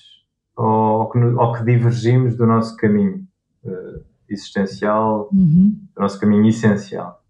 ou, 0.57 0.67
ou, 0.67 1.11
que, 1.11 1.19
ou 1.19 1.53
que 1.53 1.65
divergimos 1.65 2.37
do 2.37 2.47
nosso 2.47 2.77
caminho 2.77 3.25
uh, 3.65 4.05
existencial, 4.29 5.29
uhum. 5.33 5.77
do 5.95 6.03
nosso 6.03 6.19
caminho 6.21 6.47
essencial. 6.47 7.23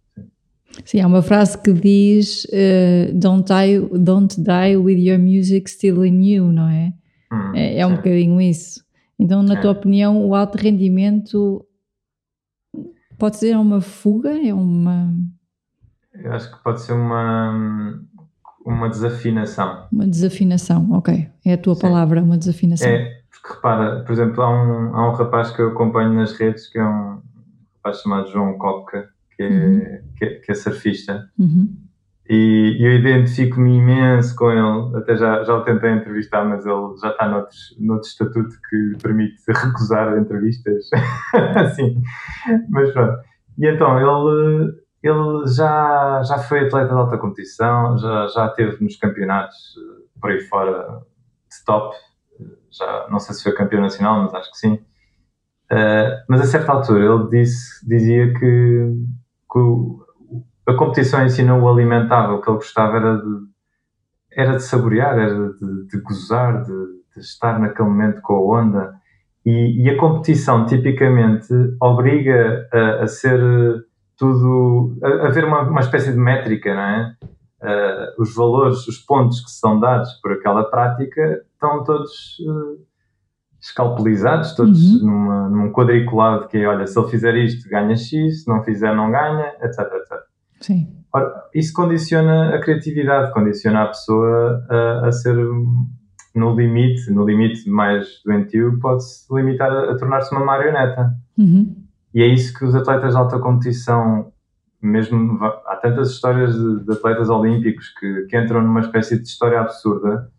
Sim, 0.85 1.01
há 1.01 1.07
uma 1.07 1.23
frase 1.23 1.59
que 1.59 1.73
diz 1.73 2.45
uh, 2.45 3.13
don't, 3.15 3.47
die, 3.49 3.99
don't 3.99 4.41
die 4.41 4.77
with 4.77 4.99
your 4.99 5.19
music 5.19 5.71
still 5.71 6.05
in 6.05 6.23
you, 6.23 6.53
não 6.53 6.69
é? 6.69 6.93
Hum, 7.33 7.55
é, 7.55 7.79
é 7.79 7.87
um 7.87 7.97
bocadinho 7.97 8.41
isso. 8.41 8.85
Então, 9.19 9.43
na 9.43 9.55
é. 9.55 9.61
tua 9.61 9.73
opinião, 9.73 10.25
o 10.25 10.35
alto 10.35 10.57
rendimento 10.57 11.65
pode 13.19 13.37
ser 13.37 13.57
uma 13.57 13.81
fuga? 13.81 14.31
É 14.31 14.55
uma. 14.55 15.13
Eu 16.15 16.33
acho 16.33 16.51
que 16.51 16.63
pode 16.63 16.81
ser 16.81 16.93
uma, 16.93 18.01
uma 18.65 18.89
desafinação. 18.89 19.89
Uma 19.91 20.07
desafinação, 20.07 20.93
ok. 20.93 21.29
É 21.45 21.55
a 21.55 21.59
tua 21.59 21.75
Sim. 21.75 21.81
palavra, 21.81 22.23
uma 22.23 22.39
desafinação. 22.39 22.89
É, 22.89 23.18
porque 23.41 23.55
repara, 23.55 24.05
por 24.05 24.13
exemplo, 24.13 24.43
há 24.43 24.51
um, 24.51 24.97
há 24.97 25.11
um 25.11 25.15
rapaz 25.15 25.51
que 25.51 25.63
eu 25.63 25.69
acompanho 25.69 26.13
nas 26.13 26.33
redes 26.33 26.69
que 26.69 26.79
é 26.79 26.85
um 26.85 27.21
rapaz 27.77 28.03
chamado 28.03 28.31
João 28.31 28.59
Coca, 28.59 29.09
que 29.37 29.43
é, 29.43 29.49
uhum. 29.49 29.99
que 30.17 30.25
é, 30.25 30.35
que 30.41 30.53
é 30.53 30.55
surfista. 30.55 31.29
Uhum. 31.39 31.89
E 32.29 32.77
eu 32.79 32.93
identifico-me 32.93 33.79
imenso 33.79 34.37
com 34.37 34.51
ele, 34.51 34.97
até 34.99 35.17
já, 35.17 35.43
já 35.45 35.55
o 35.55 35.63
tentei 35.63 35.91
entrevistar, 35.93 36.45
mas 36.45 36.67
ele 36.67 36.95
já 37.01 37.09
está 37.09 37.27
noutros, 37.27 37.75
noutro 37.81 38.07
estatuto 38.07 38.55
que 38.69 39.03
permite 39.03 39.41
recusar 39.49 40.19
entrevistas. 40.19 40.91
assim, 41.57 42.03
mas 42.69 42.93
pronto. 42.93 43.17
E 43.57 43.67
então, 43.67 43.99
ele, 43.99 44.75
ele 45.03 45.47
já, 45.47 46.23
já 46.23 46.39
foi 46.39 46.67
atleta 46.67 46.89
de 46.89 47.01
alta 47.01 47.17
competição, 47.17 47.97
já, 47.97 48.27
já 48.27 48.47
esteve 48.49 48.85
nos 48.85 48.97
campeonatos 48.97 49.57
eh, 49.79 50.21
por 50.21 50.31
aí 50.31 50.41
fora 50.43 51.01
de 51.51 51.65
top, 51.65 51.97
já, 52.71 53.07
não 53.11 53.19
sei 53.19 53.35
se 53.35 53.43
foi 53.43 53.53
campeão 53.53 53.83
nacional, 53.83 54.23
mas 54.23 54.35
acho 54.35 54.51
que 54.51 54.59
sim. 54.59 54.75
Uh, 55.71 56.25
mas 56.29 56.41
a 56.41 56.47
certa 56.47 56.73
altura 56.73 57.05
ele 57.05 57.29
disse, 57.29 57.87
dizia 57.87 58.33
que, 58.33 58.95
que 59.53 59.59
a 60.67 60.75
competição 60.75 61.25
em 61.25 61.29
si 61.29 61.43
não 61.43 61.63
o 61.63 61.69
alimentava, 61.69 62.35
o 62.35 62.41
que 62.41 62.49
ele 62.49 62.57
gostava 62.57 62.97
era 62.97 63.17
de, 63.19 63.39
era 64.33 64.57
de 64.57 64.63
saborear, 64.63 65.19
era 65.19 65.53
de, 65.53 65.87
de 65.89 66.01
gozar, 66.01 66.63
de, 66.63 66.73
de, 67.15 67.21
estar 67.21 67.59
naquele 67.59 67.89
momento 67.89 68.23
com 68.23 68.35
a 68.35 68.61
onda. 68.61 68.95
E, 69.45 69.85
e 69.85 69.91
a 69.91 69.99
competição 69.99 70.65
tipicamente 70.65 71.53
obriga 71.81 72.69
a, 72.73 73.05
a 73.05 73.07
ser 73.07 73.41
tudo, 74.17 74.99
a 75.03 75.27
haver 75.29 75.45
uma, 75.45 75.63
uma 75.63 75.81
espécie 75.81 76.13
de 76.13 76.19
métrica, 76.19 76.75
não 76.75 76.83
é? 76.83 77.17
Uh, 77.61 78.23
os 78.23 78.35
valores, 78.35 78.87
os 78.87 78.99
pontos 78.99 79.41
que 79.41 79.51
são 79.51 79.81
dados 79.81 80.13
por 80.23 80.33
aquela 80.33 80.65
prática 80.71 81.43
estão 81.59 81.83
todos 81.83 82.39
uh, 82.41 82.87
escalpelizados, 83.61 84.55
todos 84.55 84.95
uhum. 84.95 85.07
numa, 85.07 85.49
num 85.49 85.73
quadriculado 85.73 86.47
que 86.47 86.57
é, 86.57 86.67
olha, 86.67 86.87
se 86.87 86.99
ele 86.99 87.09
fizer 87.09 87.37
isto 87.37 87.69
ganha 87.69 87.97
X, 87.97 88.45
se 88.45 88.49
não 88.49 88.63
fizer 88.63 88.95
não 88.95 89.11
ganha, 89.11 89.53
etc, 89.61 89.81
etc. 89.81 90.19
Sim. 90.61 90.95
Ora, 91.13 91.49
isso 91.55 91.73
condiciona 91.73 92.55
a 92.55 92.61
criatividade, 92.61 93.33
condiciona 93.33 93.83
a 93.83 93.87
pessoa 93.89 94.65
a, 94.71 95.09
a, 95.09 95.13
ser 95.13 95.35
no 96.35 96.55
limite, 96.55 97.11
no 97.11 97.25
limite 97.25 97.69
mais 97.69 98.21
doentio, 98.25 98.79
pode-se 98.79 99.27
limitar 99.35 99.71
a, 99.71 99.93
a 99.93 99.97
tornar-se 99.97 100.33
uma 100.33 100.45
marioneta. 100.45 101.13
Uhum. 101.37 101.75
E 102.15 102.23
é 102.23 102.27
isso 102.27 102.57
que 102.57 102.65
os 102.65 102.75
atletas 102.75 103.13
de 103.13 103.19
alta 103.19 103.39
competição, 103.39 104.33
mesmo 104.81 105.43
há 105.43 105.77
tantas 105.83 106.11
histórias 106.11 106.55
de, 106.55 106.85
de 106.85 106.93
atletas 106.93 107.29
olímpicos 107.29 107.89
que, 107.99 108.27
que 108.27 108.39
entram 108.39 108.63
numa 108.63 108.81
espécie 108.81 109.19
de 109.19 109.27
história 109.27 109.61
absurda 109.61 110.31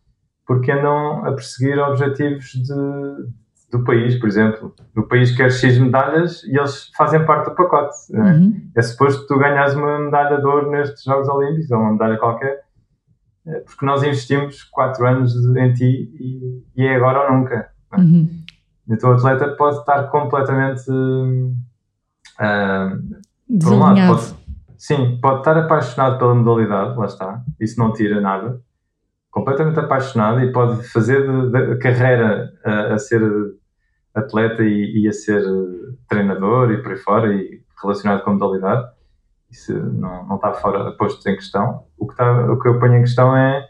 porque 0.49 0.71
andam 0.71 1.23
a 1.27 1.31
perseguir 1.33 1.77
objetivos 1.77 2.53
de, 2.53 3.29
do 3.71 3.83
país, 3.83 4.19
por 4.19 4.27
exemplo. 4.27 4.73
O 4.97 5.03
país 5.03 5.29
quer 5.37 5.51
X 5.51 5.77
medalhas 5.77 6.43
e 6.43 6.57
eles 6.57 6.89
fazem 6.97 7.23
parte 7.23 7.51
do 7.51 7.55
pacote. 7.55 7.95
Uhum. 8.09 8.59
É? 8.75 8.79
é 8.79 8.81
suposto 8.81 9.21
que 9.21 9.27
tu 9.27 9.37
ganhas 9.37 9.75
uma 9.75 9.99
medalha 9.99 10.39
de 10.39 10.47
ouro 10.47 10.71
nestes 10.71 11.03
Jogos 11.03 11.29
Olímpicos, 11.29 11.69
ou 11.69 11.77
uma 11.77 11.91
medalha 11.91 12.17
qualquer, 12.17 12.63
é 13.45 13.59
porque 13.59 13.85
nós 13.85 14.01
investimos 14.01 14.63
4 14.63 15.05
anos 15.05 15.35
em 15.55 15.73
ti 15.73 16.09
e, 16.19 16.63
e, 16.75 16.83
é 16.83 16.95
agora 16.95 17.29
ou 17.29 17.37
nunca. 17.37 17.69
É? 17.93 17.97
Uhum. 17.97 18.27
Então 18.89 19.11
o 19.11 19.13
atleta 19.13 19.49
pode 19.49 19.77
estar 19.77 20.07
completamente. 20.07 20.89
Uh, 20.89 21.59
por 23.61 23.73
um 23.73 23.79
lado, 23.79 23.99
pode, 24.07 24.35
sim, 24.79 25.19
pode 25.21 25.39
estar 25.41 25.55
apaixonado 25.59 26.17
pela 26.17 26.33
modalidade, 26.33 26.97
lá 26.97 27.05
está, 27.05 27.43
isso 27.59 27.79
não 27.79 27.93
tira 27.93 28.19
nada 28.19 28.59
completamente 29.31 29.79
apaixonado 29.79 30.41
e 30.41 30.51
pode 30.51 30.83
fazer 30.89 31.21
de, 31.21 31.51
de 31.51 31.77
carreira 31.77 32.51
a, 32.63 32.93
a, 32.93 32.97
ser 32.97 33.21
atleta 34.13 34.63
e, 34.63 35.03
e, 35.03 35.07
a 35.07 35.13
ser 35.13 35.43
treinador 36.07 36.71
e 36.71 36.81
por 36.81 36.91
aí 36.91 36.97
fora 36.97 37.33
e 37.33 37.61
relacionado 37.81 38.23
com 38.23 38.31
a 38.31 38.33
modalidade. 38.33 38.89
Isso 39.51 39.73
não, 39.73 40.27
não 40.27 40.35
está 40.35 40.53
fora 40.53 40.91
posto 40.91 41.27
em 41.27 41.35
questão. 41.35 41.85
O 41.97 42.05
que, 42.05 42.13
está, 42.13 42.51
o 42.51 42.59
que 42.59 42.67
eu 42.67 42.79
ponho 42.79 42.97
em 42.97 43.01
questão 43.01 43.35
é 43.35 43.67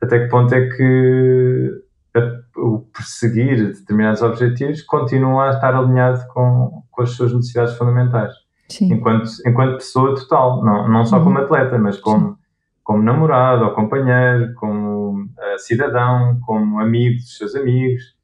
até 0.00 0.20
que 0.20 0.28
ponto 0.28 0.54
é 0.54 0.68
que 0.68 1.82
o 2.56 2.80
perseguir 2.92 3.72
determinados 3.72 4.22
objetivos 4.22 4.82
continua 4.82 5.48
a 5.48 5.50
estar 5.50 5.74
alinhado 5.74 6.24
com, 6.28 6.84
com 6.90 7.02
as 7.02 7.10
suas 7.10 7.32
necessidades 7.32 7.76
fundamentais. 7.76 8.32
Sim. 8.68 8.92
Enquanto, 8.92 9.28
enquanto 9.44 9.78
pessoa 9.78 10.14
total, 10.14 10.64
não, 10.64 10.88
não 10.88 11.04
só 11.04 11.18
uhum. 11.18 11.24
como 11.24 11.38
atleta, 11.38 11.76
mas 11.78 11.98
como 11.98 12.28
Sim 12.28 12.43
como 12.84 13.02
namorado 13.02 13.64
ou 13.64 13.70
companheiro, 13.72 14.54
como 14.54 15.22
uh, 15.22 15.58
cidadão, 15.58 16.38
como 16.46 16.78
amigo 16.78 17.16
dos 17.16 17.36
seus 17.36 17.56
amigos, 17.56 18.14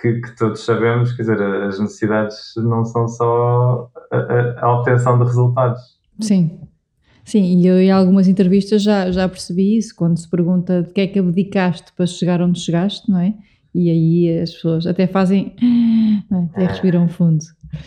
que, 0.00 0.20
que, 0.20 0.36
todos 0.36 0.64
sabemos, 0.64 1.12
quer 1.12 1.22
dizer, 1.22 1.40
as 1.42 1.78
necessidades 1.78 2.54
não 2.56 2.84
são 2.84 3.06
só 3.06 3.90
a, 4.10 4.16
a, 4.16 4.64
a 4.64 4.78
obtenção 4.78 5.18
de 5.18 5.24
resultados. 5.24 5.80
Sim. 6.20 6.58
Sim, 7.24 7.60
e 7.60 7.66
eu 7.66 7.80
em 7.80 7.90
algumas 7.90 8.26
entrevistas 8.26 8.82
já, 8.82 9.10
já 9.12 9.28
percebi 9.28 9.76
isso, 9.76 9.94
quando 9.94 10.18
se 10.18 10.28
pergunta 10.28 10.82
de 10.82 10.92
que 10.92 11.02
é 11.02 11.06
que 11.06 11.20
abdicaste 11.20 11.92
para 11.92 12.06
chegar 12.06 12.42
onde 12.42 12.58
chegaste, 12.58 13.08
não 13.08 13.20
é? 13.20 13.34
E 13.74 13.90
aí 13.90 14.40
as 14.40 14.52
pessoas 14.52 14.86
até 14.86 15.06
fazem, 15.06 15.54
é? 16.30 16.34
até 16.34 16.66
respiram 16.66 17.08
fundo. 17.08 17.44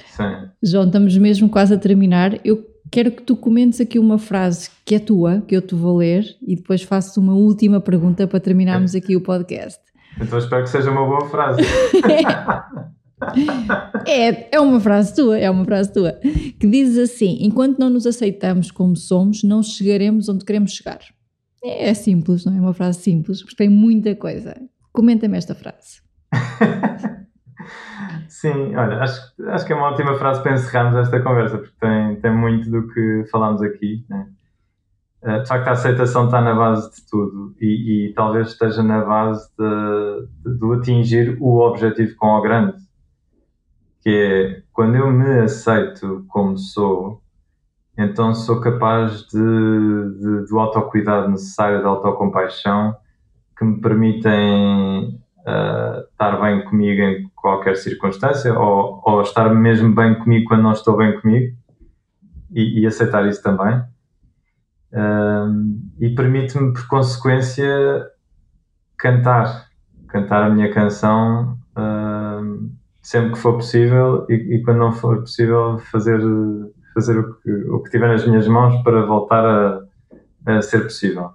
Sim. 0.08 0.50
João, 0.64 0.86
estamos 0.86 1.18
mesmo 1.18 1.50
quase 1.50 1.74
a 1.74 1.78
terminar. 1.78 2.40
Eu 2.46 2.64
quero 2.96 3.12
que 3.12 3.24
tu 3.24 3.36
comentes 3.36 3.82
aqui 3.82 4.00
uma 4.00 4.18
frase 4.18 4.70
que 4.86 4.96
é 4.96 5.00
tua, 5.00 5.44
que 5.46 5.54
eu 5.54 5.62
te 5.62 5.76
vou 5.76 5.98
ler, 5.98 6.38
e 6.42 6.56
depois 6.56 6.82
faço 6.82 7.20
uma 7.20 7.34
última 7.34 7.82
pergunta 7.82 8.26
para 8.26 8.40
terminarmos 8.40 8.96
aqui 8.96 9.18
o 9.18 9.22
podcast. 9.22 9.82
Então 10.18 10.40
espero 10.40 10.64
que 10.64 10.70
seja 10.70 10.92
uma 10.92 11.06
boa 11.06 11.30
frase. 11.30 11.62
é, 14.08 14.56
é 14.56 14.60
uma 14.62 14.80
frase 14.80 15.14
tua, 15.14 15.38
é 15.38 15.50
uma 15.50 15.66
frase 15.66 15.92
tua, 15.92 16.14
que 16.58 16.66
diz 16.66 16.98
assim: 16.98 17.40
enquanto 17.42 17.80
não 17.80 17.90
nos 17.90 18.08
aceitamos 18.08 18.72
como 18.72 18.96
somos, 18.96 19.44
não 19.44 19.62
chegaremos 19.62 20.30
onde 20.30 20.46
queremos 20.46 20.72
chegar. 20.72 21.02
É, 21.62 21.90
é 21.90 21.94
simples, 21.94 22.46
não 22.46 22.54
é? 22.54 22.58
É 22.60 22.62
uma 22.62 22.74
frase 22.74 23.02
simples, 23.02 23.44
mas 23.44 23.54
tem 23.56 23.68
muita 23.68 24.16
coisa. 24.16 24.56
Comenta-me 24.94 25.38
esta 25.38 25.54
frase. 25.54 26.00
Sim, 28.28 28.76
olha, 28.76 29.02
acho, 29.02 29.34
acho 29.48 29.66
que 29.66 29.74
é 29.74 29.76
uma 29.76 29.90
ótima 29.90 30.16
frase 30.16 30.42
para 30.42 30.54
encerrarmos 30.54 31.00
esta 31.00 31.22
conversa, 31.22 31.58
porque 31.58 31.74
tem, 31.80 32.20
tem 32.22 32.36
muito 32.36 32.70
do 32.70 32.88
que 32.88 33.26
falámos 33.32 33.62
aqui. 33.62 34.06
Né? 34.10 34.28
Eh, 35.26 35.40
de 35.40 35.48
facto, 35.48 35.68
a 35.68 35.72
aceitação 35.72 36.26
está 36.26 36.40
na 36.40 36.54
base 36.54 36.92
de 36.92 37.10
tudo 37.10 37.56
e, 37.60 38.10
e 38.10 38.14
talvez 38.14 38.50
esteja 38.50 38.84
na 38.84 39.04
base 39.04 39.50
de, 39.58 40.28
de, 40.44 40.60
de, 40.60 40.74
atingir 40.76 41.38
o 41.42 41.62
objetivo 41.62 42.16
com 42.16 42.28
o 42.28 42.42
grande, 42.42 42.78
que 44.02 44.10
é 44.10 44.64
quando 44.72 44.96
eu 44.96 45.12
me 45.12 45.40
aceito 45.40 46.24
como 46.28 46.56
sou, 46.60 47.24
então 47.98 48.36
sou 48.36 48.62
capaz 48.62 49.26
de, 49.28 49.40
de, 49.40 50.46
do 50.48 50.60
autocuidado 50.60 51.32
necessário, 51.32 51.82
da 51.82 51.90
autocompaixão, 51.90 52.96
que 53.58 53.66
me 53.66 53.82
permitem 53.82 55.20
uh, 55.40 56.02
estar 56.12 56.40
bem 56.40 56.66
comigo 56.66 57.02
em 57.02 57.25
qualquer 57.46 57.78
circunstância 57.78 58.58
ou, 58.58 59.04
ou, 59.06 59.22
estar 59.22 59.54
mesmo 59.54 59.94
bem 59.94 60.16
comigo 60.16 60.48
quando 60.48 60.64
não 60.64 60.72
estou 60.72 60.98
bem 60.98 61.20
comigo 61.22 61.56
e, 62.52 62.80
e 62.82 62.88
aceitar 62.88 63.28
isso 63.28 63.44
também. 63.44 63.84
Uh, 64.92 65.78
e 66.00 66.10
permite-me, 66.16 66.74
por 66.74 66.88
consequência, 66.88 68.10
cantar, 68.98 69.68
cantar 70.08 70.42
a 70.42 70.50
minha 70.50 70.74
canção 70.74 71.56
uh, 71.78 72.72
sempre 73.00 73.34
que 73.34 73.38
for 73.38 73.54
possível 73.58 74.26
e, 74.28 74.56
e, 74.56 74.64
quando 74.64 74.80
não 74.80 74.92
for 74.92 75.20
possível 75.20 75.78
fazer, 75.92 76.20
fazer 76.96 77.20
o, 77.20 77.36
que, 77.36 77.52
o 77.52 77.84
que 77.84 77.92
tiver 77.92 78.08
nas 78.08 78.26
minhas 78.26 78.48
mãos 78.48 78.82
para 78.82 79.06
voltar 79.06 79.46
a, 79.46 79.84
a 80.48 80.62
ser 80.64 80.82
possível. 80.82 81.30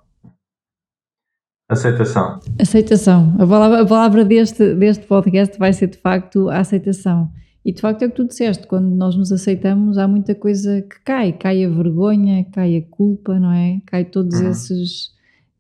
Aceitação. 1.71 2.41
Aceitação. 2.59 3.37
A 3.39 3.47
palavra, 3.47 3.81
a 3.83 3.87
palavra 3.87 4.25
deste, 4.25 4.75
deste 4.75 5.07
podcast 5.07 5.57
vai 5.57 5.73
ser 5.73 5.87
de 5.87 5.99
facto 5.99 6.49
a 6.49 6.59
aceitação. 6.59 7.31
E 7.65 7.73
de 7.73 7.81
facto 7.81 8.03
é 8.03 8.07
o 8.07 8.11
que 8.11 8.17
tu 8.17 8.27
disseste, 8.27 8.67
quando 8.67 8.91
nós 8.91 9.15
nos 9.15 9.31
aceitamos 9.31 9.97
há 9.97 10.09
muita 10.09 10.35
coisa 10.35 10.83
que 10.83 11.01
cai, 11.05 11.33
cai 11.33 11.65
a 11.65 11.69
vergonha, 11.69 12.45
cai 12.53 12.77
a 12.77 12.83
culpa, 12.91 13.39
não 13.39 13.53
é? 13.53 13.81
Cai 13.87 14.05
todos 14.05 14.41
uhum. 14.41 14.51
esses 14.51 15.11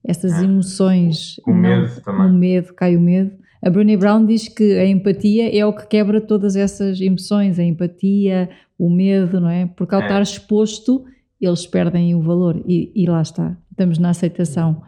essas 0.03 0.43
emoções. 0.43 1.37
O 1.47 1.53
não, 1.53 1.61
medo 1.61 2.01
também. 2.01 2.27
O 2.27 2.33
medo, 2.33 2.75
cai 2.75 2.97
o 2.97 3.01
medo. 3.01 3.31
A 3.63 3.71
Brené 3.71 3.97
Brown 3.97 4.25
diz 4.25 4.49
que 4.49 4.79
a 4.79 4.87
empatia 4.87 5.57
é 5.57 5.65
o 5.65 5.73
que 5.73 5.87
quebra 5.87 6.21
todas 6.21 6.57
essas 6.57 7.01
emoções, 7.01 7.59
a 7.59 7.63
empatia, 7.63 8.49
o 8.79 8.91
medo, 8.91 9.41
não 9.41 9.51
é? 9.51 9.67
Porque 9.67 9.95
ao 9.95 10.01
é. 10.01 10.05
estar 10.05 10.23
exposto, 10.23 11.05
eles 11.41 11.67
perdem 11.67 12.15
o 12.15 12.23
valor 12.23 12.61
e, 12.67 12.91
e 12.97 13.07
lá 13.07 13.21
está, 13.23 13.57
estamos 13.71 13.99
na 13.99 14.11
aceitação. 14.11 14.83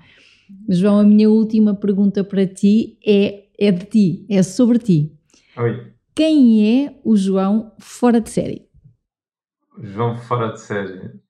João, 0.68 1.00
a 1.00 1.04
minha 1.04 1.28
última 1.28 1.74
pergunta 1.74 2.24
para 2.24 2.46
ti 2.46 2.98
é, 3.06 3.44
é 3.58 3.70
de 3.70 3.84
ti, 3.86 4.26
é 4.30 4.42
sobre 4.42 4.78
ti. 4.78 5.12
Oi. 5.56 5.92
Quem 6.14 6.84
é 6.84 7.00
o 7.04 7.16
João 7.16 7.72
fora 7.78 8.20
de 8.20 8.30
série? 8.30 8.66
João 9.82 10.16
fora 10.16 10.52
de 10.52 10.60
série 10.60 11.22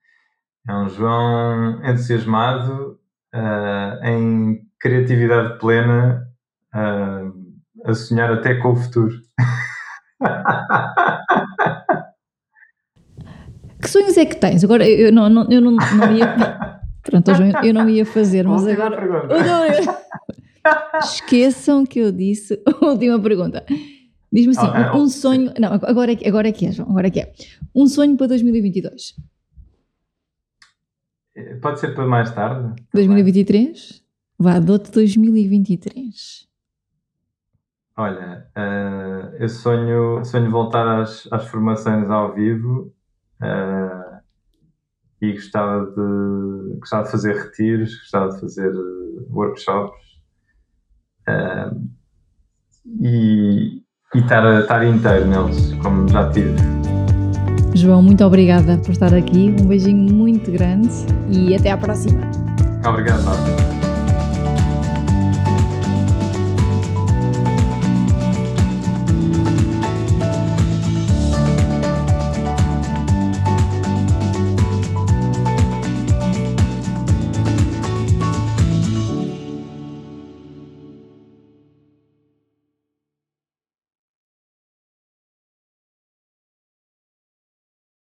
é 0.68 0.74
um 0.74 0.88
João 0.88 1.84
entusiasmado, 1.84 2.98
uh, 3.34 4.04
em 4.04 4.60
criatividade 4.78 5.58
plena, 5.58 6.28
uh, 6.74 7.32
a 7.84 7.94
sonhar 7.94 8.32
até 8.32 8.54
com 8.54 8.72
o 8.72 8.76
futuro. 8.76 9.20
que 13.82 13.88
sonhos 13.88 14.16
é 14.16 14.24
que 14.24 14.36
tens? 14.36 14.62
Agora, 14.62 14.88
eu 14.88 15.12
não, 15.12 15.28
não 15.28 15.50
eu 15.50 15.60
não, 15.60 15.72
não 15.72 16.16
ia. 16.16 16.26
Pronto, 17.02 17.30
eu 17.64 17.74
não 17.74 17.88
ia 17.88 18.06
fazer, 18.06 18.46
mas 18.46 18.62
última 18.62 18.86
agora. 18.86 18.96
Pergunta. 18.96 19.98
Esqueçam 21.02 21.84
que 21.84 21.98
eu 21.98 22.12
disse. 22.12 22.62
Última 22.80 23.20
pergunta. 23.20 23.64
Diz-me 24.32 24.56
assim, 24.56 24.66
ah, 24.66 24.96
um, 24.96 25.02
um 25.02 25.08
sonho. 25.08 25.52
Não, 25.58 25.72
agora 25.72 26.12
é, 26.12 26.16
que, 26.16 26.26
agora 26.26 26.48
é 26.48 26.52
que 26.52 26.66
é, 26.66 26.72
João, 26.72 26.90
agora 26.90 27.08
é 27.08 27.10
que 27.10 27.20
é. 27.20 27.32
Um 27.74 27.86
sonho 27.86 28.16
para 28.16 28.28
2022. 28.28 29.14
Eh, 31.34 31.54
pode 31.56 31.80
ser 31.80 31.94
para 31.94 32.06
mais 32.06 32.32
tarde? 32.34 32.82
2023? 32.94 34.02
Vá, 34.38 34.58
dou-te 34.58 34.90
2023. 34.90 36.48
Olha, 37.96 38.46
uh, 38.56 39.36
eu 39.38 39.48
sonho, 39.48 40.24
sonho 40.24 40.50
voltar 40.50 41.02
às, 41.02 41.28
às 41.30 41.46
formações 41.48 42.08
ao 42.08 42.34
vivo 42.34 42.92
uh, 43.42 44.01
e 45.22 45.32
gostava 45.34 45.86
de, 45.86 46.78
gostava 46.80 47.04
de 47.04 47.10
fazer 47.12 47.36
retiros, 47.36 47.96
gostava 47.96 48.28
de 48.34 48.40
fazer 48.40 48.72
workshops 49.30 49.96
uh, 51.28 51.80
e, 53.00 53.80
e 54.14 54.18
estar, 54.18 54.60
estar 54.60 54.84
inteiro 54.84 55.26
neles, 55.28 55.72
como 55.74 56.08
já 56.08 56.28
tive. 56.30 56.56
João, 57.72 58.02
muito 58.02 58.24
obrigada 58.24 58.76
por 58.78 58.90
estar 58.90 59.14
aqui. 59.14 59.54
Um 59.60 59.66
beijinho 59.66 60.12
muito 60.12 60.50
grande 60.50 60.90
e 61.30 61.54
até 61.54 61.70
à 61.70 61.76
próxima. 61.76 62.20
Obrigado, 62.84 63.24
Marta. 63.24 63.81